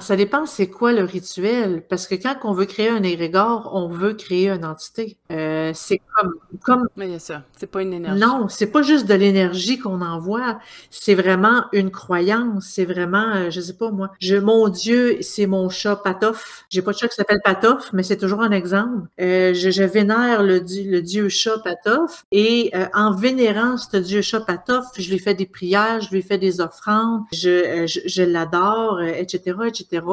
Ça 0.00 0.16
dépend 0.16 0.46
c'est 0.46 0.68
quoi 0.68 0.92
le 0.92 1.04
rituel. 1.04 1.82
Parce 1.88 2.06
que 2.06 2.14
quand 2.14 2.36
on 2.44 2.52
veut 2.52 2.64
créer 2.64 2.88
un 2.88 3.02
égrégore, 3.02 3.70
on 3.74 3.88
veut 3.88 4.14
créer 4.14 4.48
une 4.48 4.64
entité. 4.64 5.16
Euh, 5.30 5.72
c'est 5.74 6.00
comme, 6.16 6.34
comme 6.62 6.88
Mais 6.96 7.18
ça, 7.18 7.42
c'est 7.58 7.66
pas 7.66 7.82
une 7.82 7.92
énergie. 7.92 8.20
Non, 8.20 8.48
c'est 8.48 8.66
pas 8.66 8.82
juste 8.82 9.06
de 9.06 9.14
l'énergie 9.14 9.78
qu'on 9.78 10.00
envoie, 10.00 10.58
c'est 10.90 11.14
vraiment 11.14 11.64
une 11.72 11.90
croyance, 11.90 12.66
c'est 12.70 12.84
vraiment, 12.84 13.34
euh, 13.34 13.50
je 13.50 13.60
sais 13.60 13.74
pas 13.76 13.90
moi, 13.90 14.10
je, 14.20 14.36
mon 14.36 14.68
Dieu, 14.68 15.18
c'est 15.20 15.46
mon 15.46 15.68
chat 15.68 15.96
Patof. 15.96 16.64
J'ai 16.70 16.82
pas 16.82 16.92
de 16.92 16.98
chat 16.98 17.08
qui 17.08 17.14
s'appelle 17.16 17.40
Patof, 17.44 17.92
mais 17.92 18.02
c'est 18.02 18.16
toujours 18.16 18.40
un 18.40 18.50
exemple. 18.50 19.08
Euh, 19.20 19.54
je, 19.54 19.70
je 19.70 19.82
vénère 19.82 20.42
le, 20.42 20.60
dieu- 20.60 20.90
le 20.90 21.02
dieu 21.02 21.28
chat 21.28 21.58
Patof 21.62 22.24
et 22.32 22.70
euh, 22.74 22.86
en 22.94 23.14
vénérant 23.14 23.76
ce 23.76 23.96
dieu 23.98 24.22
chat 24.22 24.40
Patof, 24.40 24.86
je 24.98 25.10
lui 25.10 25.18
fais 25.18 25.34
des 25.34 25.46
prières, 25.46 26.00
je 26.00 26.10
lui 26.10 26.22
fais 26.22 26.38
des 26.38 26.60
offrandes, 26.60 27.22
je, 27.32 27.48
euh, 27.50 27.86
je, 27.86 28.00
je 28.06 28.22
l'adore, 28.22 28.98
euh, 28.98 29.06
etc., 29.06 29.49
etc. 29.66 30.04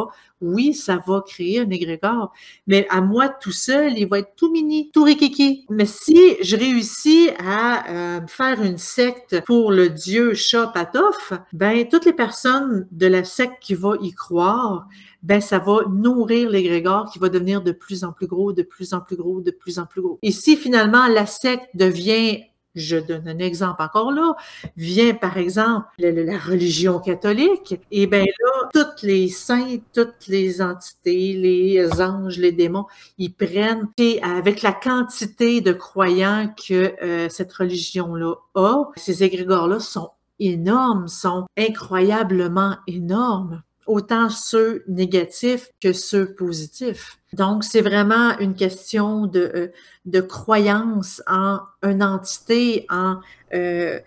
Oui, 0.42 0.74
ça 0.74 1.00
va 1.06 1.24
créer 1.26 1.62
un 1.62 1.70
égrégore, 1.70 2.32
mais 2.68 2.86
à 2.90 3.02
moi 3.02 3.30
tout 3.30 3.52
seul, 3.52 3.98
il 3.98 4.08
va 4.08 4.20
être 4.20 4.36
tout 4.36 4.52
mini, 4.52 4.92
tout 4.94 5.04
rikiki. 5.04 5.66
Mais 5.70 5.86
si 5.86 6.36
je 6.42 6.56
réussis 6.56 7.30
à 7.40 7.90
euh, 7.90 8.28
faire 8.28 8.62
une 8.62 8.78
secte 8.78 9.42
pour 9.46 9.72
le 9.72 9.90
dieu 9.90 10.34
chat 10.34 10.68
Patof, 10.68 11.34
ben 11.54 11.88
toutes 11.88 12.06
les 12.06 12.14
personnes 12.14 12.88
de 12.92 13.08
la 13.08 13.24
secte 13.24 13.56
qui 13.62 13.74
vont 13.74 14.00
y 14.00 14.12
croire, 14.12 14.88
ben 15.24 15.42
ça 15.42 15.60
va 15.60 15.80
nourrir 15.90 16.50
l'égrégore 16.50 17.10
qui 17.12 17.20
va 17.20 17.30
devenir 17.30 17.62
de 17.62 17.72
plus 17.72 18.04
en 18.04 18.12
plus 18.12 18.28
gros, 18.28 18.54
de 18.54 18.64
plus 18.64 18.94
en 18.94 19.02
plus 19.02 19.16
gros, 19.16 19.42
de 19.42 19.52
plus 19.52 19.80
en 19.80 19.86
plus 19.86 20.02
gros. 20.02 20.20
Et 20.22 20.32
si 20.32 20.56
finalement 20.56 21.08
la 21.08 21.26
secte 21.26 21.70
devient 21.74 22.44
Je 22.78 22.98
donne 22.98 23.28
un 23.28 23.40
exemple 23.40 23.82
encore 23.82 24.12
là. 24.12 24.36
Vient 24.76 25.14
par 25.14 25.38
exemple 25.38 25.88
la, 26.00 26.38
religion 26.38 27.00
catholique. 27.00 27.80
Et 27.92 28.08
bien 28.08 28.24
là, 28.24 28.70
toutes 28.74 29.02
les 29.02 29.28
saints, 29.30 29.78
toutes 29.94 30.28
les 30.28 30.62
entités, 30.62 31.34
les 31.34 32.02
anges, 32.02 32.38
les 32.38 32.52
démons, 32.52 32.86
ils 33.18 33.34
prennent, 33.34 33.90
et 33.98 34.22
avec 34.22 34.62
la 34.62 34.72
quantité 34.72 35.62
de 35.62 35.74
croyants 35.74 36.54
que 36.68 36.94
euh, 37.04 37.30
cette 37.30 37.54
religion-là 37.54 38.36
a, 38.56 38.84
ces 38.96 39.24
égrégores-là 39.24 39.80
sont 39.80 40.12
énormes, 40.40 41.08
sont 41.08 41.48
incroyablement 41.58 42.78
énormes 42.88 43.64
autant 43.88 44.30
ceux 44.30 44.84
négatifs 44.88 45.70
que 45.82 45.94
ceux 45.94 46.34
positifs. 46.36 47.20
Donc, 47.34 47.64
c'est 47.64 47.82
vraiment 47.82 48.38
une 48.40 48.56
question 48.56 49.26
de, 49.26 49.52
euh, 49.56 49.68
de 50.06 50.22
croyance 50.22 51.22
en 51.28 51.60
une 51.84 52.04
entité, 52.04 52.86
en, 52.90 53.20
euh, 53.54 54.00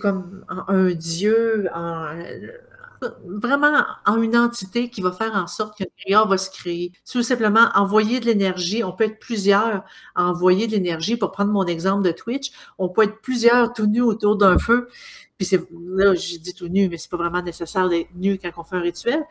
comme 0.00 0.44
un 0.68 0.90
Dieu, 0.92 1.68
en, 1.74 2.14
vraiment 3.24 3.84
en 4.06 4.22
une 4.22 4.36
entité 4.36 4.88
qui 4.90 5.00
va 5.00 5.12
faire 5.12 5.34
en 5.34 5.46
sorte 5.46 5.76
qu'un 5.76 5.86
prière 5.98 6.26
va 6.26 6.38
se 6.38 6.50
créer. 6.50 6.92
Tout 7.10 7.22
simplement 7.22 7.68
envoyer 7.74 8.20
de 8.20 8.26
l'énergie. 8.26 8.84
On 8.84 8.92
peut 8.92 9.04
être 9.04 9.18
plusieurs 9.18 9.84
à 10.14 10.24
envoyer 10.24 10.66
de 10.66 10.72
l'énergie. 10.72 11.16
Pour 11.16 11.32
prendre 11.32 11.52
mon 11.52 11.66
exemple 11.66 12.04
de 12.04 12.12
Twitch, 12.12 12.52
on 12.78 12.88
peut 12.88 13.04
être 13.04 13.20
plusieurs 13.20 13.72
tout 13.72 13.86
nus 13.86 14.02
autour 14.02 14.36
d'un 14.36 14.58
feu. 14.58 14.88
Puis 15.44 15.58
là, 15.96 16.14
j'ai 16.14 16.38
dit 16.38 16.54
tout 16.54 16.68
nu, 16.68 16.88
mais 16.88 16.98
c'est 16.98 17.10
pas 17.10 17.16
vraiment 17.16 17.42
nécessaire 17.42 17.88
d'être 17.88 18.14
nu 18.14 18.38
quand 18.38 18.50
on 18.56 18.64
fait 18.64 18.76
un 18.76 18.80
rituel. 18.80 19.24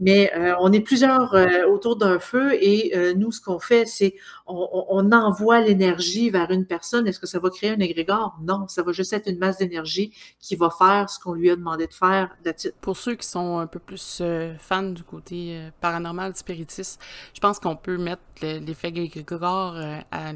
Mais 0.00 0.32
euh, 0.34 0.54
on 0.60 0.72
est 0.72 0.80
plusieurs 0.80 1.34
euh, 1.34 1.66
autour 1.68 1.96
d'un 1.96 2.18
feu 2.18 2.54
et 2.54 2.96
euh, 2.96 3.14
nous, 3.14 3.30
ce 3.30 3.40
qu'on 3.40 3.60
fait, 3.60 3.86
c'est 3.86 4.14
on, 4.46 5.12
envoie 5.12 5.60
l'énergie 5.60 6.30
vers 6.30 6.50
une 6.50 6.66
personne. 6.66 7.06
Est-ce 7.06 7.20
que 7.20 7.26
ça 7.26 7.38
va 7.38 7.48
créer 7.50 7.70
un 7.70 7.78
égrégore? 7.78 8.36
Non, 8.42 8.66
ça 8.66 8.82
va 8.82 8.92
juste 8.92 9.12
être 9.12 9.28
une 9.28 9.38
masse 9.38 9.58
d'énergie 9.58 10.12
qui 10.40 10.56
va 10.56 10.68
faire 10.70 11.08
ce 11.08 11.20
qu'on 11.20 11.32
lui 11.32 11.48
a 11.50 11.56
demandé 11.56 11.86
de 11.86 11.92
faire. 11.92 12.36
Pour 12.80 12.96
ceux 12.96 13.14
qui 13.14 13.26
sont 13.26 13.58
un 13.58 13.66
peu 13.66 13.78
plus 13.78 14.22
fans 14.58 14.82
du 14.82 15.04
côté 15.04 15.60
paranormal, 15.80 16.34
spiritiste, 16.34 17.00
je 17.32 17.40
pense 17.40 17.60
qu'on 17.60 17.76
peut 17.76 17.96
mettre 17.96 18.20
l'effet 18.42 18.88
égrégore 18.88 19.76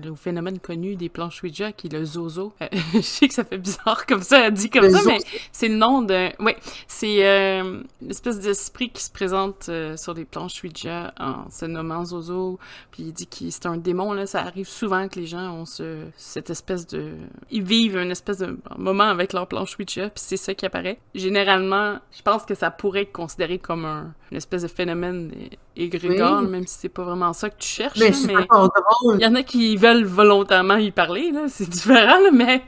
au 0.08 0.14
phénomène 0.14 0.58
connu 0.58 0.96
des 0.96 1.08
planches 1.08 1.42
Ouija, 1.42 1.72
qui 1.72 1.88
est 1.88 1.92
le 1.92 2.04
zozo. 2.04 2.52
je 2.94 3.00
sais 3.00 3.28
que 3.28 3.34
ça 3.34 3.44
fait 3.44 3.58
bizarre 3.58 4.06
comme 4.06 4.22
ça, 4.22 4.50
dit 4.50 4.70
comme 4.70 4.90
ça, 4.90 5.00
mais 5.06 5.18
c'est 5.52 5.68
le 5.68 5.76
nom 5.76 6.02
de... 6.02 6.30
Oui, 6.40 6.52
c'est 6.86 7.26
une 7.26 8.10
espèce 8.10 8.38
d'esprit 8.38 8.90
qui 8.90 9.02
se 9.02 9.10
présente 9.10 9.47
euh, 9.68 9.96
sur 9.96 10.14
les 10.14 10.24
planches 10.24 10.62
Ouija 10.62 11.12
en 11.18 11.50
se 11.50 11.66
nommant 11.66 12.04
Zozo, 12.04 12.58
puis 12.90 13.04
il 13.04 13.12
dit 13.12 13.26
que 13.26 13.50
c'est 13.50 13.66
un 13.66 13.76
démon, 13.76 14.12
là, 14.12 14.26
ça 14.26 14.40
arrive 14.42 14.68
souvent 14.68 15.08
que 15.08 15.18
les 15.18 15.26
gens 15.26 15.52
ont 15.52 15.66
ce, 15.66 16.04
cette 16.16 16.50
espèce 16.50 16.86
de... 16.86 17.12
Ils 17.50 17.62
vivent 17.62 17.96
une 17.96 18.10
espèce 18.10 18.38
de 18.38 18.58
moment 18.76 19.04
avec 19.04 19.32
leur 19.32 19.46
planche 19.46 19.76
Ouija, 19.78 20.10
puis 20.10 20.22
c'est 20.24 20.36
ça 20.36 20.54
qui 20.54 20.66
apparaît. 20.66 20.98
Généralement, 21.14 21.98
je 22.16 22.22
pense 22.22 22.44
que 22.44 22.54
ça 22.54 22.70
pourrait 22.70 23.02
être 23.02 23.12
considéré 23.12 23.58
comme 23.58 23.84
un, 23.84 24.14
une 24.30 24.36
espèce 24.36 24.62
de 24.62 24.68
phénomène 24.68 25.32
égrégore, 25.76 26.42
même 26.42 26.66
si 26.66 26.78
c'est 26.78 26.88
pas 26.88 27.04
vraiment 27.04 27.32
ça 27.32 27.50
que 27.50 27.58
tu 27.58 27.68
cherches. 27.68 27.98
Mais 27.98 28.12
c'est 28.12 28.32
Il 28.32 29.20
y 29.20 29.26
en 29.26 29.34
a 29.34 29.42
qui 29.42 29.76
veulent 29.76 30.04
volontairement 30.04 30.76
y 30.76 30.90
parler, 30.90 31.30
là, 31.32 31.46
c'est 31.48 31.68
différent, 31.68 32.18
mais 32.32 32.62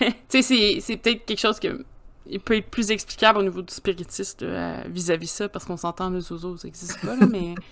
tu 0.28 0.42
sais, 0.42 0.78
c'est 0.80 0.96
peut-être 0.96 1.24
quelque 1.24 1.40
chose 1.40 1.60
que 1.60 1.84
il 2.26 2.40
peut 2.40 2.56
être 2.56 2.70
plus 2.70 2.90
explicable 2.90 3.38
au 3.38 3.42
niveau 3.42 3.62
du 3.62 3.72
spiritiste 3.72 4.42
euh, 4.42 4.82
vis-à-vis 4.86 5.30
ça, 5.30 5.48
parce 5.48 5.64
qu'on 5.64 5.76
s'entend, 5.76 6.10
le 6.10 6.20
zozo, 6.20 6.56
ça 6.56 6.68
n'existe 6.68 7.00
pas, 7.00 7.16
mais 7.26 7.54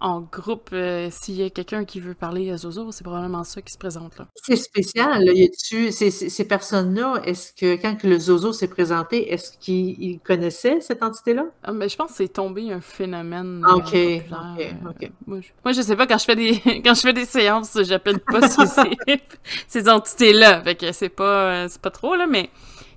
en 0.00 0.20
groupe, 0.20 0.70
euh, 0.72 1.08
s'il 1.10 1.36
y 1.36 1.42
a 1.42 1.50
quelqu'un 1.50 1.84
qui 1.84 2.00
veut 2.00 2.14
parler 2.14 2.50
à 2.50 2.58
zozo, 2.58 2.92
c'est 2.92 3.02
probablement 3.02 3.44
ça 3.44 3.62
qui 3.62 3.72
se 3.72 3.78
présente 3.78 4.18
là. 4.18 4.26
C'est 4.34 4.56
spécial, 4.56 5.24
là. 5.24 5.32
Y 5.32 5.44
a-tu, 5.44 5.90
ces, 5.90 6.10
ces 6.10 6.44
personnes-là, 6.46 7.22
est-ce 7.24 7.52
que 7.54 7.80
quand 7.80 8.02
le 8.04 8.18
zozo 8.18 8.52
s'est 8.52 8.68
présenté, 8.68 9.32
est-ce 9.32 9.56
qu'ils 9.58 10.20
connaissaient 10.20 10.80
cette 10.80 11.02
entité-là? 11.02 11.46
Ah, 11.62 11.72
mais 11.72 11.88
je 11.88 11.96
pense 11.96 12.10
que 12.10 12.16
c'est 12.18 12.28
tombé 12.28 12.70
un 12.70 12.80
phénomène. 12.82 13.64
Euh, 13.66 13.74
ok, 13.74 13.96
ok, 14.30 14.74
ok. 14.90 15.10
Moi 15.26 15.40
je, 15.40 15.48
moi, 15.64 15.72
je 15.72 15.80
sais 15.80 15.96
pas, 15.96 16.06
quand 16.06 16.18
je 16.18 16.24
fais 16.24 16.36
des, 16.36 16.60
quand 16.84 16.94
je 16.94 17.00
fais 17.00 17.14
des 17.14 17.24
séances, 17.24 17.78
j'appelle 17.82 18.20
pas 18.20 18.46
ces, 18.48 18.66
ces 19.66 19.88
entités-là. 19.88 20.62
Fait 20.62 20.74
que 20.74 20.92
c'est 20.92 21.08
pas, 21.08 21.68
c'est 21.68 21.80
pas 21.80 21.90
trop, 21.90 22.14
là, 22.16 22.26
mais 22.26 22.50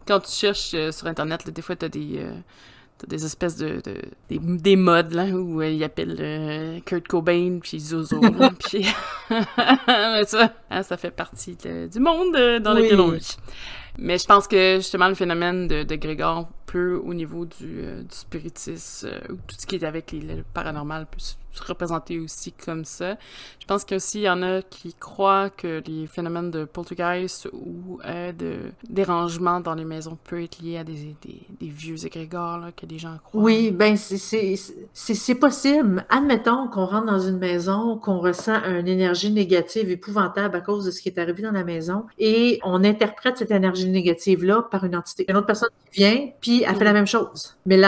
quand 0.09 0.19
tu 0.21 0.31
cherches 0.31 0.71
euh, 0.73 0.91
sur 0.91 1.05
Internet, 1.05 1.47
des 1.47 1.61
fois, 1.61 1.75
tu 1.75 1.85
as 1.85 1.89
des, 1.89 2.17
euh, 2.17 2.33
des 3.07 3.23
espèces 3.23 3.57
de, 3.57 3.79
des, 4.27 4.75
modes 4.75 5.13
là, 5.13 5.25
où 5.25 5.61
euh, 5.61 5.69
ils 5.69 5.83
appellent 5.83 6.81
Kurt 6.83 7.07
Cobain 7.07 7.59
puis 7.61 7.79
Zozo. 7.79 8.19
puis 8.67 8.87
ça, 10.25 10.53
hein, 10.71 10.83
ça 10.83 10.97
fait 10.97 11.11
partie 11.11 11.55
du 11.55 11.99
monde 11.99 12.33
dans 12.61 12.73
lequel 12.73 12.99
on 12.99 13.11
vit. 13.11 13.37
Mais 13.99 14.17
je 14.17 14.25
pense 14.25 14.47
que 14.47 14.77
justement 14.77 15.09
le 15.09 15.15
phénomène 15.15 15.67
de, 15.67 15.83
de 15.83 15.95
Grégor 15.95 16.47
peut, 16.65 16.99
au 17.03 17.13
niveau 17.13 17.45
du, 17.45 17.83
spiritisme 18.09 19.09
ou 19.29 19.35
tout 19.35 19.55
ce 19.59 19.67
qui 19.67 19.75
est 19.75 19.83
avec 19.83 20.11
le 20.11 20.43
paranormal, 20.53 21.05
peut 21.05 21.19
représenté 21.63 22.19
aussi 22.19 22.51
comme 22.51 22.85
ça. 22.85 23.17
Je 23.59 23.65
pense 23.65 23.85
qu'aussi, 23.85 24.19
il 24.19 24.23
y 24.23 24.29
en 24.29 24.41
a 24.41 24.61
qui 24.61 24.93
croient 24.93 25.49
que 25.49 25.81
les 25.85 26.07
phénomènes 26.07 26.51
de 26.51 26.65
poltergeist 26.65 27.47
ou 27.53 27.99
euh, 28.05 28.31
de 28.31 28.71
dérangement 28.89 29.59
dans 29.59 29.75
les 29.75 29.85
maisons 29.85 30.17
peuvent 30.23 30.41
être 30.41 30.59
liés 30.61 30.77
à 30.77 30.83
des, 30.83 31.15
des, 31.21 31.41
des 31.59 31.69
vieux 31.69 32.05
égrégores 32.05 32.57
là, 32.57 32.71
que 32.71 32.85
des 32.85 32.97
gens 32.97 33.17
croient. 33.23 33.43
Oui, 33.43 33.71
ben 33.71 33.95
c'est 33.97 35.35
possible. 35.35 36.05
Admettons 36.09 36.67
qu'on 36.67 36.85
rentre 36.85 37.05
dans 37.05 37.19
une 37.19 37.37
maison, 37.37 37.97
qu'on 37.97 38.19
ressent 38.19 38.63
une 38.63 38.87
énergie 38.87 39.31
négative 39.31 39.89
épouvantable 39.89 40.55
à 40.55 40.61
cause 40.61 40.85
de 40.85 40.91
ce 40.91 41.01
qui 41.01 41.09
est 41.09 41.17
arrivé 41.19 41.43
dans 41.43 41.51
la 41.51 41.63
maison 41.63 42.05
et 42.17 42.59
on 42.63 42.83
interprète 42.83 43.37
cette 43.37 43.51
énergie 43.51 43.89
négative-là 43.89 44.67
par 44.71 44.83
une 44.83 44.95
entité. 44.95 45.25
Une 45.29 45.37
autre 45.37 45.47
personne 45.47 45.69
qui 45.91 45.99
vient, 46.01 46.29
puis 46.41 46.63
elle 46.67 46.75
fait 46.75 46.83
la 46.83 46.93
même 46.93 47.07
chose. 47.07 47.57
Mais 47.65 47.79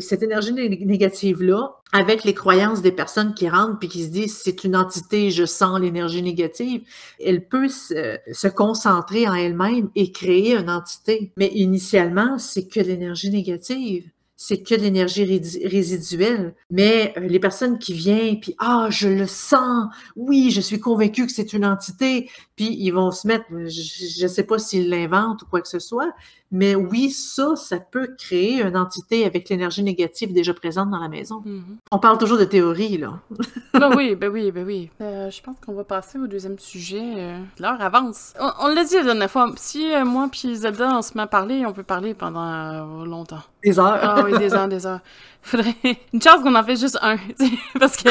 cette 0.00 0.22
énergie 0.22 0.52
négative-là, 0.52 1.76
avec 1.92 2.24
les 2.24 2.34
croyances 2.34 2.82
des 2.82 2.92
personnes 2.92 3.34
qui 3.34 3.48
rentrent 3.48 3.78
puis 3.78 3.88
qui 3.88 4.04
se 4.04 4.08
disent 4.08 4.36
c'est 4.36 4.64
une 4.64 4.74
entité, 4.74 5.30
je 5.30 5.44
sens 5.44 5.78
l'énergie 5.80 6.22
négative, 6.22 6.82
elle 7.24 7.46
peut 7.46 7.68
se, 7.68 8.48
concentrer 8.48 9.28
en 9.28 9.34
elle-même 9.34 9.90
et 9.94 10.10
créer 10.10 10.56
une 10.56 10.70
entité. 10.70 11.32
Mais 11.36 11.50
initialement, 11.54 12.38
c'est 12.38 12.66
que 12.66 12.80
l'énergie 12.80 13.30
négative 13.30 14.10
c'est 14.36 14.62
que 14.62 14.74
l'énergie 14.74 15.24
résiduelle. 15.24 16.54
Mais 16.70 17.14
euh, 17.16 17.20
les 17.20 17.38
personnes 17.38 17.78
qui 17.78 17.94
viennent, 17.94 18.40
puis 18.40 18.54
ah, 18.58 18.88
je 18.90 19.08
le 19.08 19.26
sens, 19.26 19.88
oui, 20.16 20.50
je 20.50 20.60
suis 20.60 20.80
convaincue 20.80 21.26
que 21.26 21.32
c'est 21.32 21.52
une 21.52 21.64
entité, 21.64 22.28
puis 22.56 22.76
ils 22.78 22.90
vont 22.90 23.10
se 23.10 23.26
mettre, 23.26 23.46
je 23.50 24.22
ne 24.22 24.28
sais 24.28 24.42
pas 24.42 24.58
s'ils 24.58 24.90
l'inventent 24.90 25.42
ou 25.42 25.46
quoi 25.46 25.60
que 25.60 25.68
ce 25.68 25.78
soit, 25.78 26.12
mais 26.54 26.76
oui, 26.76 27.10
ça, 27.10 27.56
ça 27.56 27.80
peut 27.80 28.14
créer 28.16 28.62
une 28.62 28.76
entité 28.76 29.26
avec 29.26 29.48
l'énergie 29.48 29.82
négative 29.82 30.32
déjà 30.32 30.54
présente 30.54 30.88
dans 30.88 31.00
la 31.00 31.08
maison. 31.08 31.42
Mm-hmm. 31.44 31.78
On 31.90 31.98
parle 31.98 32.16
toujours 32.16 32.38
de 32.38 32.44
théorie, 32.44 32.96
là. 32.96 33.18
ben 33.74 33.92
oui, 33.96 34.14
ben 34.14 34.30
oui, 34.30 34.52
ben 34.52 34.64
oui. 34.64 34.88
Euh, 35.00 35.28
je 35.32 35.42
pense 35.42 35.56
qu'on 35.58 35.72
va 35.72 35.82
passer 35.82 36.16
au 36.16 36.28
deuxième 36.28 36.56
sujet. 36.60 37.02
Euh, 37.16 37.40
l'heure 37.58 37.82
avance. 37.82 38.34
On, 38.60 38.68
l'a 38.68 38.84
dit 38.84 38.94
la 38.94 39.02
dernière 39.02 39.28
fois, 39.28 39.50
si 39.56 39.92
euh, 39.92 40.04
moi 40.04 40.28
puis 40.30 40.54
Zelda, 40.54 40.96
on 40.96 41.02
se 41.02 41.16
met 41.16 41.24
à 41.24 41.26
parler, 41.26 41.66
on 41.66 41.72
peut 41.72 41.82
parler 41.82 42.14
pendant 42.14 43.04
longtemps. 43.04 43.42
Des 43.64 43.76
heures. 43.80 43.98
Ah 44.00 44.22
oui, 44.24 44.38
des 44.38 44.54
heures, 44.54 44.68
des 44.68 44.86
heures. 44.86 45.00
Faudrait... 45.42 45.74
Une 46.12 46.22
chance 46.22 46.40
qu'on 46.40 46.54
en 46.54 46.62
fait 46.62 46.76
juste 46.76 46.98
un, 47.02 47.16
parce 47.80 47.96
que 47.96 48.08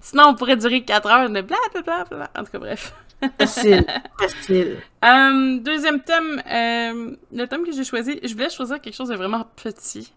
sinon 0.00 0.28
on 0.28 0.34
pourrait 0.36 0.56
durer 0.56 0.84
quatre 0.84 1.10
heures 1.10 1.28
de 1.28 1.40
bla 1.40 1.56
bla 1.72 1.82
bla 1.82 2.04
bla. 2.08 2.30
En 2.38 2.44
tout 2.44 2.52
cas, 2.52 2.58
bref. 2.60 2.94
Facile, 3.38 3.84
facile. 4.18 4.78
Euh, 5.04 5.58
deuxième 5.60 6.00
thème, 6.00 6.42
euh, 6.50 7.16
le 7.32 7.46
thème 7.46 7.64
que 7.64 7.72
j'ai 7.72 7.84
choisi, 7.84 8.18
je 8.22 8.32
voulais 8.32 8.50
choisir 8.50 8.80
quelque 8.80 8.94
chose 8.94 9.08
de 9.08 9.14
vraiment 9.14 9.46
petit 9.56 10.12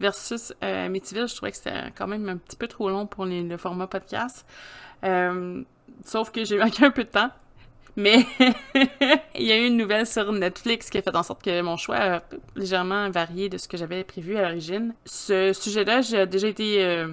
versus 0.00 0.52
euh, 0.62 0.88
Je 0.92 1.34
trouvais 1.34 1.50
que 1.50 1.56
c'était 1.56 1.92
quand 1.96 2.06
même 2.06 2.28
un 2.28 2.36
petit 2.36 2.56
peu 2.56 2.66
trop 2.66 2.90
long 2.90 3.06
pour 3.06 3.26
le 3.26 3.56
format 3.56 3.86
podcast. 3.86 4.46
Euh, 5.04 5.62
sauf 6.04 6.30
que 6.30 6.44
j'ai 6.44 6.58
manqué 6.58 6.84
un 6.84 6.90
peu 6.90 7.04
de 7.04 7.10
temps. 7.10 7.30
Mais 7.96 8.24
il 9.34 9.44
y 9.44 9.50
a 9.50 9.58
eu 9.58 9.66
une 9.66 9.76
nouvelle 9.76 10.06
sur 10.06 10.32
Netflix 10.32 10.88
qui 10.88 10.98
a 10.98 11.02
fait 11.02 11.16
en 11.16 11.24
sorte 11.24 11.42
que 11.42 11.62
mon 11.62 11.76
choix 11.76 11.96
a 11.96 12.22
légèrement 12.54 13.10
varié 13.10 13.48
de 13.48 13.58
ce 13.58 13.66
que 13.66 13.76
j'avais 13.76 14.04
prévu 14.04 14.36
à 14.36 14.42
l'origine. 14.42 14.94
Ce 15.04 15.52
sujet-là, 15.52 16.02
j'ai 16.02 16.24
déjà 16.26 16.46
été 16.46 17.04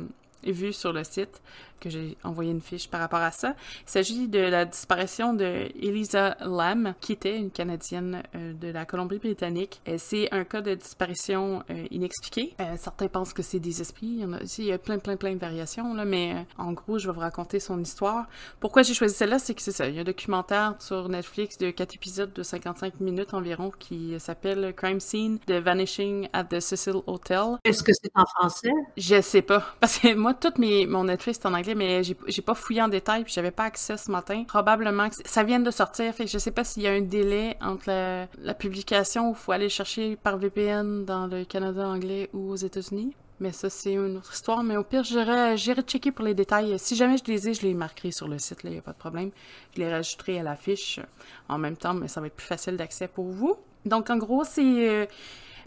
vu 0.51 0.73
sur 0.73 0.93
le 0.93 1.03
site 1.03 1.41
que 1.79 1.89
j'ai 1.89 2.17
envoyé 2.23 2.51
une 2.51 2.61
fiche 2.61 2.89
par 2.89 2.99
rapport 2.99 3.19
à 3.19 3.31
ça. 3.31 3.55
Il 3.85 3.89
s'agit 3.89 4.27
de 4.27 4.39
la 4.39 4.65
disparition 4.65 5.33
de 5.33 5.69
Elisa 5.79 6.37
Lam, 6.41 6.93
qui 7.01 7.13
était 7.13 7.37
une 7.37 7.51
Canadienne 7.51 8.23
euh, 8.35 8.53
de 8.53 8.69
la 8.69 8.85
Colombie-Britannique. 8.85 9.81
Euh, 9.87 9.95
c'est 9.97 10.33
un 10.33 10.43
cas 10.43 10.61
de 10.61 10.73
disparition 10.73 11.63
euh, 11.69 11.85
inexpliquée. 11.91 12.55
certains 12.77 13.07
pensent 13.07 13.33
que 13.33 13.43
c'est 13.43 13.59
des 13.59 13.81
esprits. 13.81 14.07
Il 14.07 14.19
y, 14.19 14.23
a, 14.23 14.39
il 14.57 14.65
y 14.65 14.71
a 14.71 14.77
plein, 14.77 14.99
plein, 14.99 15.15
plein 15.15 15.33
de 15.33 15.39
variations, 15.39 15.93
là, 15.93 16.05
mais 16.05 16.45
en 16.57 16.73
gros, 16.73 16.97
je 16.97 17.07
vais 17.07 17.13
vous 17.13 17.19
raconter 17.19 17.59
son 17.59 17.79
histoire. 17.79 18.27
Pourquoi 18.59 18.83
j'ai 18.83 18.93
choisi 18.93 19.13
celle-là, 19.13 19.39
c'est 19.39 19.53
que 19.53 19.61
c'est 19.61 19.71
ça. 19.71 19.87
Il 19.87 19.95
y 19.95 19.97
a 19.97 20.01
un 20.01 20.05
documentaire 20.05 20.75
sur 20.79 21.09
Netflix 21.09 21.57
de 21.57 21.71
4 21.71 21.95
épisodes 21.95 22.33
de 22.33 22.43
55 22.43 22.99
minutes 22.99 23.33
environ 23.33 23.71
qui 23.77 24.19
s'appelle 24.19 24.73
Crime 24.75 24.99
Scene 24.99 25.39
The 25.45 25.53
Vanishing 25.53 26.29
at 26.33 26.45
the 26.45 26.59
Cecil 26.59 27.01
Hotel. 27.07 27.57
Est-ce 27.63 27.83
que 27.83 27.91
c'est 27.93 28.11
en 28.15 28.25
français? 28.25 28.71
Je 28.97 29.21
sais 29.21 29.41
pas. 29.41 29.63
Parce 29.79 29.99
que 29.99 30.13
moi, 30.15 30.33
tout 30.35 30.53
mes, 30.57 30.85
mon 30.85 31.05
Netflix 31.05 31.39
en 31.45 31.53
anglais 31.53 31.75
mais 31.75 32.03
j'ai 32.03 32.41
pas 32.41 32.55
fouillé 32.55 32.81
en 32.81 32.87
détail, 32.87 33.23
puis 33.23 33.33
j'avais 33.33 33.51
pas 33.51 33.63
accès 33.63 33.97
ce 33.97 34.11
matin. 34.11 34.43
Probablement 34.47 35.09
que 35.09 35.15
ça 35.25 35.43
vient 35.43 35.59
de 35.59 35.71
sortir, 35.71 36.13
fait 36.13 36.25
que 36.25 36.31
je 36.31 36.37
sais 36.37 36.51
pas 36.51 36.63
s'il 36.63 36.83
y 36.83 36.87
a 36.87 36.91
un 36.91 37.01
délai 37.01 37.57
entre 37.61 37.87
la, 37.87 38.53
publication 38.53 39.29
où 39.29 39.33
faut 39.33 39.51
aller 39.51 39.69
chercher 39.69 40.15
par 40.15 40.37
VPN 40.37 41.05
dans 41.05 41.27
le 41.27 41.43
Canada 41.43 41.87
anglais 41.87 42.29
ou 42.33 42.51
aux 42.51 42.55
États-Unis. 42.55 43.13
Mais 43.41 43.51
ça, 43.51 43.69
c'est 43.69 43.93
une 43.93 44.17
autre 44.17 44.33
histoire. 44.33 44.63
Mais 44.63 44.77
au 44.77 44.83
pire, 44.83 45.03
j'irai 45.03 45.81
checker 45.81 46.11
pour 46.11 46.23
les 46.23 46.33
détails. 46.33 46.79
Si 46.79 46.95
jamais 46.95 47.17
je 47.17 47.25
les 47.25 47.49
ai, 47.49 47.53
je 47.53 47.63
les 47.63 47.73
marquerai 47.73 48.11
sur 48.11 48.29
le 48.29 48.39
site, 48.39 48.59
il 48.63 48.71
n'y 48.71 48.77
a 48.77 48.81
pas 48.81 48.93
de 48.93 48.97
problème. 48.97 49.31
Je 49.75 49.81
les 49.81 49.91
rajouterai 49.91 50.39
à 50.39 50.43
l'affiche 50.43 51.01
en 51.49 51.57
même 51.57 51.75
temps, 51.75 51.93
mais 51.93 52.07
ça 52.07 52.21
va 52.21 52.27
être 52.27 52.35
plus 52.35 52.47
facile 52.47 52.77
d'accès 52.77 53.09
pour 53.09 53.25
vous. 53.25 53.57
Donc, 53.85 54.09
en 54.09 54.17
gros, 54.17 54.45
c'est 54.45 54.89
euh, 54.89 55.05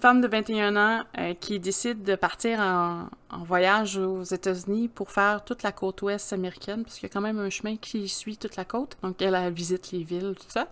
femme 0.00 0.20
de 0.20 0.28
21 0.28 0.76
ans 0.76 1.04
euh, 1.18 1.34
qui 1.34 1.58
décide 1.60 2.02
de 2.02 2.14
partir 2.14 2.60
en, 2.60 3.08
voyage 3.44 3.98
aux 3.98 4.22
États-Unis 4.22 4.88
pour 4.88 5.10
faire 5.10 5.44
toute 5.44 5.62
la 5.62 5.72
côte 5.72 6.02
ouest 6.02 6.32
américaine, 6.32 6.82
parce 6.82 6.96
qu'il 6.96 7.08
y 7.08 7.10
a 7.10 7.12
quand 7.12 7.20
même 7.20 7.38
un 7.38 7.50
chemin 7.50 7.76
qui 7.76 8.08
suit 8.08 8.36
toute 8.36 8.56
la 8.56 8.64
côte. 8.64 8.96
Donc, 9.02 9.20
elle, 9.20 9.34
elle 9.34 9.52
visite 9.52 9.92
les 9.92 10.02
villes, 10.02 10.34
tout 10.38 10.46
ça. 10.48 10.68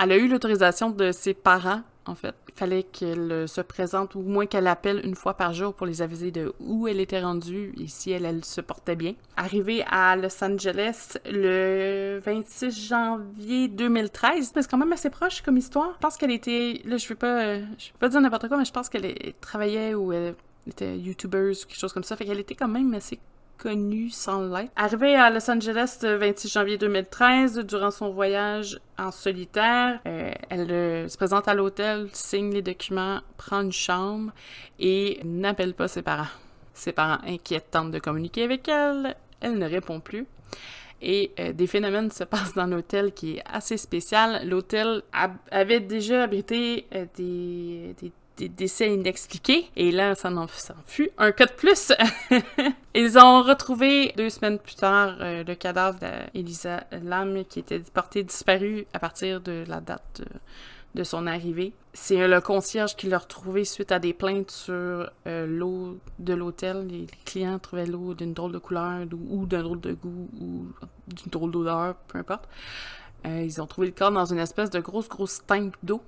Elle 0.00 0.12
a 0.12 0.16
eu 0.16 0.28
l'autorisation 0.28 0.90
de 0.90 1.12
ses 1.12 1.34
parents 1.34 1.82
en 2.10 2.14
fait. 2.14 2.34
Il 2.48 2.54
fallait 2.54 2.82
qu'elle 2.82 3.32
euh, 3.32 3.46
se 3.46 3.60
présente, 3.60 4.14
ou 4.14 4.20
au 4.20 4.22
moins 4.22 4.46
qu'elle 4.46 4.66
appelle 4.66 5.00
une 5.04 5.14
fois 5.14 5.34
par 5.34 5.52
jour 5.52 5.72
pour 5.74 5.86
les 5.86 6.02
aviser 6.02 6.30
de 6.30 6.52
où 6.60 6.88
elle 6.88 7.00
était 7.00 7.20
rendue 7.20 7.72
et 7.78 7.86
si 7.86 8.10
elle, 8.10 8.44
se 8.44 8.60
portait 8.60 8.96
bien. 8.96 9.14
Arrivée 9.36 9.82
à 9.90 10.16
Los 10.16 10.42
Angeles 10.42 11.16
le 11.26 12.20
26 12.24 12.88
janvier 12.88 13.68
2013, 13.68 14.52
c'est 14.54 14.68
quand 14.68 14.78
même 14.78 14.92
assez 14.92 15.10
proche 15.10 15.42
comme 15.42 15.56
histoire. 15.56 15.92
Je 15.94 16.00
pense 16.00 16.16
qu'elle 16.16 16.30
était, 16.30 16.80
là 16.84 16.96
je 16.96 17.14
pas, 17.14 17.42
euh, 17.42 17.56
vais 17.58 17.98
pas 17.98 18.08
dire 18.08 18.20
n'importe 18.20 18.48
quoi, 18.48 18.56
mais 18.56 18.64
je 18.64 18.72
pense 18.72 18.88
qu'elle 18.88 19.14
travaillait 19.40 19.94
ou 19.94 20.12
elle 20.12 20.34
était 20.66 20.98
youtubeuse 20.98 21.64
ou 21.64 21.66
quelque 21.68 21.78
chose 21.78 21.92
comme 21.92 22.04
ça. 22.04 22.16
Fait 22.16 22.24
qu'elle 22.24 22.40
était 22.40 22.54
quand 22.54 22.68
même 22.68 22.92
assez 22.94 23.18
connue 23.60 24.08
sans 24.10 24.42
l'être. 24.42 24.72
Arrivée 24.74 25.14
à 25.14 25.30
Los 25.30 25.50
Angeles 25.50 25.98
le 26.02 26.16
26 26.16 26.48
janvier 26.48 26.78
2013, 26.78 27.58
durant 27.58 27.90
son 27.90 28.10
voyage 28.10 28.80
en 28.98 29.10
solitaire, 29.10 30.00
euh, 30.06 30.32
elle 30.48 30.70
euh, 30.70 31.08
se 31.08 31.16
présente 31.16 31.46
à 31.46 31.54
l'hôtel, 31.54 32.08
signe 32.12 32.52
les 32.52 32.62
documents, 32.62 33.20
prend 33.36 33.60
une 33.60 33.72
chambre 33.72 34.32
et 34.78 35.20
n'appelle 35.24 35.74
pas 35.74 35.88
ses 35.88 36.02
parents. 36.02 36.30
Ses 36.72 36.92
parents 36.92 37.18
inquiètent 37.26 37.70
tentent 37.70 37.90
de 37.90 37.98
communiquer 37.98 38.44
avec 38.44 38.66
elle, 38.68 39.14
elle 39.40 39.58
ne 39.58 39.68
répond 39.68 40.00
plus. 40.00 40.26
Et 41.02 41.32
euh, 41.38 41.52
des 41.52 41.66
phénomènes 41.66 42.10
se 42.10 42.24
passent 42.24 42.54
dans 42.54 42.66
l'hôtel 42.66 43.12
qui 43.12 43.36
est 43.36 43.42
assez 43.44 43.76
spécial. 43.76 44.48
L'hôtel 44.48 45.02
avait 45.50 45.80
déjà 45.80 46.24
abrité 46.24 46.86
des 47.16 47.94
des 48.40 48.48
décès 48.48 48.92
inexpliqués. 48.92 49.70
Et 49.76 49.92
là, 49.92 50.14
ça 50.14 50.30
en, 50.30 50.46
fut 50.86 51.10
un 51.18 51.32
cas 51.32 51.46
de 51.46 51.52
plus. 51.52 51.92
Ils 52.94 53.18
ont 53.18 53.42
retrouvé 53.42 54.12
deux 54.16 54.30
semaines 54.30 54.58
plus 54.58 54.76
tard 54.76 55.16
euh, 55.20 55.44
le 55.44 55.54
cadavre 55.54 55.98
d'Elisa 55.98 56.84
Lam 57.02 57.44
qui 57.44 57.58
était 57.58 57.80
portée 57.80 58.22
disparue 58.22 58.86
à 58.94 58.98
partir 58.98 59.40
de 59.40 59.64
la 59.68 59.80
date 59.80 60.22
de, 60.94 61.04
son 61.04 61.26
arrivée. 61.26 61.72
C'est 61.92 62.26
le 62.26 62.40
concierge 62.40 62.96
qui 62.96 63.08
l'a 63.08 63.18
retrouvé 63.18 63.64
suite 63.64 63.92
à 63.92 63.98
des 63.98 64.14
plaintes 64.14 64.50
sur 64.50 64.74
euh, 65.26 65.46
l'eau 65.46 65.98
de 66.18 66.34
l'hôtel. 66.34 66.86
Les, 66.88 67.06
clients 67.24 67.58
trouvaient 67.58 67.86
l'eau 67.86 68.14
d'une 68.14 68.32
drôle 68.32 68.52
de 68.52 68.58
couleur 68.58 69.02
ou, 69.28 69.46
d'un 69.46 69.62
drôle 69.62 69.80
de 69.80 69.92
goût 69.92 70.28
ou 70.40 70.66
d'une 71.08 71.30
drôle 71.30 71.50
d'odeur, 71.50 71.94
peu 72.08 72.18
importe. 72.18 72.48
Euh, 73.26 73.42
ils 73.42 73.60
ont 73.60 73.66
trouvé 73.66 73.88
le 73.88 73.92
corps 73.92 74.10
dans 74.10 74.24
une 74.24 74.38
espèce 74.38 74.70
de 74.70 74.80
grosse, 74.80 75.08
grosse 75.08 75.42
tank 75.46 75.74
d'eau. 75.82 76.00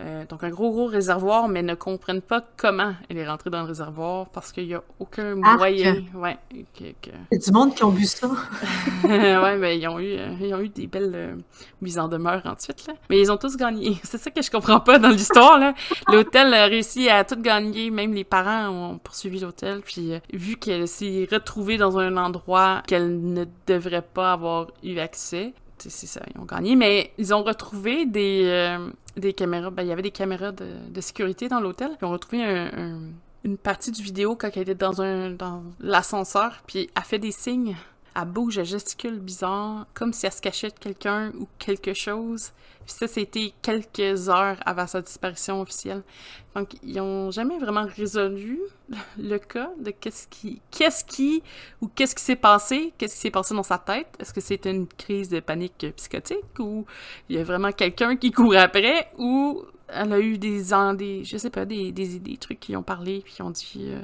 Euh, 0.00 0.24
donc 0.26 0.44
un 0.44 0.50
gros 0.50 0.70
gros 0.70 0.86
réservoir, 0.86 1.48
mais 1.48 1.60
ne 1.62 1.74
comprennent 1.74 2.22
pas 2.22 2.40
comment 2.56 2.94
elle 3.08 3.18
est 3.18 3.28
rentrée 3.28 3.50
dans 3.50 3.62
le 3.62 3.66
réservoir 3.66 4.28
parce 4.28 4.52
qu'il 4.52 4.68
n'y 4.68 4.74
a 4.74 4.82
aucun 5.00 5.34
moyen. 5.34 6.04
Ouais, 6.14 6.38
que, 6.52 6.84
Il 6.84 7.12
y 7.32 7.34
a 7.34 7.38
du 7.38 7.50
monde 7.50 7.74
qui 7.74 7.82
ont 7.82 7.90
vu 7.90 8.04
ça. 8.04 8.28
ouais, 9.04 9.58
ben 9.58 9.76
ils 9.76 9.88
ont 9.88 9.98
eu, 9.98 10.16
euh, 10.16 10.36
ils 10.40 10.54
ont 10.54 10.60
eu 10.60 10.68
des 10.68 10.86
belles 10.86 11.12
euh, 11.14 11.34
mises 11.82 11.98
en 11.98 12.06
demeure 12.06 12.42
ensuite 12.44 12.86
là. 12.86 12.94
Mais 13.10 13.18
ils 13.18 13.32
ont 13.32 13.36
tous 13.36 13.56
gagné. 13.56 13.98
C'est 14.04 14.18
ça 14.18 14.30
que 14.30 14.40
je 14.40 14.52
comprends 14.52 14.78
pas 14.78 15.00
dans 15.00 15.08
l'histoire 15.08 15.58
là. 15.58 15.74
L'hôtel 16.12 16.54
a 16.54 16.66
réussi 16.66 17.08
à 17.08 17.24
tout 17.24 17.40
gagner, 17.40 17.90
même 17.90 18.14
les 18.14 18.24
parents 18.24 18.68
ont 18.68 18.98
poursuivi 18.98 19.40
l'hôtel. 19.40 19.80
Puis 19.80 20.12
vu 20.32 20.56
qu'elle 20.56 20.86
s'est 20.86 21.26
retrouvée 21.30 21.76
dans 21.76 21.98
un 21.98 22.16
endroit 22.16 22.82
qu'elle 22.86 23.20
ne 23.20 23.46
devrait 23.66 24.02
pas 24.02 24.32
avoir 24.32 24.68
eu 24.84 25.00
accès, 25.00 25.54
c'est 25.78 26.06
ça, 26.06 26.20
ils 26.34 26.40
ont 26.40 26.44
gagné. 26.44 26.76
Mais 26.76 27.12
ils 27.18 27.34
ont 27.34 27.42
retrouvé 27.42 28.06
des, 28.06 28.42
euh, 28.44 28.90
des 29.16 29.32
caméras. 29.32 29.70
Ben, 29.70 29.82
il 29.82 29.88
y 29.88 29.92
avait 29.92 30.02
des 30.02 30.10
caméras 30.10 30.52
de, 30.52 31.00
sécurité 31.00 31.48
dans 31.48 31.60
l'hôtel. 31.60 31.90
Ils 32.00 32.04
ont 32.04 32.10
retrouvé 32.10 32.42
une 33.44 33.56
partie 33.56 33.92
du 33.92 34.02
vidéo 34.02 34.36
quand 34.36 34.50
elle 34.54 34.62
était 34.62 34.74
dans, 34.74 35.00
un, 35.00 35.30
dans 35.30 35.62
l'ascenseur, 35.80 36.62
puis 36.66 36.90
elle 36.94 37.02
fait 37.02 37.18
des 37.18 37.32
signes. 37.32 37.76
Elle 38.20 38.24
bouge, 38.24 38.58
elle 38.58 38.64
gesticule 38.64 39.20
bizarre, 39.20 39.86
comme 39.94 40.12
si 40.12 40.26
elle 40.26 40.32
se 40.32 40.40
cachait 40.40 40.70
de 40.70 40.78
quelqu'un 40.78 41.30
ou 41.38 41.46
quelque 41.58 41.94
chose. 41.94 42.50
Puis 42.84 42.96
ça, 42.96 43.06
c'était 43.06 43.52
quelques 43.62 44.28
heures 44.28 44.56
avant 44.64 44.86
sa 44.86 45.02
disparition 45.02 45.60
officielle. 45.60 46.02
Donc, 46.56 46.70
ils 46.82 46.96
n'ont 46.96 47.30
jamais 47.30 47.58
vraiment 47.58 47.86
résolu 47.86 48.58
le 49.18 49.38
cas 49.38 49.70
de 49.78 49.90
qu'est-ce 49.90 50.26
qui, 50.26 50.60
qu'est-ce 50.70 51.04
qui, 51.04 51.42
ou 51.80 51.88
qu'est-ce 51.88 52.14
qui 52.16 52.24
s'est 52.24 52.34
passé, 52.34 52.92
qu'est-ce 52.98 53.14
qui 53.14 53.20
s'est 53.20 53.30
passé 53.30 53.54
dans 53.54 53.62
sa 53.62 53.78
tête. 53.78 54.08
Est-ce 54.18 54.32
que 54.32 54.40
c'était 54.40 54.70
une 54.70 54.88
crise 54.88 55.28
de 55.28 55.38
panique 55.38 55.86
psychotique 55.96 56.58
ou 56.58 56.86
il 57.28 57.36
y 57.36 57.38
a 57.38 57.44
vraiment 57.44 57.70
quelqu'un 57.70 58.16
qui 58.16 58.32
court 58.32 58.56
après 58.56 59.12
ou 59.18 59.62
elle 59.88 60.12
a 60.12 60.20
eu 60.20 60.38
des, 60.38 60.62
des 60.96 61.24
je 61.24 61.36
sais 61.36 61.50
pas, 61.50 61.64
des, 61.64 61.92
des, 61.92 62.18
des 62.18 62.36
trucs 62.36 62.60
qui 62.60 62.76
ont 62.76 62.82
parlé 62.82 63.20
puis 63.24 63.34
qui 63.34 63.42
ont 63.42 63.50
dit. 63.50 63.86
Euh, 63.88 64.02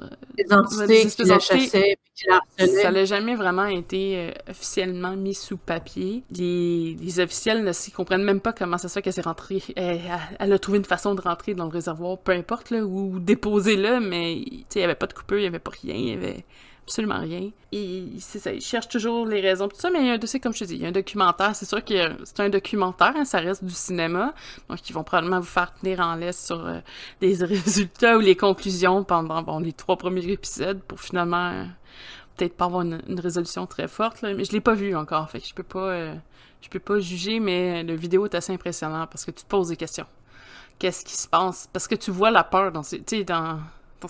euh 0.00 0.06
des 0.36 0.52
entités 0.52 1.06
qui 1.06 1.24
la 1.24 1.38
chassaient 1.38 1.98
puis 2.02 2.26
qui 2.58 2.76
Ça 2.82 2.90
n'a 2.90 3.04
jamais 3.04 3.36
vraiment 3.36 3.66
été 3.66 4.16
euh, 4.18 4.50
officiellement 4.50 5.16
mis 5.16 5.34
sous 5.34 5.56
papier. 5.56 6.24
Les, 6.30 6.96
les 7.00 7.20
officiels 7.20 7.62
ne 7.62 7.72
s'y 7.72 7.92
comprennent 7.92 8.24
même 8.24 8.40
pas 8.40 8.52
comment 8.52 8.78
ça 8.78 8.88
se 8.88 8.94
fait 8.94 9.02
qu'elle 9.02 9.12
s'est 9.12 9.22
rentrée. 9.22 9.62
Elle, 9.76 10.00
elle, 10.38 10.52
a 10.52 10.58
trouvé 10.58 10.78
une 10.78 10.84
façon 10.84 11.14
de 11.14 11.20
rentrer 11.20 11.54
dans 11.54 11.64
le 11.64 11.70
réservoir, 11.70 12.18
peu 12.18 12.32
importe, 12.32 12.70
là, 12.70 12.84
ou 12.84 13.20
déposer 13.20 13.76
là, 13.76 14.00
mais 14.00 14.34
il 14.34 14.64
n'y 14.74 14.82
avait 14.82 14.94
pas 14.94 15.06
de 15.06 15.12
coupure, 15.12 15.38
il 15.38 15.42
n'y 15.42 15.46
avait 15.46 15.58
pas 15.58 15.72
rien, 15.82 15.94
il 15.94 16.08
y 16.08 16.12
avait 16.12 16.44
absolument 16.84 17.20
rien. 17.20 17.50
Et 17.72 18.04
c'est 18.20 18.38
ça, 18.38 18.52
ils 18.52 18.60
cherchent 18.60 18.88
toujours 18.88 19.26
les 19.26 19.40
raisons, 19.40 19.68
tout 19.68 19.76
ça, 19.76 19.90
mais 19.90 20.00
il 20.00 20.06
y 20.06 20.10
a 20.10 20.12
un 20.12 20.18
dossier, 20.18 20.38
comme 20.38 20.52
je 20.52 20.60
te 20.60 20.64
dis, 20.64 20.74
il 20.74 20.82
y 20.82 20.84
a 20.84 20.88
un 20.88 20.92
documentaire, 20.92 21.56
c'est 21.56 21.64
sûr 21.64 21.84
que 21.84 21.94
c'est 22.24 22.40
un 22.40 22.50
documentaire, 22.50 23.14
hein, 23.16 23.24
ça 23.24 23.40
reste 23.40 23.64
du 23.64 23.72
cinéma, 23.72 24.34
donc 24.68 24.88
ils 24.88 24.92
vont 24.92 25.02
probablement 25.02 25.40
vous 25.40 25.46
faire 25.46 25.72
tenir 25.74 26.00
en 26.00 26.14
laisse 26.14 26.46
sur 26.46 26.64
euh, 26.64 26.80
les 27.20 27.34
résultats 27.44 28.16
ou 28.16 28.20
les 28.20 28.36
conclusions 28.36 29.02
pendant 29.02 29.58
les 29.58 29.72
trois 29.72 29.96
premiers 29.96 30.26
épisodes 30.28 30.80
pour 30.82 31.00
finalement 31.00 31.50
euh, 31.50 31.64
peut-être 32.36 32.56
pas 32.56 32.66
avoir 32.66 32.82
une, 32.82 33.00
résolution 33.18 33.66
très 33.66 33.88
forte, 33.88 34.22
mais 34.22 34.44
je 34.44 34.52
l'ai 34.52 34.60
pas 34.60 34.74
vu 34.74 34.94
encore, 34.94 35.30
fait 35.30 35.44
je 35.44 35.54
peux 35.54 35.62
pas, 35.62 35.88
euh, 35.88 36.14
je 36.60 36.68
peux 36.68 36.80
pas 36.80 36.98
juger, 36.98 37.40
mais 37.40 37.82
le 37.82 37.94
vidéo 37.94 38.26
est 38.26 38.34
assez 38.34 38.52
impressionnant 38.52 39.06
parce 39.06 39.24
que 39.24 39.30
tu 39.30 39.42
te 39.42 39.48
poses 39.48 39.68
des 39.68 39.76
questions. 39.76 40.06
Qu'est-ce 40.78 41.04
qui 41.04 41.14
se 41.16 41.28
passe? 41.28 41.68
Parce 41.72 41.86
que 41.86 41.94
tu 41.94 42.10
vois 42.10 42.30
la 42.30 42.42
peur 42.42 42.72
dans 42.72 42.82
dans 42.82 43.60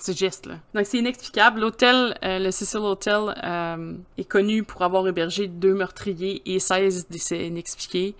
ces 0.01 0.13
gestes-là. 0.13 0.57
Donc 0.75 0.87
c'est 0.87 0.99
inexplicable. 0.99 1.61
L'hôtel, 1.61 2.17
euh, 2.25 2.39
le 2.39 2.51
Cecil 2.51 2.81
Hotel, 2.81 3.35
euh, 3.45 3.95
est 4.19 4.25
connu 4.25 4.63
pour 4.63 4.83
avoir 4.83 5.07
hébergé 5.07 5.47
deux 5.47 5.75
meurtriers 5.75 6.43
et 6.47 6.59
16 6.59 7.09
décès 7.09 7.47
inexpliqués, 7.47 8.15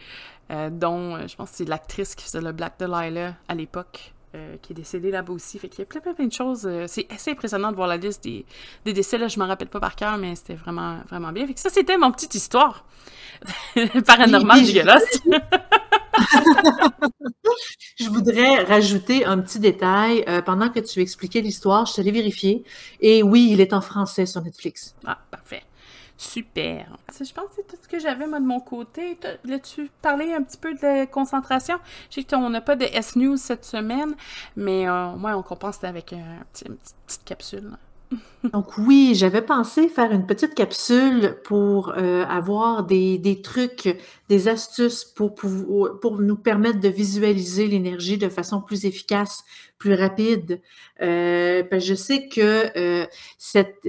euh, 0.51 0.71
dont 0.71 1.27
je 1.27 1.35
pense 1.37 1.51
c'est 1.53 1.69
l'actrice 1.69 2.15
qui 2.15 2.25
faisait 2.25 2.41
le 2.41 2.53
Black 2.53 2.79
Delilah 2.79 3.35
à 3.49 3.55
l'époque. 3.55 4.13
Qui 4.63 4.73
est 4.73 4.77
décédée 4.77 5.11
là-bas 5.11 5.33
aussi. 5.33 5.59
Fait 5.59 5.69
qu'il 5.69 5.81
y 5.81 5.83
a 5.83 5.87
plein, 5.87 6.01
plein, 6.01 6.15
plein 6.15 6.27
de 6.27 6.33
choses. 6.33 6.69
c'est 6.87 7.07
assez 7.13 7.31
impressionnant 7.31 7.71
de 7.71 7.77
voir 7.77 7.89
la 7.89 7.97
liste 7.97 8.25
des, 8.25 8.45
des 8.85 8.93
décès. 8.93 9.19
Là, 9.19 9.29
je 9.29 9.39
m'en 9.39 9.47
rappelle 9.47 9.69
pas 9.69 9.81
par 9.81 9.97
cœur, 9.97 10.17
mais 10.19 10.35
c'était 10.35 10.55
vraiment, 10.55 10.99
vraiment 11.09 11.33
bien. 11.33 11.47
Fait 11.47 11.55
que 11.55 11.61
ça, 11.61 11.71
c'était 11.71 11.97
mon 11.97 12.13
petite 12.13 12.35
histoire 12.35 12.85
paranormale 14.07 14.65
dégueulasse. 14.65 15.21
je 17.99 18.09
voudrais 18.09 18.65
rajouter 18.65 19.25
un 19.25 19.39
petit 19.39 19.59
détail. 19.59 20.25
Euh, 20.29 20.43
pendant 20.43 20.69
que 20.69 20.81
tu 20.81 21.01
expliquais 21.01 21.41
l'histoire, 21.41 21.87
je 21.87 21.93
suis 21.93 22.01
allée 22.01 22.11
vérifier. 22.11 22.65
Et 23.01 23.23
oui, 23.23 23.51
il 23.53 23.61
est 23.61 23.73
en 23.73 23.81
français 23.81 24.27
sur 24.27 24.43
Netflix. 24.43 24.95
Ah, 25.05 25.19
parfait. 25.31 25.63
Super. 26.17 26.97
Je 27.11 27.33
pense 27.33 27.47
que 27.47 27.53
c'est 27.57 27.67
tout 27.67 27.77
ce 27.83 27.89
que 27.89 27.99
j'avais, 27.99 28.27
moi, 28.27 28.41
de 28.41 28.47
mon 28.47 28.61
côté. 28.61 29.19
Voulais-tu 29.43 29.91
parler 30.01 30.33
un 30.33 30.43
petit 30.43 30.57
peu 30.57 30.75
de 30.75 31.07
concentration? 31.07 31.77
Je 32.11 32.21
sais 32.21 32.25
qu'on 32.25 32.51
n'a 32.51 32.61
pas 32.61 32.77
de 32.77 32.85
S-News 32.85 33.37
cette 33.37 33.65
semaine, 33.65 34.15
mais 34.57 34.89
euh, 34.89 35.13
moi, 35.17 35.37
on 35.37 35.43
compense 35.43 35.83
avec 35.83 36.13
une 36.13 36.77
petite 36.77 37.25
capsule. 37.25 37.73
Donc 38.53 38.77
oui, 38.77 39.13
j'avais 39.15 39.41
pensé 39.41 39.89
faire 39.89 40.13
une 40.13 40.27
petite 40.27 40.55
capsule 40.55 41.39
pour 41.45 41.95
euh, 41.97 42.25
avoir 42.27 42.85
des, 42.85 43.41
trucs, 43.43 43.97
des 44.29 44.49
astuces 44.49 45.05
pour, 45.05 45.35
pour, 45.35 46.21
nous 46.21 46.37
permettre 46.37 46.81
de 46.81 46.89
visualiser 46.89 47.67
l'énergie 47.67 48.19
de 48.19 48.29
façon 48.29 48.61
plus 48.61 48.85
efficace, 48.85 49.45
plus 49.79 49.95
rapide. 49.95 50.61
Euh, 51.01 51.63
je 51.73 51.95
sais 51.95 52.29
que 52.29 52.71
euh, 52.77 53.07
cette, 53.39 53.81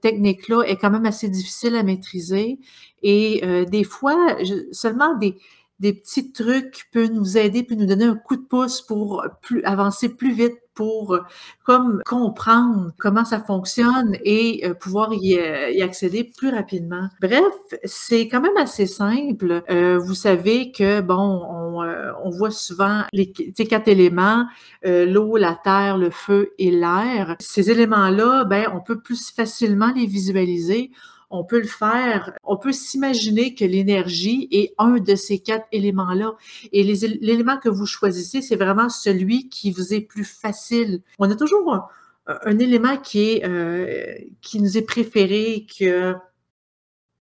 technique-là 0.00 0.62
est 0.62 0.76
quand 0.76 0.90
même 0.90 1.06
assez 1.06 1.28
difficile 1.28 1.74
à 1.74 1.82
maîtriser 1.82 2.60
et 3.02 3.42
des 3.68 3.84
fois, 3.84 4.36
seulement 4.72 5.16
des, 5.16 5.36
petits 5.80 6.32
trucs 6.32 6.88
peuvent 6.92 7.10
nous 7.10 7.36
aider, 7.36 7.64
puis 7.64 7.76
nous 7.76 7.84
donner 7.84 8.06
un 8.06 8.16
coup 8.16 8.36
de 8.36 8.42
pouce 8.42 8.80
pour 8.80 9.24
avancer 9.64 10.08
plus 10.08 10.32
vite, 10.32 10.54
pour 10.74 11.18
comme 11.64 12.02
comprendre 12.04 12.92
comment 12.98 13.24
ça 13.24 13.40
fonctionne 13.40 14.16
et 14.24 14.62
euh, 14.64 14.74
pouvoir 14.74 15.12
y, 15.12 15.36
y, 15.36 15.82
accéder 15.82 16.24
plus 16.36 16.50
rapidement. 16.50 17.08
Bref, 17.20 17.54
c'est 17.84 18.28
quand 18.28 18.40
même 18.40 18.56
assez 18.56 18.86
simple. 18.86 19.62
Euh, 19.70 19.98
vous 19.98 20.14
savez 20.14 20.72
que 20.72 21.00
bon, 21.00 21.14
on, 21.48 21.84
on 22.24 22.30
voit 22.30 22.50
souvent 22.50 23.02
les, 23.12 23.32
les 23.58 23.66
quatre 23.66 23.88
éléments 23.88 24.46
l'eau, 24.84 25.36
la 25.36 25.58
terre, 25.62 25.96
le 25.96 26.10
feu 26.10 26.52
et 26.58 26.70
l'air. 26.70 27.36
Ces 27.38 27.70
éléments-là, 27.70 28.44
ben, 28.44 28.66
on 28.74 28.80
peut 28.80 29.00
plus 29.00 29.30
facilement 29.30 29.92
les 29.94 30.06
visualiser 30.06 30.90
on 31.34 31.42
peut 31.42 31.58
le 31.58 31.66
faire. 31.66 32.32
On 32.44 32.56
peut 32.56 32.72
s'imaginer 32.72 33.54
que 33.54 33.64
l'énergie 33.64 34.48
est 34.52 34.72
un 34.78 34.98
de 34.98 35.14
ces 35.16 35.40
quatre 35.40 35.66
éléments-là. 35.72 36.34
Et 36.72 36.84
l'élément 36.84 37.58
que 37.58 37.68
vous 37.68 37.86
choisissez, 37.86 38.40
c'est 38.40 38.56
vraiment 38.56 38.88
celui 38.88 39.48
qui 39.48 39.72
vous 39.72 39.92
est 39.92 40.00
plus 40.00 40.24
facile. 40.24 41.02
On 41.18 41.28
a 41.28 41.34
toujours 41.34 41.88
un, 42.26 42.58
élément 42.60 42.96
euh, 43.16 44.14
qui 44.42 44.60
nous 44.60 44.78
est 44.78 44.86
préféré, 44.86 45.66
que 45.78 46.14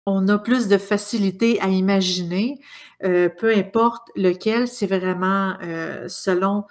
on 0.05 0.27
a 0.27 0.37
plus 0.37 0.67
de 0.67 0.79
facilité 0.79 1.61
à 1.61 1.69
imaginer, 1.69 2.59
euh, 3.05 3.29
peu 3.29 3.55
importe 3.57 4.09
lequel, 4.17 4.67
c'est 4.67 4.89
vraiment 4.89 5.55
euh, 5.63 6.09
selon 6.09 6.65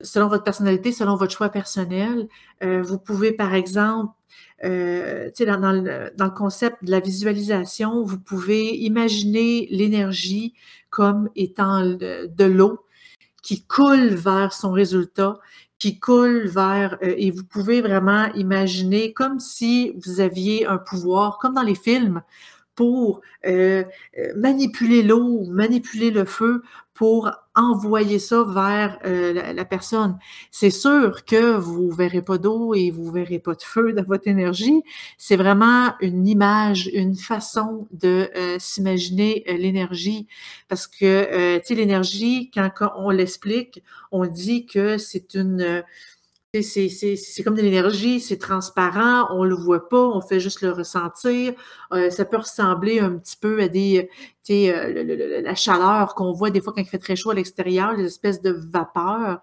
selon 0.00 0.28
votre 0.28 0.44
personnalité, 0.44 0.92
selon 0.92 1.16
votre 1.16 1.32
choix 1.32 1.48
personnel. 1.48 2.28
vous 2.60 2.98
pouvez, 2.98 3.32
par 3.32 3.54
exemple, 3.54 4.12
euh, 4.64 5.30
dans, 5.38 5.60
dans, 5.60 5.72
le, 5.72 6.30
concept 6.30 6.82
de 6.84 6.90
la 6.90 7.00
visualisation, 7.00 8.02
vous 8.02 8.18
pouvez 8.18 8.76
imaginer 8.76 9.68
l'énergie 9.70 10.54
comme 10.90 11.28
étant 11.36 11.84
de 11.84 12.44
l'eau 12.44 12.80
qui 13.42 13.64
coule 13.64 14.08
vers 14.08 14.52
son 14.52 14.72
résultat, 14.72 15.38
qui 15.78 16.00
coule 16.00 16.48
vers, 16.48 16.98
euh, 17.02 17.14
et 17.16 17.30
vous 17.30 17.44
pouvez 17.44 17.80
vraiment 17.80 18.26
imaginer 18.34 19.12
comme 19.12 19.38
si 19.38 19.92
vous 20.04 20.20
aviez 20.20 20.66
un 20.66 20.78
pouvoir, 20.78 21.38
comme 21.38 21.54
dans 21.54 21.62
les 21.62 21.76
films, 21.76 22.22
pour 22.74 23.20
euh, 23.46 23.84
euh, 24.18 24.32
manipuler 24.36 25.02
l'eau, 25.02 25.44
manipuler 25.46 26.10
le 26.10 26.24
feu, 26.24 26.62
pour 26.94 27.30
envoyer 27.58 28.18
ça 28.18 28.44
vers 28.44 28.98
euh, 29.04 29.52
la, 29.52 29.64
personne. 29.64 30.18
C'est 30.50 30.70
sûr 30.70 31.24
que 31.24 31.56
vous 31.56 31.90
verrez 31.90 32.22
pas 32.22 32.38
d'eau 32.38 32.74
et 32.74 32.90
vous 32.90 33.10
verrez 33.10 33.38
pas 33.38 33.54
de 33.54 33.62
feu 33.62 33.92
dans 33.92 34.04
votre 34.04 34.28
énergie. 34.28 34.82
C'est 35.18 35.36
vraiment 35.36 35.94
une 36.00 36.26
image, 36.26 36.88
une 36.94 37.16
façon 37.16 37.86
de 37.92 38.30
s'imaginer 38.58 39.44
l'énergie. 39.46 40.26
Parce 40.68 40.86
que, 40.86 41.58
tu 41.58 41.66
sais, 41.66 41.74
l'énergie, 41.74 42.50
quand, 42.52 42.70
quand 42.74 42.92
on 42.96 43.10
l'explique, 43.10 43.82
on 44.12 44.26
dit 44.26 44.66
que 44.66 44.98
c'est 44.98 45.34
une 45.34 45.82
c'est 46.54 47.42
comme 47.44 47.56
de 47.56 47.62
l'énergie, 47.62 48.20
c'est 48.20 48.38
transparent, 48.38 49.28
on 49.36 49.44
le 49.44 49.54
voit 49.54 49.88
pas, 49.88 50.08
on 50.08 50.22
fait 50.22 50.40
juste 50.40 50.62
le 50.62 50.72
ressentir. 50.72 51.52
Euh, 51.92 52.08
ça 52.08 52.24
peut 52.24 52.38
ressembler 52.38 53.00
un 53.00 53.18
petit 53.18 53.36
peu 53.36 53.60
à 53.60 53.68
des, 53.68 54.08
euh, 54.50 55.42
la 55.42 55.54
chaleur 55.54 56.14
qu'on 56.14 56.32
voit 56.32 56.50
des 56.50 56.62
fois 56.62 56.72
quand 56.72 56.80
il 56.80 56.88
fait 56.88 56.98
très 56.98 57.16
chaud 57.16 57.30
à 57.30 57.34
l'extérieur, 57.34 57.92
les 57.92 58.06
espèces 58.06 58.40
de 58.40 58.50
vapeurs. 58.50 59.42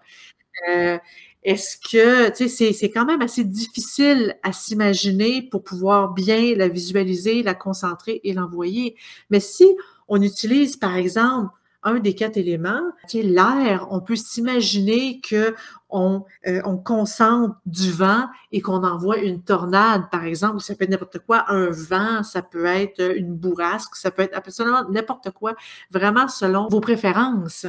Euh, 0.68 0.98
est-ce 1.44 1.76
que, 1.78 2.30
tu 2.36 2.48
sais, 2.48 2.72
c'est 2.72 2.90
quand 2.90 3.04
même 3.06 3.22
assez 3.22 3.44
difficile 3.44 4.36
à 4.42 4.52
s'imaginer 4.52 5.42
pour 5.42 5.62
pouvoir 5.62 6.12
bien 6.12 6.56
la 6.56 6.68
visualiser, 6.68 7.44
la 7.44 7.54
concentrer 7.54 8.20
et 8.24 8.32
l'envoyer. 8.32 8.96
Mais 9.30 9.38
si 9.40 9.66
on 10.08 10.20
utilise, 10.22 10.76
par 10.76 10.96
exemple, 10.96 11.50
un 11.86 12.00
des 12.00 12.14
quatre 12.14 12.36
éléments, 12.36 12.82
qui 13.08 13.22
l'air, 13.22 13.86
on 13.90 14.00
peut 14.00 14.16
s'imaginer 14.16 15.20
que 15.20 15.54
on, 15.88 16.24
euh, 16.48 16.60
on, 16.64 16.76
concentre 16.76 17.54
du 17.64 17.92
vent 17.92 18.26
et 18.50 18.60
qu'on 18.60 18.82
envoie 18.82 19.18
une 19.18 19.40
tornade, 19.42 20.10
par 20.10 20.24
exemple, 20.24 20.60
ça 20.60 20.74
peut 20.74 20.82
être 20.84 20.90
n'importe 20.90 21.20
quoi, 21.20 21.44
un 21.48 21.70
vent, 21.70 22.24
ça 22.24 22.42
peut 22.42 22.64
être 22.66 23.16
une 23.16 23.32
bourrasque, 23.32 23.94
ça 23.94 24.10
peut 24.10 24.22
être 24.22 24.36
absolument 24.36 24.82
n'importe 24.90 25.30
quoi, 25.30 25.54
vraiment 25.90 26.26
selon 26.26 26.66
vos 26.66 26.80
préférences. 26.80 27.66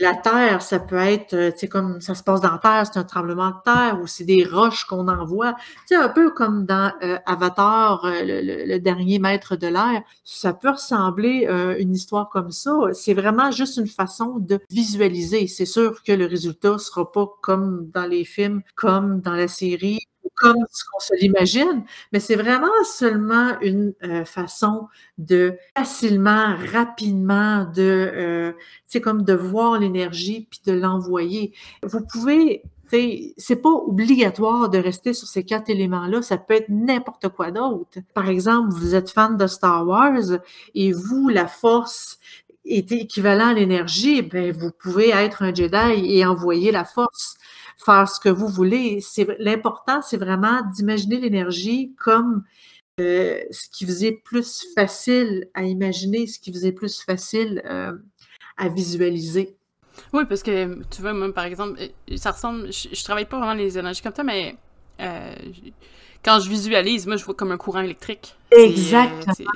La 0.00 0.14
terre, 0.14 0.62
ça 0.62 0.78
peut 0.78 0.96
être, 0.96 1.34
euh, 1.34 1.50
tu 1.50 1.58
sais, 1.58 1.68
comme 1.68 2.00
ça 2.00 2.14
se 2.14 2.22
passe 2.22 2.40
dans 2.40 2.52
la 2.52 2.58
terre, 2.58 2.84
c'est 2.86 3.00
un 3.00 3.04
tremblement 3.04 3.48
de 3.50 3.56
terre 3.64 3.98
ou 4.00 4.06
c'est 4.06 4.24
des 4.24 4.44
roches 4.44 4.84
qu'on 4.84 5.08
envoie. 5.08 5.54
Tu 5.88 5.88
sais, 5.88 5.96
un 5.96 6.08
peu 6.08 6.30
comme 6.30 6.66
dans 6.66 6.92
euh, 7.02 7.18
Avatar, 7.26 8.04
euh, 8.04 8.22
le, 8.22 8.78
dernier 8.78 9.18
maître 9.18 9.56
de 9.56 9.66
l'air. 9.66 10.02
Ça 10.22 10.52
peut 10.52 10.70
ressembler 10.70 11.46
à 11.46 11.76
une 11.78 11.94
histoire 11.94 12.28
comme 12.28 12.52
ça. 12.52 12.72
C'est 12.92 13.14
vraiment 13.14 13.50
juste 13.50 13.76
une 13.76 13.88
façon 13.88 14.36
de 14.38 14.60
visualiser. 14.70 15.48
C'est 15.48 15.66
sûr 15.66 16.02
que 16.04 16.12
le 16.12 16.26
résultat 16.26 16.78
sera 16.78 17.10
pas 17.10 17.26
comme 17.42 17.90
dans 17.92 18.06
les 18.06 18.24
films, 18.24 18.62
comme 18.76 19.20
dans 19.20 19.34
la 19.34 19.48
série 19.48 19.98
comme 20.34 20.64
ce 20.70 20.84
qu'on 20.84 21.00
se 21.00 21.14
l'imagine, 21.20 21.84
mais 22.12 22.20
c'est 22.20 22.36
vraiment 22.36 22.66
seulement 22.84 23.58
une 23.60 23.94
euh, 24.04 24.24
façon 24.24 24.88
de 25.18 25.56
facilement, 25.76 26.56
rapidement, 26.72 27.64
de, 27.64 27.82
euh, 27.82 28.52
c'est 28.86 29.00
comme 29.00 29.22
de 29.22 29.34
voir 29.34 29.78
l'énergie 29.78 30.46
puis 30.50 30.60
de 30.66 30.72
l'envoyer. 30.72 31.52
Vous 31.82 32.00
pouvez 32.00 32.62
c'est 33.36 33.60
pas 33.60 33.70
obligatoire 33.70 34.70
de 34.70 34.78
rester 34.78 35.12
sur 35.12 35.28
ces 35.28 35.44
quatre 35.44 35.68
éléments-là, 35.68 36.22
ça 36.22 36.38
peut 36.38 36.54
être 36.54 36.68
n'importe 36.68 37.28
quoi 37.28 37.50
d'autre. 37.50 37.98
Par 38.14 38.28
exemple, 38.28 38.70
vous 38.70 38.94
êtes 38.94 39.10
fan 39.10 39.36
de 39.36 39.46
Star 39.46 39.86
Wars 39.86 40.40
et 40.74 40.92
vous, 40.92 41.28
la 41.28 41.46
force 41.46 42.18
est 42.64 42.90
équivalent 42.92 43.48
à 43.48 43.54
l'énergie, 43.54 44.22
ben 44.22 44.52
vous 44.52 44.70
pouvez 44.70 45.10
être 45.10 45.42
un 45.42 45.54
Jedi 45.54 46.16
et 46.16 46.24
envoyer 46.26 46.70
la 46.70 46.84
force 46.84 47.36
faire 47.78 48.08
ce 48.08 48.20
que 48.20 48.28
vous 48.28 48.48
voulez. 48.48 49.00
C'est 49.00 49.26
l'important, 49.38 50.02
c'est 50.02 50.16
vraiment 50.16 50.62
d'imaginer 50.74 51.18
l'énergie 51.18 51.94
comme 51.96 52.44
euh, 53.00 53.40
ce 53.50 53.68
qui 53.70 53.84
vous 53.84 54.04
est 54.04 54.12
plus 54.12 54.66
facile 54.74 55.48
à 55.54 55.62
imaginer, 55.62 56.26
ce 56.26 56.38
qui 56.38 56.50
vous 56.50 56.66
est 56.66 56.72
plus 56.72 57.00
facile 57.00 57.62
euh, 57.64 57.92
à 58.56 58.68
visualiser. 58.68 59.56
Oui, 60.12 60.24
parce 60.28 60.42
que 60.42 60.82
tu 60.90 61.02
vois, 61.02 61.12
moi, 61.12 61.32
par 61.32 61.44
exemple, 61.44 61.80
euh, 61.80 62.16
ça 62.16 62.32
ressemble. 62.32 62.72
Je, 62.72 62.88
je 62.92 63.04
travaille 63.04 63.26
pas 63.26 63.38
vraiment 63.38 63.54
les 63.54 63.78
énergies 63.78 64.02
comme 64.02 64.14
ça, 64.14 64.24
mais 64.24 64.56
quand 66.24 66.40
je 66.40 66.48
visualise, 66.48 67.06
moi, 67.06 67.16
je 67.16 67.24
vois 67.24 67.34
comme 67.34 67.52
un 67.52 67.56
courant 67.56 67.80
électrique. 67.80 68.36
Exactement. 68.50 69.52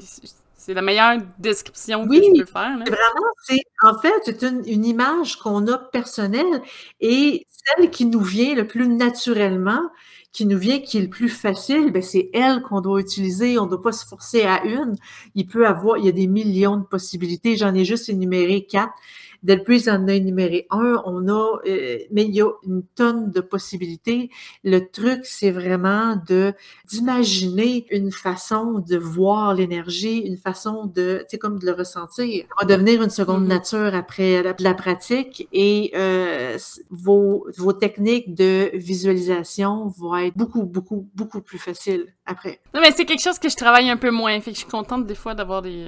C'est 0.65 0.75
la 0.75 0.83
meilleure 0.83 1.19
description 1.41 2.07
que 2.07 2.15
je 2.15 2.39
peux 2.39 2.47
faire. 2.47 2.79
Vraiment, 2.79 3.33
c'est 3.43 3.65
en 3.83 3.99
fait 3.99 4.15
c'est 4.25 4.43
une, 4.45 4.63
une, 4.65 4.85
image 4.85 5.35
qu'on 5.35 5.67
a 5.67 5.77
personnelle 5.77 6.63
et 7.01 7.49
celle 7.49 7.91
qui 7.91 8.07
nous 8.07 8.21
vient 8.21 8.55
le 8.55 8.65
plus 8.69 8.87
naturellement, 8.87 9.83
qui 10.31 10.47
nous 10.47 10.57
vient, 10.57 10.79
qui 10.79 10.99
est 10.99 11.01
le 11.01 11.11
plus 11.11 11.29
facile, 11.29 11.91
ben 11.91 12.01
c'est 12.01 12.31
elle 12.33 12.63
qu'on 12.63 12.81
doit 12.81 13.01
utiliser. 13.01 13.59
On 13.59 13.65
ne 13.65 13.71
doit 13.71 13.83
pas 13.83 13.91
se 13.91 14.07
forcer 14.07 14.43
à 14.43 14.63
une. 14.63 14.95
Il 15.35 15.49
peut 15.49 15.67
avoir, 15.67 15.99
il 15.99 16.05
y 16.05 16.09
a 16.09 16.13
des 16.13 16.29
millions 16.29 16.77
de 16.77 16.85
possibilités. 16.85 17.57
J'en 17.57 17.75
ai 17.75 17.85
juste 17.85 18.09
énuméré 18.09 18.65
quatre. 18.65 18.95
Delpuis 19.43 19.89
en 19.89 20.07
a 20.09 20.13
énuméré 20.13 20.67
un, 20.71 21.03
on 21.05 21.29
a, 21.29 21.61
euh, 21.67 21.99
mais 22.11 22.25
il 22.25 22.35
y 22.35 22.41
a 22.41 22.49
une 22.65 22.83
tonne 22.95 23.31
de 23.31 23.41
possibilités. 23.41 24.31
Le 24.63 24.81
truc, 24.91 25.21
c'est 25.25 25.51
vraiment 25.51 26.17
de 26.29 26.55
d'imaginer 26.89 27.87
une 27.91 28.13
façon 28.13 28.79
de 28.79 28.97
voir 28.97 29.55
l'énergie, 29.55 30.19
une 30.19 30.37
façon 30.37 30.87
de, 30.87 31.19
tu 31.21 31.27
sais, 31.31 31.39
comme 31.39 31.59
de 31.59 31.67
le 31.67 31.73
ressentir. 31.73 32.45
Ça 32.59 32.67
va 32.67 32.77
devenir 32.77 33.03
une 33.03 33.11
seconde 33.11 33.45
mm-hmm. 33.45 33.49
nature 33.49 33.95
après 33.95 34.43
la, 34.43 34.55
la 34.59 34.75
pratique 34.75 35.49
et 35.53 35.93
euh, 35.95 36.57
vos, 36.91 37.47
vos 37.57 37.73
techniques 37.73 38.35
de 38.35 38.71
visualisation 38.75 39.89
vont 39.89 40.17
être 40.17 40.37
beaucoup, 40.37 40.65
beaucoup, 40.65 41.09
beaucoup 41.15 41.41
plus 41.41 41.59
faciles 41.59 42.07
après. 42.27 42.61
Non, 42.75 42.81
mais 42.81 42.93
c'est 42.93 43.05
quelque 43.05 43.23
chose 43.23 43.39
que 43.39 43.49
je 43.49 43.57
travaille 43.57 43.91
un 43.91 43.97
peu 43.97 44.11
moins. 44.11 44.41
Fait 44.41 44.51
que 44.51 44.57
je 44.57 44.63
suis 44.63 44.71
contente 44.71 45.07
des 45.07 45.15
fois 45.15 45.35
d'avoir 45.35 45.63
des 45.63 45.87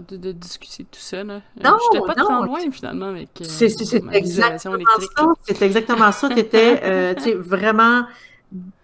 de, 0.00 0.16
de, 0.16 0.32
discuter 0.32 0.84
tout 0.84 1.00
ça. 1.00 1.24
Là. 1.24 1.34
Euh, 1.34 1.40
non, 1.62 1.76
J'étais 1.92 2.06
pas 2.06 2.14
trop 2.14 2.44
loin 2.44 2.60
finalement 2.70 3.06
avec 3.06 3.28
euh, 3.40 3.44
c'est, 3.46 3.66
exactement 4.12 4.78
ça. 5.16 5.26
C'est 5.44 5.62
exactement 5.62 6.12
ça. 6.12 6.28
Tu 6.28 6.38
étais 6.38 6.80
euh, 6.84 7.14
vraiment 7.38 8.06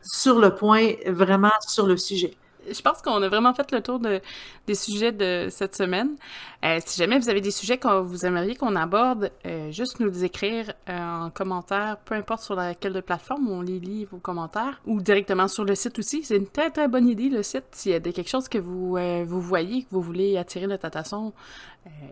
sur 0.02 0.38
le 0.38 0.54
point, 0.54 0.92
vraiment 1.06 1.52
sur 1.66 1.86
le 1.86 1.96
sujet 1.96 2.34
je 2.68 2.80
pense 2.82 3.02
qu'on 3.02 3.22
a 3.22 3.28
vraiment 3.28 3.54
fait 3.54 3.70
le 3.72 3.80
tour 3.80 3.98
de, 3.98 4.20
des 4.66 4.74
sujets 4.74 5.12
de 5.12 5.48
cette 5.50 5.74
semaine. 5.74 6.16
Euh, 6.64 6.78
si 6.84 6.98
jamais 6.98 7.18
vous 7.18 7.28
avez 7.28 7.40
des 7.40 7.50
sujets 7.50 7.78
que 7.78 8.00
vous 8.00 8.26
aimeriez 8.26 8.56
qu'on 8.56 8.76
aborde, 8.76 9.30
euh, 9.46 9.70
juste 9.70 10.00
nous 10.00 10.24
écrire 10.24 10.72
euh, 10.88 11.26
en 11.26 11.30
commentaire, 11.30 11.98
peu 12.04 12.14
importe 12.14 12.42
sur 12.42 12.54
laquelle 12.54 12.92
de 12.92 13.00
plateforme, 13.00 13.48
on 13.48 13.62
les 13.62 13.78
lit 13.78 14.04
vos 14.04 14.18
commentaires, 14.18 14.80
ou 14.86 15.00
directement 15.00 15.48
sur 15.48 15.64
le 15.64 15.74
site 15.74 15.98
aussi. 15.98 16.22
C'est 16.22 16.36
une 16.36 16.48
très 16.48 16.70
très 16.70 16.88
bonne 16.88 17.08
idée 17.08 17.28
le 17.28 17.42
site. 17.42 17.64
S'il 17.72 17.92
y 17.92 17.94
a 17.94 18.00
quelque 18.00 18.28
chose 18.28 18.48
que 18.48 18.58
vous, 18.58 18.96
vous 19.26 19.40
voyez, 19.40 19.82
que 19.84 19.88
vous 19.90 20.02
voulez 20.02 20.36
attirer 20.36 20.66
notre 20.66 20.86
attention, 20.86 21.32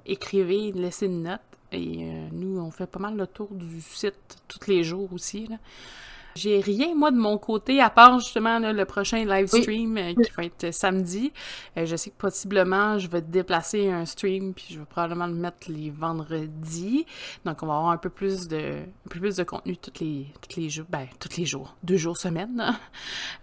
écrivez, 0.07 0.73
laissez 0.73 1.07
une 1.07 1.25
note. 1.25 1.41
Et 1.71 2.11
nous, 2.33 2.59
on 2.59 2.71
fait 2.71 2.87
pas 2.87 2.99
mal 2.99 3.15
le 3.15 3.27
tour 3.27 3.49
du 3.53 3.83
site 3.83 4.39
tous 4.49 4.71
les 4.71 4.83
jours 4.85 5.13
aussi. 5.13 5.49
J'ai 6.39 6.61
rien, 6.61 6.95
moi, 6.95 7.11
de 7.11 7.17
mon 7.17 7.37
côté, 7.37 7.81
à 7.81 7.91
part 7.91 8.21
justement 8.21 8.61
le 8.61 8.85
prochain 8.85 9.25
live 9.25 9.49
stream 9.49 9.99
euh, 9.99 10.15
qui 10.15 10.31
va 10.37 10.45
être 10.45 10.73
samedi. 10.73 11.33
Euh, 11.77 11.85
je 11.85 11.97
sais 11.97 12.11
que 12.11 12.17
possiblement, 12.17 12.97
je 12.97 13.09
vais 13.09 13.21
déplacer 13.21 13.91
un 13.91 14.07
stream, 14.07 14.55
puis 14.55 14.67
je 14.71 14.79
vais 14.79 14.85
probablement 14.85 15.27
le 15.27 15.35
mettre 15.35 15.69
les 15.69 15.91
vendredis. 15.91 17.07
Donc, 17.45 17.63
on 17.63 17.67
va 17.67 17.75
avoir 17.75 17.91
un 17.91 17.97
peu 17.97 18.09
plus 18.09 18.47
de, 18.47 18.57
un 18.57 19.09
peu 19.11 19.19
plus 19.19 19.35
de 19.35 19.43
contenu 19.43 19.77
tous 19.77 20.01
les, 20.01 20.27
tous 20.41 20.61
les 20.61 20.71
jours. 20.71 20.87
Ben, 20.89 21.07
tous 21.19 21.37
les 21.37 21.45
jours. 21.45 21.75
Deux 21.83 21.97
jours 21.97 22.17
semaine. 22.17 22.79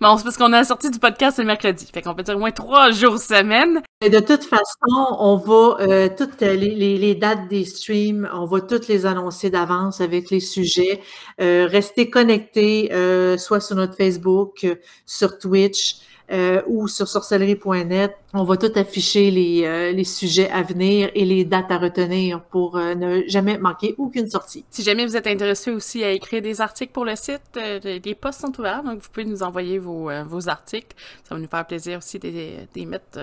bon, 0.00 0.16
c'est 0.16 0.24
parce 0.24 0.36
qu'on 0.36 0.52
a 0.52 0.62
sorti 0.62 0.88
du 0.90 1.00
podcast 1.00 1.38
le 1.38 1.46
mercredi. 1.46 1.88
Fait 1.92 2.00
qu'on 2.00 2.14
peut 2.14 2.22
dire 2.22 2.36
au 2.36 2.38
moins 2.40 2.52
trois 2.52 2.92
jours 2.92 3.18
semaine. 3.18 3.82
Et 4.02 4.08
de 4.08 4.20
toute 4.20 4.44
façon, 4.44 5.16
on 5.18 5.36
va, 5.36 5.76
euh, 5.80 6.08
toutes 6.16 6.40
les, 6.40 6.56
les, 6.56 6.96
les, 6.96 7.14
dates 7.14 7.48
des 7.48 7.64
streams, 7.64 8.26
on 8.32 8.46
va 8.46 8.62
toutes 8.62 8.88
les 8.88 9.04
annoncer 9.04 9.50
d'avance 9.50 10.00
avec 10.00 10.30
les 10.30 10.40
sujets. 10.40 11.02
Euh, 11.40 11.66
restez 11.66 12.10
connectés, 12.10 12.92
euh, 12.92 13.36
soit 13.38 13.60
sur 13.60 13.76
notre 13.76 13.94
Facebook, 13.94 14.66
sur 15.06 15.38
Twitch. 15.38 16.00
Euh, 16.32 16.62
ou 16.68 16.86
sur 16.86 17.08
sorcellerie.net. 17.08 18.14
On 18.34 18.44
va 18.44 18.56
tout 18.56 18.70
afficher 18.76 19.32
les, 19.32 19.64
euh, 19.64 19.90
les, 19.90 20.04
sujets 20.04 20.48
à 20.48 20.62
venir 20.62 21.10
et 21.16 21.24
les 21.24 21.44
dates 21.44 21.72
à 21.72 21.78
retenir 21.78 22.40
pour 22.40 22.76
euh, 22.76 22.94
ne 22.94 23.22
jamais 23.26 23.58
manquer 23.58 23.96
aucune 23.98 24.30
sortie. 24.30 24.64
Si 24.70 24.84
jamais 24.84 25.04
vous 25.04 25.16
êtes 25.16 25.26
intéressé 25.26 25.72
aussi 25.72 26.04
à 26.04 26.12
écrire 26.12 26.40
des 26.40 26.60
articles 26.60 26.92
pour 26.92 27.04
le 27.04 27.16
site, 27.16 27.58
les 27.82 28.14
postes 28.14 28.42
sont 28.42 28.60
ouverts, 28.60 28.84
donc 28.84 29.00
vous 29.00 29.08
pouvez 29.12 29.26
nous 29.26 29.42
envoyer 29.42 29.78
vos, 29.78 30.08
vos 30.24 30.48
articles. 30.48 30.94
Ça 31.24 31.34
va 31.34 31.40
nous 31.40 31.48
faire 31.48 31.66
plaisir 31.66 31.98
aussi 31.98 32.20
de 32.20 32.28
les 32.76 32.86
mettre 32.86 33.18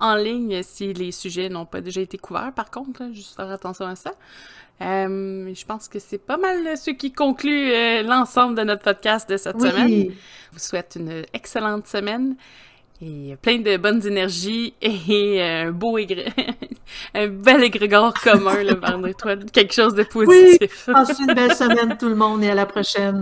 en 0.00 0.14
ligne 0.14 0.62
si 0.62 0.92
les 0.92 1.12
sujets 1.12 1.48
n'ont 1.48 1.66
pas 1.66 1.80
déjà 1.80 2.00
été 2.00 2.18
couverts, 2.18 2.52
par 2.54 2.70
contre, 2.70 3.12
juste 3.12 3.36
faire 3.36 3.50
attention 3.50 3.86
à 3.86 3.96
ça. 3.96 4.12
Euh, 4.80 5.52
je 5.52 5.64
pense 5.64 5.88
que 5.88 5.98
c'est 5.98 6.18
pas 6.18 6.36
mal 6.36 6.76
ce 6.76 6.90
qui 6.90 7.12
conclut 7.12 7.72
euh, 7.72 8.02
l'ensemble 8.02 8.56
de 8.56 8.62
notre 8.62 8.84
podcast 8.84 9.28
de 9.28 9.36
cette 9.36 9.60
semaine. 9.60 9.88
Je 9.88 10.52
vous 10.52 10.58
souhaite 10.58 10.96
une 10.98 11.24
excellente 11.32 11.86
semaine 11.88 12.36
et 13.00 13.36
plein 13.40 13.58
de 13.58 13.76
bonnes 13.76 14.04
énergies 14.06 14.74
et 14.80 15.42
un 15.42 15.70
beau 15.70 15.98
un 17.14 17.26
bel 17.28 17.64
égrégore 17.64 18.14
commun 18.14 18.62
là, 18.62 18.74
vers 18.74 19.16
toi, 19.16 19.36
quelque 19.52 19.74
chose 19.74 19.94
de 19.94 20.02
positif. 20.04 20.84
Oui, 20.88 20.94
passez 20.94 21.22
une 21.22 21.34
belle 21.34 21.54
semaine 21.54 21.96
tout 21.98 22.08
le 22.08 22.16
monde 22.16 22.42
et 22.42 22.50
à 22.50 22.54
la 22.54 22.66
prochaine. 22.66 23.16